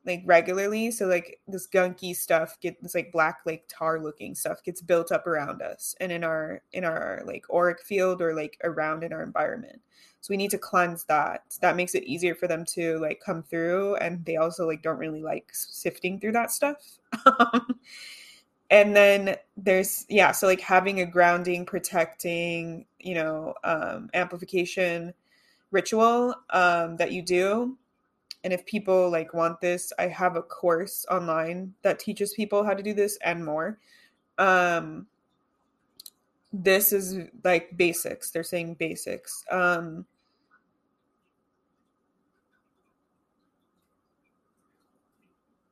like 0.09 0.23
regularly 0.27 0.91
so 0.91 1.07
like 1.07 1.41
this 1.47 1.69
gunky 1.69 2.17
stuff 2.17 2.59
gets 2.61 2.95
like 2.95 3.13
black 3.13 3.41
like 3.47 3.65
tar 3.69 4.01
looking 4.01 4.35
stuff 4.35 4.63
gets 4.65 4.81
built 4.81 5.13
up 5.13 5.27
around 5.27 5.63
us 5.63 5.95
and 6.01 6.11
in 6.11 6.25
our 6.25 6.63
in 6.73 6.85
our 6.85 7.23
like 7.27 7.45
auric 7.51 7.81
field 7.81 8.21
or 8.21 8.35
like 8.35 8.59
around 8.65 9.05
in 9.05 9.13
our 9.13 9.23
environment. 9.23 9.81
So 10.21 10.33
we 10.33 10.37
need 10.37 10.51
to 10.51 10.59
cleanse 10.59 11.05
that. 11.05 11.43
That 11.61 11.77
makes 11.77 11.95
it 11.95 12.03
easier 12.03 12.35
for 12.35 12.49
them 12.49 12.65
to 12.75 12.99
like 12.99 13.21
come 13.25 13.45
through 13.45 13.95
and 13.97 14.25
they 14.25 14.37
also 14.37 14.67
like 14.67 14.83
don't 14.83 14.99
really 14.99 15.23
like 15.23 15.47
sifting 15.53 16.19
through 16.19 16.33
that 16.33 16.51
stuff. 16.51 16.99
And 18.71 18.95
then 18.95 19.37
there's 19.57 20.05
yeah 20.09 20.33
so 20.33 20.47
like 20.47 20.61
having 20.61 21.01
a 21.01 21.07
grounding 21.07 21.65
protecting 21.65 22.85
you 22.99 23.15
know 23.15 23.55
um 23.65 24.11
amplification 24.15 25.15
ritual 25.71 26.35
um 26.51 26.97
that 26.97 27.13
you 27.13 27.23
do 27.23 27.77
and 28.45 28.53
if 28.53 28.64
people 28.66 29.11
like 29.11 29.34
want 29.34 29.61
this 29.61 29.93
i 29.99 30.07
have 30.07 30.36
a 30.36 30.43
course 30.43 31.05
online 31.11 31.74
that 31.82 31.99
teaches 31.99 32.32
people 32.34 32.64
how 32.64 32.74
to 32.74 32.82
do 32.82 32.95
this 32.95 33.18
and 33.24 33.45
more. 33.45 33.78
Um 34.39 35.07
this 36.53 36.93
is 36.93 37.18
like 37.45 37.76
basics. 37.76 38.30
They're 38.30 38.43
saying 38.43 38.74
basics. 38.74 39.45
Um 39.51 40.07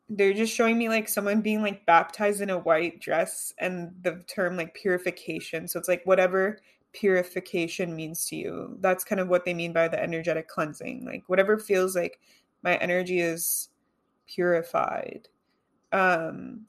they're 0.09 0.33
just 0.33 0.55
showing 0.55 0.79
me 0.79 0.89
like 0.89 1.09
someone 1.09 1.41
being 1.41 1.63
like 1.63 1.85
baptized 1.85 2.41
in 2.41 2.51
a 2.51 2.59
white 2.59 3.01
dress 3.01 3.53
and 3.59 3.93
the 4.03 4.23
term 4.29 4.57
like 4.57 4.75
purification. 4.75 5.67
So 5.67 5.79
it's 5.79 5.89
like 5.89 6.03
whatever 6.05 6.59
purification 6.93 7.95
means 7.97 8.27
to 8.27 8.37
you. 8.37 8.77
That's 8.81 9.05
kind 9.05 9.21
of 9.21 9.29
what 9.29 9.45
they 9.45 9.53
mean 9.53 9.73
by 9.73 9.89
the 9.89 10.01
energetic 10.01 10.49
cleansing. 10.49 11.05
Like 11.05 11.25
whatever 11.27 11.59
feels 11.59 11.97
like 11.97 12.21
my 12.67 12.75
energy 12.79 13.21
is 13.21 13.69
purified. 14.27 15.29
Um 15.93 16.67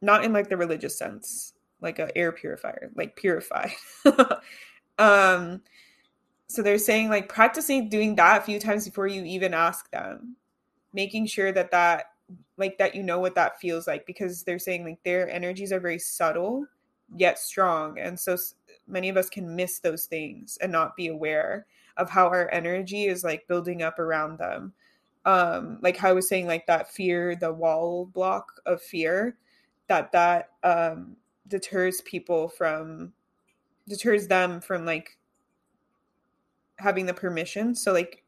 not 0.00 0.24
in 0.24 0.32
like 0.32 0.48
the 0.48 0.56
religious 0.56 0.96
sense 0.96 1.54
like 1.80 1.98
a 1.98 2.16
air 2.16 2.32
purifier 2.32 2.90
like 2.94 3.16
purified. 3.16 3.72
Um 4.96 5.60
so 6.46 6.62
they're 6.62 6.78
saying 6.78 7.08
like 7.08 7.28
practicing 7.28 7.88
doing 7.88 8.14
that 8.14 8.40
a 8.40 8.44
few 8.44 8.60
times 8.60 8.84
before 8.84 9.08
you 9.08 9.24
even 9.24 9.52
ask 9.52 9.90
them. 9.90 10.36
Making 10.92 11.26
sure 11.26 11.50
that 11.50 11.72
that 11.72 12.04
like 12.56 12.78
that 12.78 12.94
you 12.94 13.02
know 13.02 13.18
what 13.18 13.34
that 13.34 13.58
feels 13.58 13.88
like 13.88 14.06
because 14.06 14.44
they're 14.44 14.60
saying 14.60 14.84
like 14.84 15.02
their 15.04 15.28
energies 15.28 15.72
are 15.72 15.80
very 15.80 15.98
subtle 15.98 16.64
yet 17.16 17.40
strong. 17.40 17.98
And 17.98 18.18
so 18.18 18.36
many 18.86 19.08
of 19.08 19.16
us 19.16 19.28
can 19.28 19.56
miss 19.56 19.80
those 19.80 20.06
things 20.06 20.56
and 20.62 20.70
not 20.70 20.94
be 20.94 21.08
aware 21.08 21.66
of 21.96 22.08
how 22.08 22.26
our 22.26 22.48
energy 22.52 23.06
is 23.06 23.24
like 23.24 23.48
building 23.48 23.82
up 23.82 23.98
around 23.98 24.38
them 24.38 24.72
um 25.26 25.78
like 25.82 25.96
how 25.96 26.08
i 26.08 26.12
was 26.12 26.28
saying 26.28 26.46
like 26.46 26.66
that 26.66 26.92
fear 26.92 27.34
the 27.36 27.52
wall 27.52 28.06
block 28.06 28.60
of 28.66 28.80
fear 28.82 29.36
that 29.88 30.12
that 30.12 30.50
um 30.62 31.16
deters 31.48 32.00
people 32.02 32.48
from 32.48 33.12
deters 33.88 34.26
them 34.26 34.60
from 34.60 34.84
like 34.84 35.18
having 36.78 37.06
the 37.06 37.14
permission. 37.14 37.74
So 37.74 37.92
like 37.92 38.22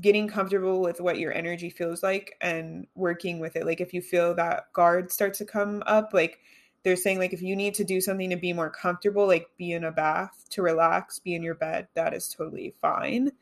getting 0.00 0.28
comfortable 0.28 0.80
with 0.80 1.00
what 1.00 1.18
your 1.18 1.32
energy 1.32 1.70
feels 1.70 2.02
like 2.02 2.36
and 2.40 2.86
working 2.94 3.38
with 3.38 3.56
it. 3.56 3.66
Like 3.66 3.80
if 3.80 3.94
you 3.94 4.02
feel 4.02 4.34
that 4.34 4.72
guard 4.72 5.10
starts 5.12 5.38
to 5.38 5.44
come 5.44 5.82
up 5.86 6.10
like 6.12 6.40
they're 6.82 6.96
saying 6.96 7.18
like 7.18 7.32
if 7.32 7.42
you 7.42 7.56
need 7.56 7.74
to 7.74 7.84
do 7.84 8.00
something 8.00 8.28
to 8.30 8.36
be 8.36 8.52
more 8.52 8.70
comfortable 8.70 9.26
like 9.26 9.46
be 9.56 9.72
in 9.72 9.84
a 9.84 9.92
bath 9.92 10.44
to 10.50 10.60
relax 10.60 11.18
be 11.18 11.34
in 11.34 11.42
your 11.42 11.54
bed 11.54 11.88
that 11.94 12.12
is 12.12 12.28
totally 12.28 12.74
fine 12.78 13.32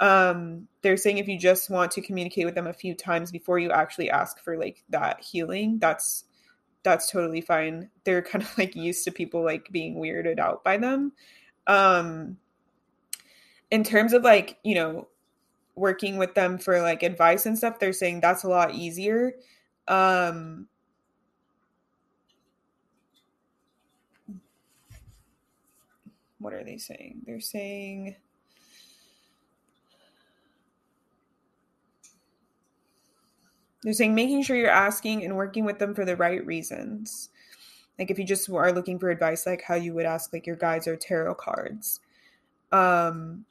um 0.00 0.68
they're 0.82 0.96
saying 0.96 1.18
if 1.18 1.26
you 1.26 1.38
just 1.38 1.70
want 1.70 1.90
to 1.90 2.02
communicate 2.02 2.44
with 2.44 2.54
them 2.54 2.66
a 2.66 2.72
few 2.72 2.94
times 2.94 3.32
before 3.32 3.58
you 3.58 3.70
actually 3.70 4.10
ask 4.10 4.38
for 4.42 4.58
like 4.58 4.84
that 4.90 5.22
healing 5.22 5.78
that's 5.78 6.24
that's 6.86 7.10
totally 7.10 7.40
fine. 7.40 7.90
They're 8.04 8.22
kind 8.22 8.44
of 8.44 8.56
like 8.56 8.76
used 8.76 9.04
to 9.04 9.10
people 9.10 9.44
like 9.44 9.68
being 9.72 9.96
weirded 9.96 10.38
out 10.38 10.62
by 10.62 10.78
them. 10.78 11.12
Um 11.66 12.38
in 13.72 13.82
terms 13.82 14.12
of 14.12 14.22
like 14.22 14.58
you 14.62 14.76
know 14.76 15.08
working 15.74 16.16
with 16.16 16.34
them 16.34 16.56
for 16.58 16.80
like 16.80 17.02
advice 17.02 17.44
and 17.44 17.58
stuff 17.58 17.78
they're 17.78 17.92
saying 17.92 18.20
that's 18.20 18.44
a 18.44 18.48
lot 18.48 18.74
easier. 18.74 19.32
Um 19.88 20.68
what 26.38 26.54
are 26.54 26.62
they 26.62 26.78
saying? 26.78 27.22
They're 27.26 27.40
saying 27.40 28.14
They're 33.86 33.92
saying 33.92 34.16
making 34.16 34.42
sure 34.42 34.56
you're 34.56 34.68
asking 34.68 35.24
and 35.24 35.36
working 35.36 35.64
with 35.64 35.78
them 35.78 35.94
for 35.94 36.04
the 36.04 36.16
right 36.16 36.44
reasons. 36.44 37.28
Like 38.00 38.10
if 38.10 38.18
you 38.18 38.24
just 38.24 38.50
are 38.50 38.72
looking 38.72 38.98
for 38.98 39.10
advice, 39.10 39.46
like 39.46 39.62
how 39.62 39.76
you 39.76 39.94
would 39.94 40.06
ask 40.06 40.32
like 40.32 40.44
your 40.44 40.56
guides 40.56 40.88
or 40.88 40.96
tarot 40.96 41.36
cards. 41.36 42.00
Um, 42.72 43.44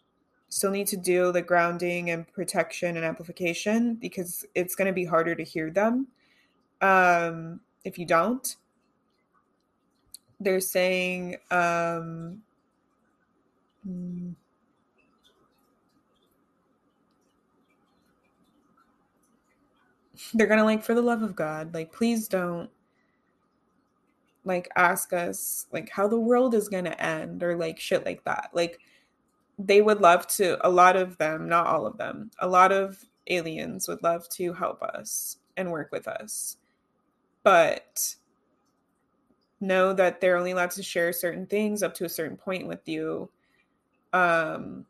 still 0.49 0.71
need 0.71 0.88
to 0.88 0.97
do 0.97 1.31
the 1.31 1.41
grounding 1.41 2.09
and 2.09 2.27
protection 2.33 2.97
and 2.97 3.05
amplification 3.05 3.95
because 3.95 4.45
it's 4.55 4.75
going 4.75 4.88
to 4.88 4.93
be 4.93 5.05
harder 5.05 5.36
to 5.36 5.43
hear 5.45 5.71
them 5.71 6.07
um, 6.81 7.61
if 7.86 7.97
you 7.97 8.05
don't. 8.05 8.57
They're 10.41 10.59
saying 10.59 11.38
um, 11.49 12.41
they're 20.34 20.47
gonna 20.47 20.63
like 20.63 20.84
for 20.84 20.93
the 20.93 21.01
love 21.01 21.21
of 21.21 21.36
god 21.36 21.73
like 21.73 21.91
please 21.91 22.28
don't 22.28 22.69
like 24.45 24.69
ask 24.76 25.11
us 25.11 25.65
like 25.73 25.89
how 25.89 26.07
the 26.07 26.19
world 26.19 26.53
is 26.53 26.69
gonna 26.69 26.95
end 26.99 27.43
or 27.43 27.57
like 27.57 27.80
shit 27.80 28.05
like 28.05 28.23
that. 28.23 28.51
Like 28.53 28.80
they 29.57 29.82
would 29.82 29.99
love 30.01 30.28
to 30.28 30.65
a 30.65 30.69
lot 30.69 30.95
of 30.95 31.17
them 31.17 31.49
not 31.49 31.67
all 31.67 31.86
of 31.86 31.97
them 31.97 32.30
a 32.39 32.47
lot 32.47 32.71
of 32.71 33.03
aliens 33.28 33.88
would 33.88 34.03
love 34.03 34.28
to 34.30 34.53
help 34.53 34.82
us 34.84 35.38
and 35.57 35.71
work 35.71 35.91
with 35.91 36.07
us. 36.07 36.57
But 37.43 38.15
know 39.59 39.93
that 39.93 40.21
they're 40.21 40.38
only 40.38 40.51
allowed 40.51 40.71
to 40.71 40.84
share 40.84 41.11
certain 41.11 41.47
things 41.47 41.82
up 41.82 41.93
to 41.95 42.05
a 42.05 42.09
certain 42.09 42.38
point 42.38 42.67
with 42.67 42.88
you. 42.88 43.30
Um 44.13 44.86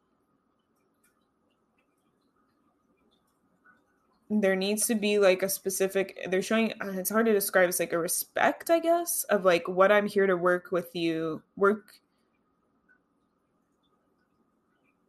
there 4.30 4.56
needs 4.56 4.88
to 4.88 4.96
be 4.96 5.20
like 5.20 5.44
a 5.44 5.50
specific 5.50 6.28
they're 6.30 6.42
showing 6.42 6.72
uh, 6.82 6.92
it's 6.94 7.12
hard 7.12 7.28
to 7.28 7.34
describe 7.34 7.70
it's 7.70 7.80
like 7.80 7.94
a 7.94 7.98
respect 7.98 8.72
i 8.72 8.80
guess 8.80 9.24
of 9.26 9.46
like 9.46 9.68
what 9.68 9.92
i'm 9.92 10.08
here 10.08 10.26
to 10.26 10.36
work 10.36 10.72
with 10.72 10.96
you 10.96 11.42
work 11.56 12.00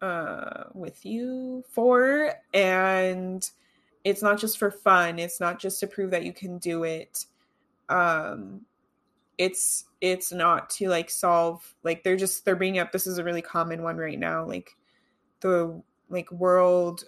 uh 0.03 0.65
with 0.75 1.07
you 1.07 1.65
for 1.71 2.35
and 2.53 3.51
it's 4.05 4.23
not 4.23 4.39
just 4.39 4.59
for 4.59 4.71
fun 4.71 5.19
it's 5.19 5.41
not 5.41 5.59
just 5.59 5.81
to 5.81 5.87
prove 5.87 6.11
that 6.11 6.25
you 6.25 6.33
can 6.33 6.59
do 6.59 6.85
it. 6.85 7.25
Um 7.89 8.61
it's 9.39 9.85
it's 10.01 10.33
not 10.33 10.71
to 10.71 10.89
like 10.89 11.11
solve 11.11 11.75
like 11.83 12.03
they're 12.03 12.17
just 12.17 12.45
they're 12.45 12.57
bringing 12.57 12.81
up 12.81 12.93
this 12.93 13.07
is 13.07 13.19
a 13.19 13.25
really 13.25 13.43
common 13.43 13.83
one 13.83 13.97
right 13.97 14.19
now 14.19 14.45
like 14.45 14.77
the 15.41 15.83
like 16.09 16.31
world 16.31 17.05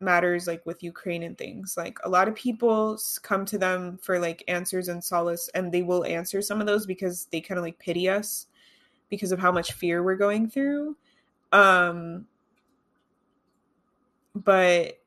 matters 0.00 0.46
like 0.46 0.64
with 0.66 0.82
Ukraine 0.82 1.22
and 1.22 1.36
things. 1.36 1.76
Like 1.76 1.98
a 2.04 2.08
lot 2.08 2.28
of 2.28 2.34
people 2.34 2.98
come 3.22 3.44
to 3.46 3.58
them 3.58 3.98
for 4.02 4.18
like 4.18 4.44
answers 4.48 4.88
and 4.88 5.02
solace 5.02 5.48
and 5.54 5.72
they 5.72 5.82
will 5.82 6.04
answer 6.04 6.42
some 6.42 6.60
of 6.60 6.66
those 6.66 6.86
because 6.86 7.26
they 7.32 7.40
kind 7.40 7.58
of 7.58 7.64
like 7.64 7.78
pity 7.78 8.08
us 8.08 8.46
because 9.08 9.32
of 9.32 9.38
how 9.38 9.52
much 9.52 9.72
fear 9.72 10.02
we're 10.02 10.16
going 10.16 10.48
through. 10.50 10.96
Um 11.52 12.26
but 14.34 14.98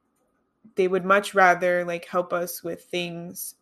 they 0.75 0.87
would 0.87 1.05
much 1.05 1.35
rather 1.35 1.85
like 1.85 2.05
help 2.05 2.33
us 2.33 2.63
with 2.63 2.85
things 2.85 3.55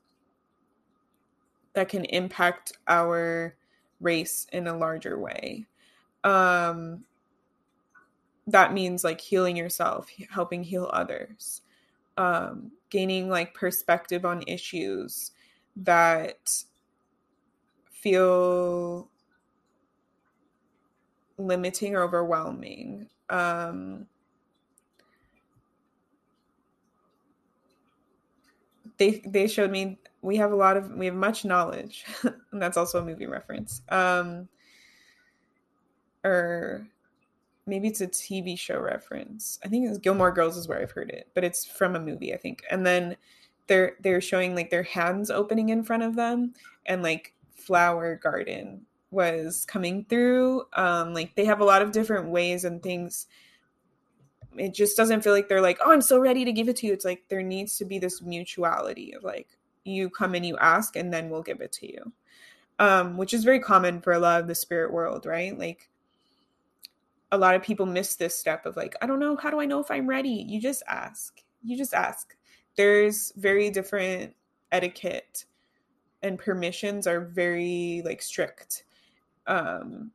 that 1.73 1.89
can 1.89 2.05
impact 2.05 2.73
our 2.87 3.55
race 3.99 4.47
in 4.51 4.67
a 4.67 4.77
larger 4.77 5.19
way. 5.19 5.65
Um 6.23 7.03
that 8.47 8.73
means 8.73 9.03
like 9.03 9.19
healing 9.19 9.57
yourself, 9.57 10.09
helping 10.29 10.63
heal 10.63 10.89
others, 10.93 11.61
um, 12.17 12.71
gaining 12.89 13.29
like 13.29 13.53
perspective 13.53 14.25
on 14.25 14.43
issues 14.47 15.31
that 15.75 16.63
feel 17.91 19.09
limiting 21.37 21.95
or 21.95 22.03
overwhelming. 22.03 23.09
Um, 23.29 24.07
they 28.97 29.21
they 29.25 29.47
showed 29.47 29.71
me 29.71 29.97
we 30.21 30.37
have 30.37 30.51
a 30.51 30.55
lot 30.55 30.77
of 30.77 30.91
we 30.91 31.05
have 31.05 31.15
much 31.15 31.43
knowledge, 31.43 32.05
and 32.23 32.61
that's 32.61 32.77
also 32.77 33.01
a 33.01 33.05
movie 33.05 33.27
reference. 33.27 33.81
Um, 33.89 34.47
or 36.23 36.87
maybe 37.67 37.89
it's 37.89 38.01
a 38.01 38.07
TV 38.07 38.57
show 38.57 38.79
reference. 38.79 39.59
I 39.63 39.67
think 39.67 39.87
it's 39.87 39.97
Gilmore 39.97 40.31
Girls 40.31 40.57
is 40.57 40.67
where 40.67 40.81
I've 40.81 40.91
heard 40.91 41.09
it, 41.09 41.29
but 41.33 41.43
it's 41.43 41.65
from 41.65 41.95
a 41.95 41.99
movie, 41.99 42.33
I 42.33 42.37
think. 42.37 42.63
And 42.71 42.85
then 42.85 43.17
they're 43.67 43.95
they're 44.01 44.21
showing 44.21 44.55
like 44.55 44.69
their 44.69 44.83
hands 44.83 45.29
opening 45.29 45.69
in 45.69 45.83
front 45.83 46.03
of 46.03 46.15
them 46.15 46.53
and 46.85 47.03
like 47.03 47.33
flower 47.51 48.15
garden 48.15 48.85
was 49.11 49.65
coming 49.65 50.05
through. 50.05 50.63
Um 50.73 51.13
like 51.13 51.35
they 51.35 51.45
have 51.45 51.59
a 51.59 51.65
lot 51.65 51.81
of 51.81 51.91
different 51.91 52.29
ways 52.29 52.63
and 52.65 52.81
things. 52.81 53.27
It 54.55 54.73
just 54.73 54.97
doesn't 54.97 55.21
feel 55.21 55.33
like 55.33 55.49
they're 55.49 55.61
like, 55.61 55.77
"Oh, 55.85 55.91
I'm 55.91 56.01
so 56.01 56.19
ready 56.19 56.43
to 56.45 56.51
give 56.51 56.67
it 56.69 56.77
to 56.77 56.87
you." 56.87 56.93
It's 56.93 57.05
like 57.05 57.25
there 57.29 57.43
needs 57.43 57.77
to 57.77 57.85
be 57.85 57.99
this 57.99 58.21
mutuality 58.21 59.13
of 59.13 59.23
like 59.23 59.49
you 59.83 60.09
come 60.09 60.33
and 60.33 60.45
you 60.45 60.57
ask 60.57 60.95
and 60.95 61.13
then 61.13 61.29
we'll 61.29 61.43
give 61.43 61.61
it 61.61 61.71
to 61.73 61.87
you. 61.91 62.11
Um 62.79 63.17
which 63.17 63.33
is 63.33 63.43
very 63.43 63.59
common 63.59 64.01
for 64.01 64.13
a 64.13 64.19
lot 64.19 64.41
of 64.41 64.47
the 64.47 64.55
spirit 64.55 64.91
world, 64.93 65.25
right? 65.25 65.57
Like 65.57 65.89
a 67.31 67.37
lot 67.37 67.55
of 67.55 67.61
people 67.61 67.85
miss 67.85 68.15
this 68.15 68.37
step 68.37 68.65
of 68.65 68.77
like, 68.77 68.95
I 69.01 69.05
don't 69.05 69.19
know, 69.19 69.35
how 69.35 69.49
do 69.49 69.59
I 69.59 69.65
know 69.65 69.79
if 69.79 69.91
I'm 69.91 70.07
ready? 70.07 70.45
You 70.47 70.61
just 70.61 70.83
ask. 70.87 71.41
You 71.63 71.77
just 71.77 71.93
ask. 71.93 72.35
There's 72.75 73.33
very 73.35 73.69
different 73.69 74.33
etiquette 74.71 75.45
and 76.23 76.39
permissions 76.39 77.07
are 77.07 77.21
very 77.21 78.01
like 78.05 78.21
strict. 78.21 78.83
Um 79.45 80.11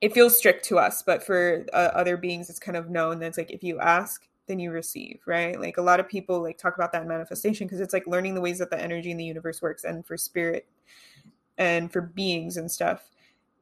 it 0.00 0.12
feels 0.12 0.36
strict 0.36 0.64
to 0.64 0.80
us, 0.80 1.00
but 1.04 1.22
for 1.22 1.64
uh, 1.72 1.90
other 1.94 2.16
beings 2.16 2.50
it's 2.50 2.58
kind 2.58 2.76
of 2.76 2.90
known 2.90 3.20
that 3.20 3.26
it's 3.26 3.38
like 3.38 3.50
if 3.50 3.62
you 3.62 3.78
ask, 3.78 4.26
then 4.48 4.58
you 4.58 4.72
receive, 4.72 5.20
right? 5.26 5.58
Like 5.60 5.76
a 5.76 5.82
lot 5.82 6.00
of 6.00 6.08
people 6.08 6.42
like 6.42 6.58
talk 6.58 6.74
about 6.74 6.92
that 6.92 7.06
manifestation 7.06 7.66
because 7.66 7.80
it's 7.80 7.92
like 7.92 8.06
learning 8.06 8.34
the 8.34 8.40
ways 8.40 8.58
that 8.58 8.70
the 8.70 8.80
energy 8.80 9.12
in 9.12 9.16
the 9.16 9.24
universe 9.24 9.62
works 9.62 9.84
and 9.84 10.04
for 10.04 10.16
spirit 10.16 10.66
and 11.58 11.92
for 11.92 12.00
beings 12.00 12.56
and 12.56 12.70
stuff 12.70 13.10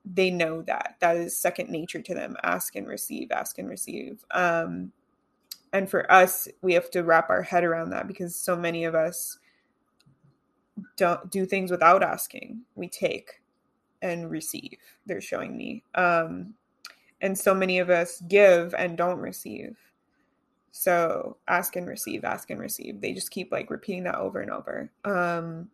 they 0.05 0.31
know 0.31 0.63
that. 0.63 0.97
That 1.01 1.17
is 1.17 1.37
second 1.37 1.71
nature 1.71 2.01
to 2.01 2.15
them. 2.15 2.37
Ask 2.43 2.77
and 2.77 2.87
receive 2.87 3.31
ask 3.33 3.59
and 3.59 3.69
receive. 3.69 4.25
Um 4.31 4.93
and 5.73 5.89
for 5.89 6.11
us 6.11 6.49
we 6.63 6.75
have 6.75 6.91
to 6.93 7.03
wrap 7.03 7.31
our 7.31 7.43
head 7.43 7.65
around 7.65 7.91
that 7.91 8.07
because 8.07 8.35
so 8.35 8.57
many 8.57 8.85
of 8.85 8.95
us 8.95 9.39
don't 10.97 11.31
do 11.31 11.45
things 11.45 11.71
without 11.71 12.03
asking. 12.03 12.63
We 12.75 12.89
take 12.89 13.43
and 14.03 14.31
receive. 14.31 14.79
They're 15.07 15.21
showing 15.21 15.57
me. 15.57 15.85
Um 15.95 16.55
and 17.21 17.37
so 17.37 17.55
many 17.55 17.79
of 17.79 17.91
us 17.91 18.23
give 18.27 18.75
and 18.75 18.97
don't 18.97 19.19
receive. 19.19 19.77
So 20.73 21.37
ask 21.47 21.77
and 21.77 21.87
receive 21.87 22.25
ask 22.25 22.51
and 22.51 22.61
receive. 22.61 23.01
They 23.01 23.13
just 23.13 23.31
keep 23.31 23.53
like 23.53 23.71
repeating 23.71 24.05
that 24.05 24.15
over 24.15 24.41
and 24.41 24.51
over. 24.51 24.91
Um 25.05 25.69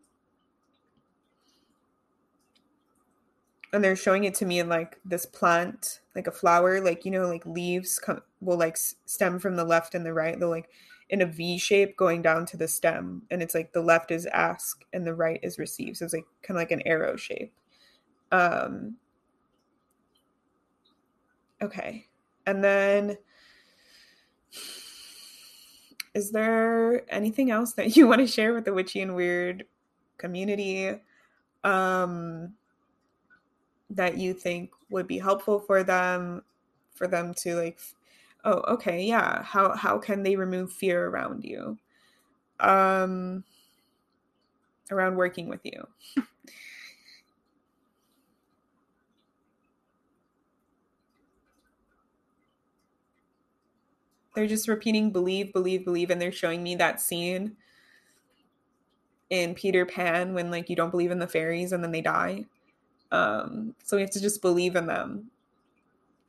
and 3.76 3.84
they're 3.84 3.94
showing 3.94 4.24
it 4.24 4.34
to 4.34 4.46
me 4.46 4.58
in 4.58 4.68
like 4.68 4.98
this 5.04 5.26
plant 5.26 6.00
like 6.14 6.26
a 6.26 6.32
flower 6.32 6.80
like 6.80 7.04
you 7.04 7.10
know 7.10 7.28
like 7.28 7.44
leaves 7.46 7.98
come 7.98 8.22
will 8.40 8.58
like 8.58 8.76
stem 8.76 9.38
from 9.38 9.56
the 9.56 9.64
left 9.64 9.94
and 9.94 10.04
the 10.04 10.12
right. 10.12 10.38
They're 10.38 10.48
like 10.48 10.70
in 11.08 11.22
a 11.22 11.26
v 11.26 11.58
shape 11.58 11.96
going 11.96 12.22
down 12.22 12.46
to 12.46 12.56
the 12.56 12.66
stem 12.66 13.22
and 13.30 13.42
it's 13.42 13.54
like 13.54 13.72
the 13.72 13.82
left 13.82 14.10
is 14.10 14.26
ask 14.26 14.84
and 14.92 15.06
the 15.06 15.14
right 15.14 15.40
is 15.42 15.58
receive. 15.58 15.96
So 15.96 16.04
it's 16.04 16.14
like 16.14 16.26
kind 16.42 16.56
of 16.56 16.62
like 16.62 16.70
an 16.70 16.82
arrow 16.86 17.16
shape. 17.16 17.52
Um 18.32 18.96
okay. 21.62 22.06
And 22.46 22.64
then 22.64 23.18
is 26.14 26.30
there 26.30 27.04
anything 27.12 27.50
else 27.50 27.74
that 27.74 27.96
you 27.96 28.06
want 28.06 28.20
to 28.20 28.26
share 28.26 28.54
with 28.54 28.64
the 28.64 28.74
witchy 28.74 29.00
and 29.00 29.14
weird 29.14 29.64
community? 30.18 31.00
Um 31.62 32.54
that 33.90 34.18
you 34.18 34.34
think 34.34 34.72
would 34.90 35.06
be 35.06 35.18
helpful 35.18 35.60
for 35.60 35.82
them 35.82 36.42
for 36.94 37.06
them 37.06 37.34
to 37.34 37.54
like 37.56 37.78
oh 38.44 38.62
okay 38.68 39.04
yeah 39.04 39.42
how 39.42 39.74
how 39.76 39.98
can 39.98 40.22
they 40.22 40.36
remove 40.36 40.72
fear 40.72 41.06
around 41.08 41.44
you 41.44 41.78
um 42.60 43.44
around 44.90 45.16
working 45.16 45.48
with 45.48 45.60
you? 45.64 45.86
They're 54.34 54.46
just 54.46 54.68
repeating 54.68 55.10
believe 55.10 55.52
believe 55.52 55.84
believe 55.84 56.10
and 56.10 56.20
they're 56.20 56.30
showing 56.30 56.62
me 56.62 56.74
that 56.76 57.00
scene 57.00 57.56
in 59.30 59.54
peter 59.54 59.84
pan 59.84 60.34
when 60.34 60.50
like 60.50 60.68
you 60.70 60.76
don't 60.76 60.90
believe 60.90 61.10
in 61.10 61.18
the 61.18 61.26
fairies 61.26 61.72
and 61.72 61.82
then 61.82 61.90
they 61.90 62.00
die 62.00 62.44
um, 63.16 63.74
so 63.82 63.96
we 63.96 64.02
have 64.02 64.10
to 64.10 64.20
just 64.20 64.42
believe 64.42 64.76
in 64.76 64.86
them. 64.86 65.30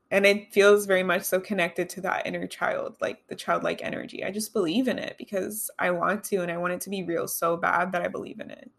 And 0.09 0.25
it 0.25 0.53
feels 0.53 0.85
very 0.85 1.03
much 1.03 1.23
so 1.23 1.41
connected 1.41 1.89
to 1.89 2.01
that 2.01 2.25
inner 2.25 2.47
child, 2.47 2.95
like 3.01 3.27
the 3.27 3.35
childlike 3.35 3.83
energy. 3.83 4.23
I 4.23 4.31
just 4.31 4.53
believe 4.53 4.87
in 4.87 4.99
it 4.99 5.15
because 5.17 5.69
I 5.77 5.91
want 5.91 6.23
to 6.25 6.37
and 6.37 6.49
I 6.49 6.57
want 6.57 6.73
it 6.73 6.81
to 6.81 6.89
be 6.89 7.03
real 7.03 7.27
so 7.27 7.57
bad 7.57 7.91
that 7.91 8.01
I 8.01 8.07
believe 8.07 8.39
in 8.39 8.51
it. 8.51 8.71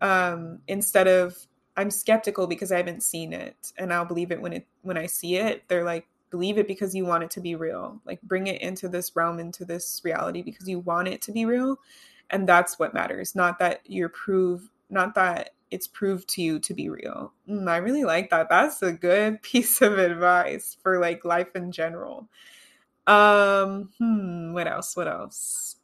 Um, 0.00 0.58
instead 0.66 1.06
of 1.06 1.36
I'm 1.76 1.90
skeptical 1.90 2.48
because 2.48 2.72
I 2.72 2.78
haven't 2.78 3.04
seen 3.04 3.32
it 3.32 3.72
and 3.78 3.92
I'll 3.92 4.04
believe 4.04 4.32
it 4.32 4.40
when 4.40 4.52
it 4.52 4.66
when 4.82 4.96
I 4.96 5.06
see 5.06 5.36
it. 5.36 5.64
They're 5.68 5.84
like, 5.84 6.06
believe 6.30 6.58
it 6.58 6.66
because 6.66 6.96
you 6.96 7.04
want 7.04 7.22
it 7.22 7.30
to 7.32 7.40
be 7.40 7.54
real. 7.54 8.00
Like 8.04 8.20
bring 8.22 8.48
it 8.48 8.60
into 8.60 8.88
this 8.88 9.14
realm, 9.14 9.38
into 9.38 9.64
this 9.64 10.00
reality 10.04 10.42
because 10.42 10.68
you 10.68 10.80
want 10.80 11.06
it 11.06 11.22
to 11.22 11.32
be 11.32 11.44
real. 11.44 11.78
And 12.30 12.48
that's 12.48 12.76
what 12.76 12.92
matters. 12.92 13.36
Not 13.36 13.60
that 13.60 13.82
you're 13.84 14.08
prove 14.08 14.68
not 14.90 15.14
that 15.14 15.50
it's 15.74 15.88
proved 15.88 16.28
to 16.30 16.42
you 16.42 16.58
to 16.60 16.74
be 16.74 16.88
real. 16.88 17.32
Mm, 17.48 17.68
I 17.68 17.78
really 17.78 18.04
like 18.04 18.30
that. 18.30 18.48
That's 18.48 18.82
a 18.82 18.92
good 18.92 19.42
piece 19.42 19.82
of 19.82 19.98
advice 19.98 20.76
for 20.82 21.00
like 21.00 21.24
life 21.24 21.56
in 21.56 21.72
general. 21.72 22.28
Um, 23.06 23.90
hmm, 23.98 24.54
what 24.54 24.68
else? 24.68 24.96
What 24.96 25.08
else? 25.08 25.76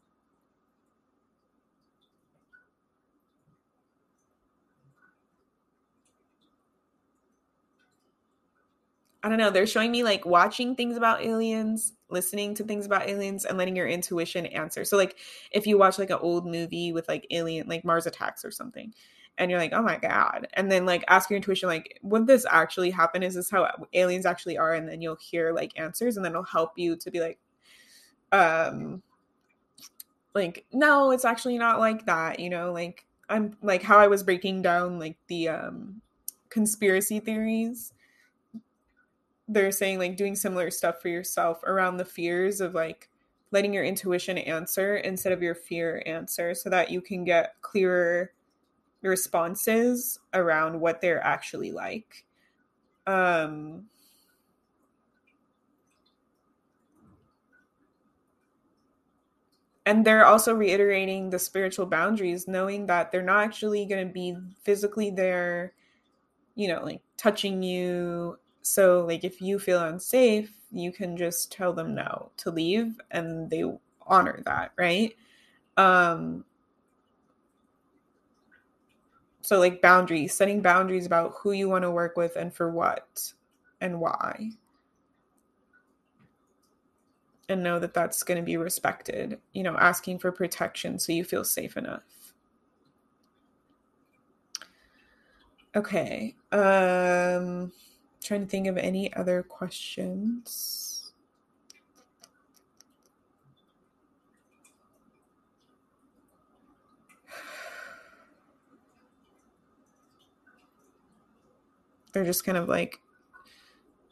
I 9.22 9.28
don't 9.28 9.38
know. 9.38 9.50
They're 9.50 9.66
showing 9.66 9.92
me 9.92 10.02
like 10.02 10.24
watching 10.24 10.74
things 10.74 10.96
about 10.96 11.22
aliens, 11.22 11.92
listening 12.08 12.54
to 12.54 12.64
things 12.64 12.86
about 12.86 13.08
aliens, 13.08 13.44
and 13.44 13.58
letting 13.58 13.76
your 13.76 13.86
intuition 13.86 14.46
answer. 14.46 14.84
So, 14.84 14.96
like, 14.96 15.16
if 15.52 15.66
you 15.66 15.76
watch 15.76 15.98
like 15.98 16.10
an 16.10 16.18
old 16.22 16.46
movie 16.46 16.92
with 16.92 17.06
like 17.06 17.26
alien, 17.30 17.68
like 17.68 17.84
Mars 17.84 18.06
Attacks 18.06 18.44
or 18.46 18.50
something, 18.50 18.94
and 19.40 19.50
you're 19.50 19.58
like, 19.58 19.72
oh 19.72 19.82
my 19.82 19.96
God. 19.96 20.46
And 20.52 20.70
then 20.70 20.84
like 20.84 21.02
ask 21.08 21.30
your 21.30 21.38
intuition, 21.38 21.66
like, 21.66 21.98
would 22.02 22.26
this 22.26 22.44
actually 22.48 22.90
happen? 22.90 23.22
Is 23.22 23.34
this 23.34 23.50
how 23.50 23.66
aliens 23.94 24.26
actually 24.26 24.58
are? 24.58 24.74
And 24.74 24.86
then 24.86 25.00
you'll 25.00 25.16
hear 25.16 25.52
like 25.52 25.72
answers 25.80 26.16
and 26.16 26.24
then 26.24 26.32
it'll 26.32 26.44
help 26.44 26.72
you 26.76 26.94
to 26.96 27.10
be 27.10 27.20
like, 27.20 27.38
um, 28.32 29.02
like, 30.34 30.66
no, 30.72 31.10
it's 31.10 31.24
actually 31.24 31.56
not 31.56 31.80
like 31.80 32.04
that, 32.04 32.38
you 32.38 32.50
know, 32.50 32.70
like 32.70 33.06
I'm 33.30 33.56
like 33.62 33.82
how 33.82 33.98
I 33.98 34.08
was 34.08 34.22
breaking 34.22 34.60
down 34.60 34.98
like 34.98 35.16
the 35.28 35.48
um 35.48 36.02
conspiracy 36.50 37.18
theories. 37.18 37.94
They're 39.48 39.72
saying 39.72 39.98
like 39.98 40.18
doing 40.18 40.36
similar 40.36 40.70
stuff 40.70 41.00
for 41.00 41.08
yourself 41.08 41.62
around 41.64 41.96
the 41.96 42.04
fears 42.04 42.60
of 42.60 42.74
like 42.74 43.08
letting 43.52 43.72
your 43.72 43.84
intuition 43.84 44.36
answer 44.36 44.98
instead 44.98 45.32
of 45.32 45.42
your 45.42 45.54
fear 45.54 46.02
answer 46.04 46.54
so 46.54 46.68
that 46.68 46.90
you 46.90 47.00
can 47.00 47.24
get 47.24 47.54
clearer 47.62 48.32
responses 49.02 50.18
around 50.34 50.80
what 50.80 51.00
they're 51.00 51.22
actually 51.24 51.72
like. 51.72 52.24
Um, 53.06 53.86
and 59.86 60.04
they're 60.04 60.26
also 60.26 60.54
reiterating 60.54 61.30
the 61.30 61.38
spiritual 61.38 61.86
boundaries, 61.86 62.46
knowing 62.46 62.86
that 62.86 63.10
they're 63.10 63.22
not 63.22 63.44
actually 63.44 63.86
going 63.86 64.06
to 64.06 64.12
be 64.12 64.36
physically 64.62 65.10
there, 65.10 65.72
you 66.56 66.68
know, 66.68 66.82
like 66.84 67.02
touching 67.16 67.62
you. 67.62 68.38
So, 68.62 69.06
like, 69.06 69.24
if 69.24 69.40
you 69.42 69.58
feel 69.58 69.80
unsafe, 69.84 70.52
you 70.72 70.92
can 70.92 71.16
just 71.16 71.52
tell 71.52 71.72
them 71.72 71.94
no 71.94 72.32
to 72.38 72.50
leave 72.50 73.00
and 73.10 73.50
they 73.50 73.64
honor 74.06 74.42
that, 74.46 74.72
right? 74.78 75.16
Um, 75.76 76.44
so 79.50 79.58
like 79.58 79.82
boundaries 79.82 80.32
setting 80.32 80.62
boundaries 80.62 81.06
about 81.06 81.34
who 81.40 81.50
you 81.50 81.68
want 81.68 81.82
to 81.82 81.90
work 81.90 82.16
with 82.16 82.36
and 82.36 82.54
for 82.54 82.70
what 82.70 83.32
and 83.80 83.98
why 83.98 84.48
and 87.48 87.60
know 87.60 87.80
that 87.80 87.92
that's 87.92 88.22
going 88.22 88.36
to 88.38 88.44
be 88.44 88.56
respected 88.56 89.40
you 89.52 89.64
know 89.64 89.76
asking 89.76 90.20
for 90.20 90.30
protection 90.30 91.00
so 91.00 91.10
you 91.10 91.24
feel 91.24 91.42
safe 91.42 91.76
enough 91.76 92.32
okay 95.74 96.32
um 96.52 97.72
trying 98.22 98.42
to 98.42 98.46
think 98.46 98.68
of 98.68 98.76
any 98.76 99.12
other 99.14 99.42
questions. 99.42 100.89
They're 112.12 112.24
just 112.24 112.44
kind 112.44 112.58
of 112.58 112.68
like, 112.68 113.00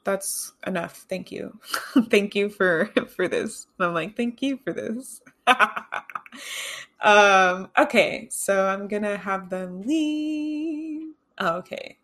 that's 0.05 0.53
enough. 0.67 1.05
Thank 1.09 1.31
you. 1.31 1.59
thank 2.11 2.35
you 2.35 2.49
for 2.49 2.91
for 3.17 3.29
this. 3.29 3.67
And 3.79 3.89
I'm 3.89 3.95
like, 3.95 4.17
thank 4.17 4.43
you 4.43 4.59
for 4.65 4.73
this. 4.73 5.21
um, 7.01 7.69
okay, 7.79 8.29
so 8.31 8.67
I'm 8.67 8.89
gonna 8.89 9.17
have 9.17 9.51
them 9.51 9.83
leave. 9.83 11.15
Oh, 11.39 11.57
okay. 11.57 11.99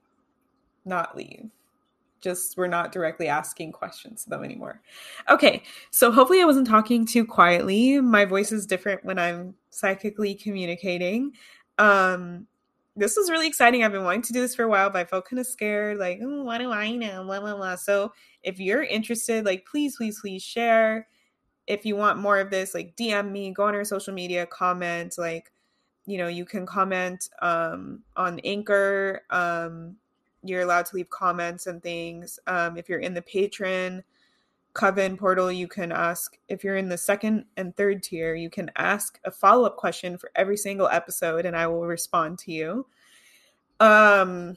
Not 0.85 1.17
leave 1.17 1.51
just 2.25 2.57
we're 2.57 2.67
not 2.67 2.91
directly 2.91 3.29
asking 3.29 3.71
questions 3.71 4.25
to 4.25 4.31
them 4.31 4.43
anymore. 4.43 4.81
Okay, 5.29 5.63
so 5.91 6.11
hopefully 6.11 6.41
I 6.41 6.47
wasn't 6.47 6.67
talking 6.67 7.07
too 7.07 7.25
quietly. 7.25 8.01
My 8.01 8.25
voice 8.25 8.51
is 8.51 8.67
different 8.67 9.05
when 9.05 9.19
I'm 9.19 9.55
psychically 9.71 10.35
communicating. 10.35 11.33
Um, 11.79 12.47
this 12.97 13.17
was 13.17 13.31
really 13.31 13.47
exciting. 13.47 13.83
I've 13.83 13.93
been 13.93 14.05
wanting 14.05 14.23
to 14.23 14.33
do 14.33 14.41
this 14.41 14.55
for 14.55 14.63
a 14.63 14.69
while, 14.69 14.91
but 14.91 15.01
I 15.01 15.05
felt 15.05 15.29
kind 15.29 15.41
of 15.41 15.47
scared, 15.47 15.99
like, 15.99 16.19
what 16.21 16.59
do 16.59 16.71
I 16.71 16.93
know? 16.93 17.25
Blah 17.25 17.41
blah 17.41 17.57
blah. 17.57 17.77
So 17.77 18.13
if 18.43 18.61
you're 18.61 18.83
interested, 18.83 19.45
like, 19.45 19.67
please, 19.67 19.97
please, 19.97 20.21
please 20.21 20.43
share. 20.43 21.09
If 21.67 21.85
you 21.87 21.97
want 21.97 22.19
more 22.19 22.39
of 22.39 22.51
this, 22.51 22.75
like, 22.75 22.95
DM 22.97 23.33
me, 23.33 23.51
go 23.53 23.65
on 23.65 23.75
our 23.75 23.85
social 23.85 24.15
media, 24.15 24.47
comment, 24.47 25.15
like, 25.19 25.51
you 26.07 26.19
know, 26.19 26.29
you 26.29 26.45
can 26.45 26.67
comment 26.67 27.29
um, 27.41 28.03
on 28.17 28.39
Anchor. 28.41 29.23
Um, 29.31 29.97
you're 30.43 30.63
allowed 30.63 30.87
to 30.87 30.97
leave 30.97 31.09
comments 31.09 31.67
and 31.67 31.83
things. 31.83 32.39
Um, 32.47 32.77
if 32.77 32.89
you're 32.89 32.99
in 32.99 33.15
the 33.15 33.23
Patreon 33.23 34.03
coven 34.75 35.17
portal, 35.17 35.51
you 35.51 35.67
can 35.69 35.91
ask. 35.93 36.37
If 36.49 36.63
you're 36.63 36.77
in 36.77 36.89
the 36.89 36.99
second 36.99 37.47
and 37.57 37.75
third 37.77 38.03
tier, 38.03 38.35
you 38.35 38.51
can 38.51 38.71
ask 38.77 39.19
a 39.25 39.31
follow 39.31 39.65
up 39.65 39.77
question 39.77 40.19
for 40.19 40.31
every 40.35 40.57
single 40.57 40.89
episode, 40.89 41.47
and 41.47 41.57
I 41.57 41.67
will 41.67 41.87
respond 41.87 42.39
to 42.41 42.53
you. 42.53 42.87
Um, 43.81 44.57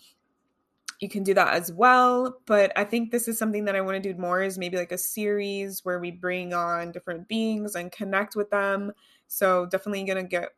you 0.99 1.09
can 1.09 1.23
do 1.23 1.33
that 1.33 1.53
as 1.53 1.71
well 1.71 2.39
but 2.45 2.71
i 2.75 2.83
think 2.83 3.11
this 3.11 3.27
is 3.27 3.37
something 3.37 3.65
that 3.65 3.75
i 3.75 3.81
want 3.81 4.01
to 4.01 4.13
do 4.13 4.19
more 4.19 4.41
is 4.41 4.57
maybe 4.57 4.77
like 4.77 4.91
a 4.91 4.97
series 4.97 5.85
where 5.85 5.99
we 5.99 6.11
bring 6.11 6.53
on 6.53 6.91
different 6.91 7.27
beings 7.27 7.75
and 7.75 7.91
connect 7.91 8.35
with 8.35 8.49
them 8.49 8.91
so 9.27 9.65
definitely 9.67 10.03
gonna 10.03 10.23
get 10.23 10.49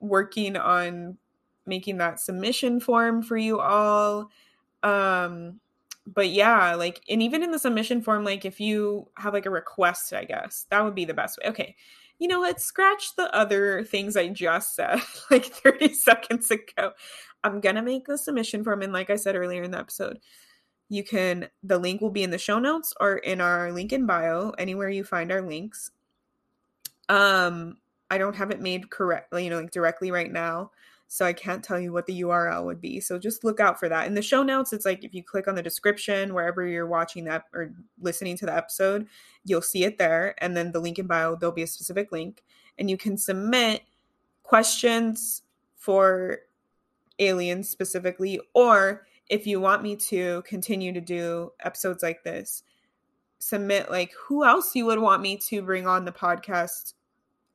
working 0.00 0.56
on 0.56 1.16
making 1.64 1.96
that 1.96 2.20
submission 2.20 2.78
form 2.78 3.22
for 3.22 3.36
you 3.36 3.58
all 3.58 4.30
um 4.82 5.58
but 6.06 6.30
yeah 6.30 6.74
like 6.74 7.02
and 7.08 7.22
even 7.22 7.42
in 7.42 7.50
the 7.50 7.58
submission 7.58 8.00
form 8.00 8.24
like 8.24 8.44
if 8.44 8.60
you 8.60 9.08
have 9.16 9.34
like 9.34 9.46
a 9.46 9.50
request 9.50 10.12
i 10.12 10.24
guess 10.24 10.66
that 10.70 10.84
would 10.84 10.94
be 10.94 11.04
the 11.04 11.14
best 11.14 11.38
way. 11.38 11.50
Okay 11.50 11.76
you 12.18 12.28
know 12.28 12.40
what? 12.40 12.62
Scratch 12.62 13.14
the 13.16 13.34
other 13.34 13.84
things 13.84 14.16
i 14.16 14.28
just 14.28 14.74
said 14.74 15.00
like 15.30 15.44
30 15.44 15.92
seconds 15.92 16.50
ago. 16.50 16.92
I'm 17.44 17.60
gonna 17.60 17.82
make 17.82 18.06
the 18.06 18.18
submission 18.18 18.64
form 18.64 18.82
and 18.82 18.92
like 18.92 19.10
i 19.10 19.16
said 19.16 19.36
earlier 19.36 19.62
in 19.62 19.70
the 19.70 19.78
episode 19.78 20.18
you 20.88 21.02
can 21.02 21.48
the 21.62 21.78
link 21.78 22.00
will 22.00 22.10
be 22.10 22.22
in 22.22 22.30
the 22.30 22.38
show 22.38 22.58
notes 22.58 22.94
or 23.00 23.16
in 23.16 23.40
our 23.40 23.72
link 23.72 23.92
in 23.92 24.06
bio 24.06 24.50
anywhere 24.50 24.88
you 24.88 25.04
find 25.04 25.30
our 25.32 25.42
links. 25.42 25.90
Um 27.08 27.76
i 28.10 28.18
don't 28.18 28.36
have 28.36 28.50
it 28.50 28.60
made 28.60 28.88
correctly 28.90 29.44
you 29.44 29.50
know 29.50 29.60
like 29.60 29.72
directly 29.72 30.10
right 30.10 30.32
now 30.32 30.70
so 31.08 31.24
I 31.24 31.32
can't 31.32 31.62
tell 31.62 31.78
you 31.78 31.92
what 31.92 32.06
the 32.06 32.20
URL 32.22 32.64
would 32.64 32.80
be. 32.80 33.00
So 33.00 33.18
just 33.18 33.44
look 33.44 33.60
out 33.60 33.78
for 33.78 33.88
that. 33.88 34.06
In 34.06 34.14
the 34.14 34.22
show 34.22 34.42
notes, 34.42 34.72
it's 34.72 34.84
like 34.84 35.04
if 35.04 35.14
you 35.14 35.22
click 35.22 35.46
on 35.46 35.54
the 35.54 35.62
description 35.62 36.34
wherever 36.34 36.66
you're 36.66 36.86
watching 36.86 37.24
that 37.24 37.44
or 37.54 37.72
listening 38.00 38.36
to 38.38 38.46
the 38.46 38.56
episode, 38.56 39.06
you'll 39.44 39.62
see 39.62 39.84
it 39.84 39.98
there. 39.98 40.34
And 40.38 40.56
then 40.56 40.72
the 40.72 40.80
link 40.80 40.98
in 40.98 41.06
bio, 41.06 41.36
there'll 41.36 41.54
be 41.54 41.62
a 41.62 41.66
specific 41.68 42.10
link. 42.10 42.42
And 42.78 42.90
you 42.90 42.96
can 42.96 43.16
submit 43.16 43.82
questions 44.42 45.42
for 45.76 46.40
aliens 47.18 47.68
specifically, 47.68 48.40
or 48.52 49.06
if 49.28 49.46
you 49.46 49.60
want 49.60 49.82
me 49.82 49.96
to 49.96 50.42
continue 50.42 50.92
to 50.92 51.00
do 51.00 51.52
episodes 51.60 52.02
like 52.02 52.24
this, 52.24 52.62
submit 53.38 53.90
like 53.90 54.12
who 54.26 54.44
else 54.44 54.74
you 54.74 54.86
would 54.86 54.98
want 54.98 55.22
me 55.22 55.36
to 55.36 55.62
bring 55.62 55.86
on 55.86 56.04
the 56.04 56.12
podcast 56.12 56.94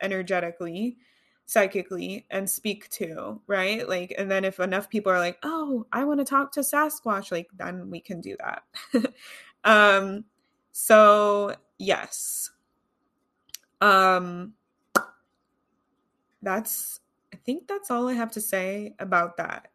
energetically 0.01 0.97
psychically 1.51 2.25
and 2.29 2.49
speak 2.49 2.87
to, 2.87 3.41
right? 3.45 3.87
Like, 3.87 4.15
and 4.17 4.31
then 4.31 4.45
if 4.45 4.61
enough 4.61 4.89
people 4.89 5.11
are 5.11 5.19
like, 5.19 5.37
oh, 5.43 5.85
I 5.91 6.05
want 6.05 6.21
to 6.21 6.25
talk 6.25 6.53
to 6.53 6.61
Sasquatch, 6.61 7.29
like, 7.29 7.49
then 7.57 7.89
we 7.89 7.99
can 7.99 8.21
do 8.21 8.37
that. 8.39 9.13
um, 9.65 10.23
so 10.71 11.53
yes. 11.77 12.51
Um, 13.81 14.53
that's, 16.41 17.01
I 17.33 17.37
think 17.45 17.67
that's 17.67 17.91
all 17.91 18.07
I 18.07 18.13
have 18.13 18.31
to 18.31 18.41
say 18.41 18.95
about 18.97 19.35
that. 19.35 19.67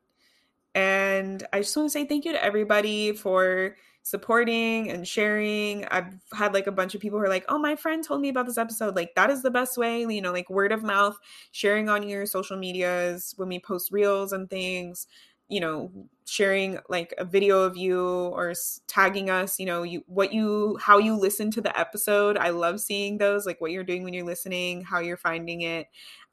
And 0.74 1.46
I 1.52 1.58
just 1.58 1.76
want 1.76 1.88
to 1.88 1.90
say 1.90 2.06
thank 2.06 2.24
you 2.24 2.32
to 2.32 2.42
everybody 2.42 3.12
for 3.12 3.76
supporting 4.07 4.88
and 4.88 5.07
sharing. 5.07 5.84
I've 5.86 6.14
had 6.32 6.54
like 6.54 6.68
a 6.68 6.72
bunch 6.72 6.94
of 6.94 7.00
people 7.00 7.18
who 7.18 7.24
are 7.24 7.28
like, 7.28 7.44
oh, 7.48 7.59
my 7.59 7.74
friend 7.74 8.04
told 8.04 8.20
me 8.20 8.28
about 8.28 8.46
this 8.46 8.57
episode. 8.57 8.94
Like, 8.94 9.16
that 9.16 9.30
is 9.30 9.42
the 9.42 9.50
best 9.50 9.76
way, 9.76 10.02
you 10.02 10.22
know, 10.22 10.30
like 10.30 10.48
word 10.48 10.70
of 10.70 10.84
mouth, 10.84 11.16
sharing 11.50 11.88
on 11.88 12.09
your 12.09 12.24
social 12.24 12.57
medias 12.57 13.34
when 13.36 13.48
we 13.48 13.59
post 13.59 13.90
reels 13.90 14.32
and 14.32 14.48
things, 14.48 15.09
you 15.48 15.59
know, 15.59 15.90
sharing 16.24 16.78
like 16.88 17.14
a 17.18 17.24
video 17.24 17.62
of 17.62 17.76
you 17.76 18.00
or 18.00 18.54
tagging 18.86 19.28
us, 19.28 19.59
you 19.59 19.66
know, 19.66 19.82
you 19.82 20.04
what 20.07 20.32
you 20.32 20.78
how 20.80 20.98
you 20.98 21.16
listen 21.16 21.50
to 21.50 21.61
the 21.61 21.76
episode. 21.76 22.38
I 22.38 22.50
love 22.50 22.78
seeing 22.78 23.18
those, 23.18 23.44
like 23.44 23.61
what 23.61 23.72
you're 23.72 23.82
doing 23.82 24.04
when 24.04 24.14
you're 24.14 24.24
listening, 24.24 24.82
how 24.84 25.00
you're 25.00 25.16
finding 25.16 25.62
it. 25.62 25.88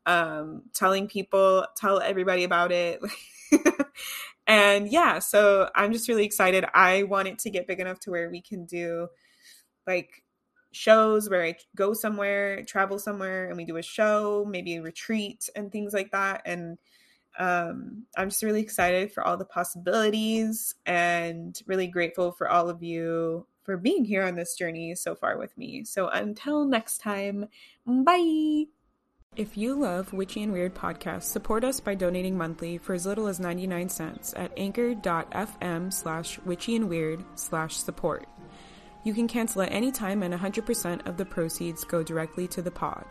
Um, 0.05 0.63
telling 0.75 1.07
people, 1.07 1.65
tell 1.75 2.01
everybody 2.01 2.43
about 2.43 2.71
it. 2.71 3.01
and 4.47 4.89
yeah, 4.89 5.19
so 5.19 5.69
I'm 5.75 5.93
just 5.93 6.07
really 6.07 6.25
excited. 6.25 6.65
I 6.73 7.03
want 7.03 7.27
it 7.27 7.39
to 7.39 7.49
get 7.49 7.67
big 7.67 7.79
enough 7.79 7.99
to 8.01 8.11
where 8.11 8.29
we 8.29 8.41
can 8.41 8.65
do 8.65 9.07
like 9.87 10.23
shows 10.71 11.29
where 11.29 11.43
I 11.43 11.55
go 11.75 11.93
somewhere, 11.93 12.63
travel 12.63 12.99
somewhere, 12.99 13.47
and 13.47 13.57
we 13.57 13.65
do 13.65 13.77
a 13.77 13.81
show, 13.81 14.45
maybe 14.49 14.75
a 14.75 14.81
retreat 14.81 15.49
and 15.55 15.71
things 15.71 15.93
like 15.93 16.11
that. 16.11 16.41
And 16.45 16.77
um, 17.39 18.05
I'm 18.17 18.29
just 18.29 18.43
really 18.43 18.61
excited 18.61 19.11
for 19.11 19.23
all 19.23 19.37
the 19.37 19.45
possibilities 19.45 20.75
and 20.85 21.59
really 21.65 21.87
grateful 21.87 22.31
for 22.31 22.49
all 22.49 22.69
of 22.69 22.83
you 22.83 23.47
for 23.63 23.77
being 23.77 24.03
here 24.03 24.23
on 24.23 24.35
this 24.35 24.55
journey 24.55 24.93
so 24.95 25.15
far 25.15 25.37
with 25.37 25.57
me. 25.57 25.83
So 25.85 26.09
until 26.09 26.65
next 26.65 26.99
time, 26.99 27.47
bye. 27.85 28.65
If 29.35 29.57
you 29.57 29.73
love 29.73 30.13
Witchy 30.13 30.43
and 30.43 30.53
Weird 30.53 30.75
podcasts, 30.75 31.23
support 31.23 31.63
us 31.63 31.79
by 31.79 31.95
donating 31.95 32.37
monthly 32.37 32.77
for 32.77 32.93
as 32.93 33.07
little 33.07 33.25
as 33.25 33.39
99 33.39 33.89
cents 33.89 34.31
at 34.37 34.51
anchor.fm 34.57 35.91
slash 35.91 36.37
witchy 36.45 36.75
and 36.75 36.87
weird 36.87 37.25
slash 37.33 37.75
support. 37.77 38.27
You 39.03 39.15
can 39.15 39.27
cancel 39.27 39.63
at 39.63 39.71
any 39.71 39.91
time 39.91 40.21
and 40.21 40.35
100% 40.35 41.07
of 41.07 41.17
the 41.17 41.25
proceeds 41.25 41.83
go 41.83 42.03
directly 42.03 42.47
to 42.49 42.61
the 42.61 42.69
pod. 42.69 43.05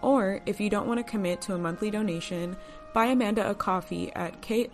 Or, 0.00 0.40
if 0.46 0.60
you 0.60 0.70
don't 0.70 0.86
want 0.86 0.98
to 0.98 1.10
commit 1.10 1.40
to 1.42 1.54
a 1.54 1.58
monthly 1.58 1.90
donation, 1.90 2.56
buy 2.92 3.06
Amanda 3.06 3.50
a 3.50 3.54
coffee 3.54 4.12
at 4.12 4.40
ko-fi.com 4.42 4.70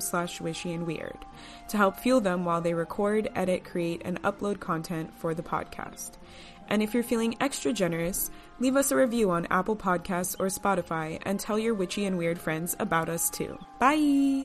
slash 0.00 0.40
witchy 0.42 0.74
and 0.74 0.86
weird 0.86 1.24
to 1.68 1.78
help 1.78 1.96
fuel 1.96 2.20
them 2.20 2.44
while 2.44 2.60
they 2.60 2.74
record, 2.74 3.30
edit, 3.34 3.64
create, 3.64 4.02
and 4.04 4.20
upload 4.24 4.60
content 4.60 5.14
for 5.16 5.32
the 5.32 5.42
podcast. 5.42 6.18
And 6.68 6.82
if 6.82 6.94
you're 6.94 7.02
feeling 7.02 7.36
extra 7.40 7.72
generous, 7.72 8.30
leave 8.58 8.76
us 8.76 8.90
a 8.90 8.96
review 8.96 9.30
on 9.30 9.46
Apple 9.50 9.76
Podcasts 9.76 10.36
or 10.38 10.46
Spotify 10.46 11.20
and 11.24 11.38
tell 11.38 11.58
your 11.58 11.74
witchy 11.74 12.04
and 12.06 12.18
weird 12.18 12.38
friends 12.38 12.76
about 12.78 13.08
us 13.08 13.30
too. 13.30 13.58
Bye! 13.78 14.44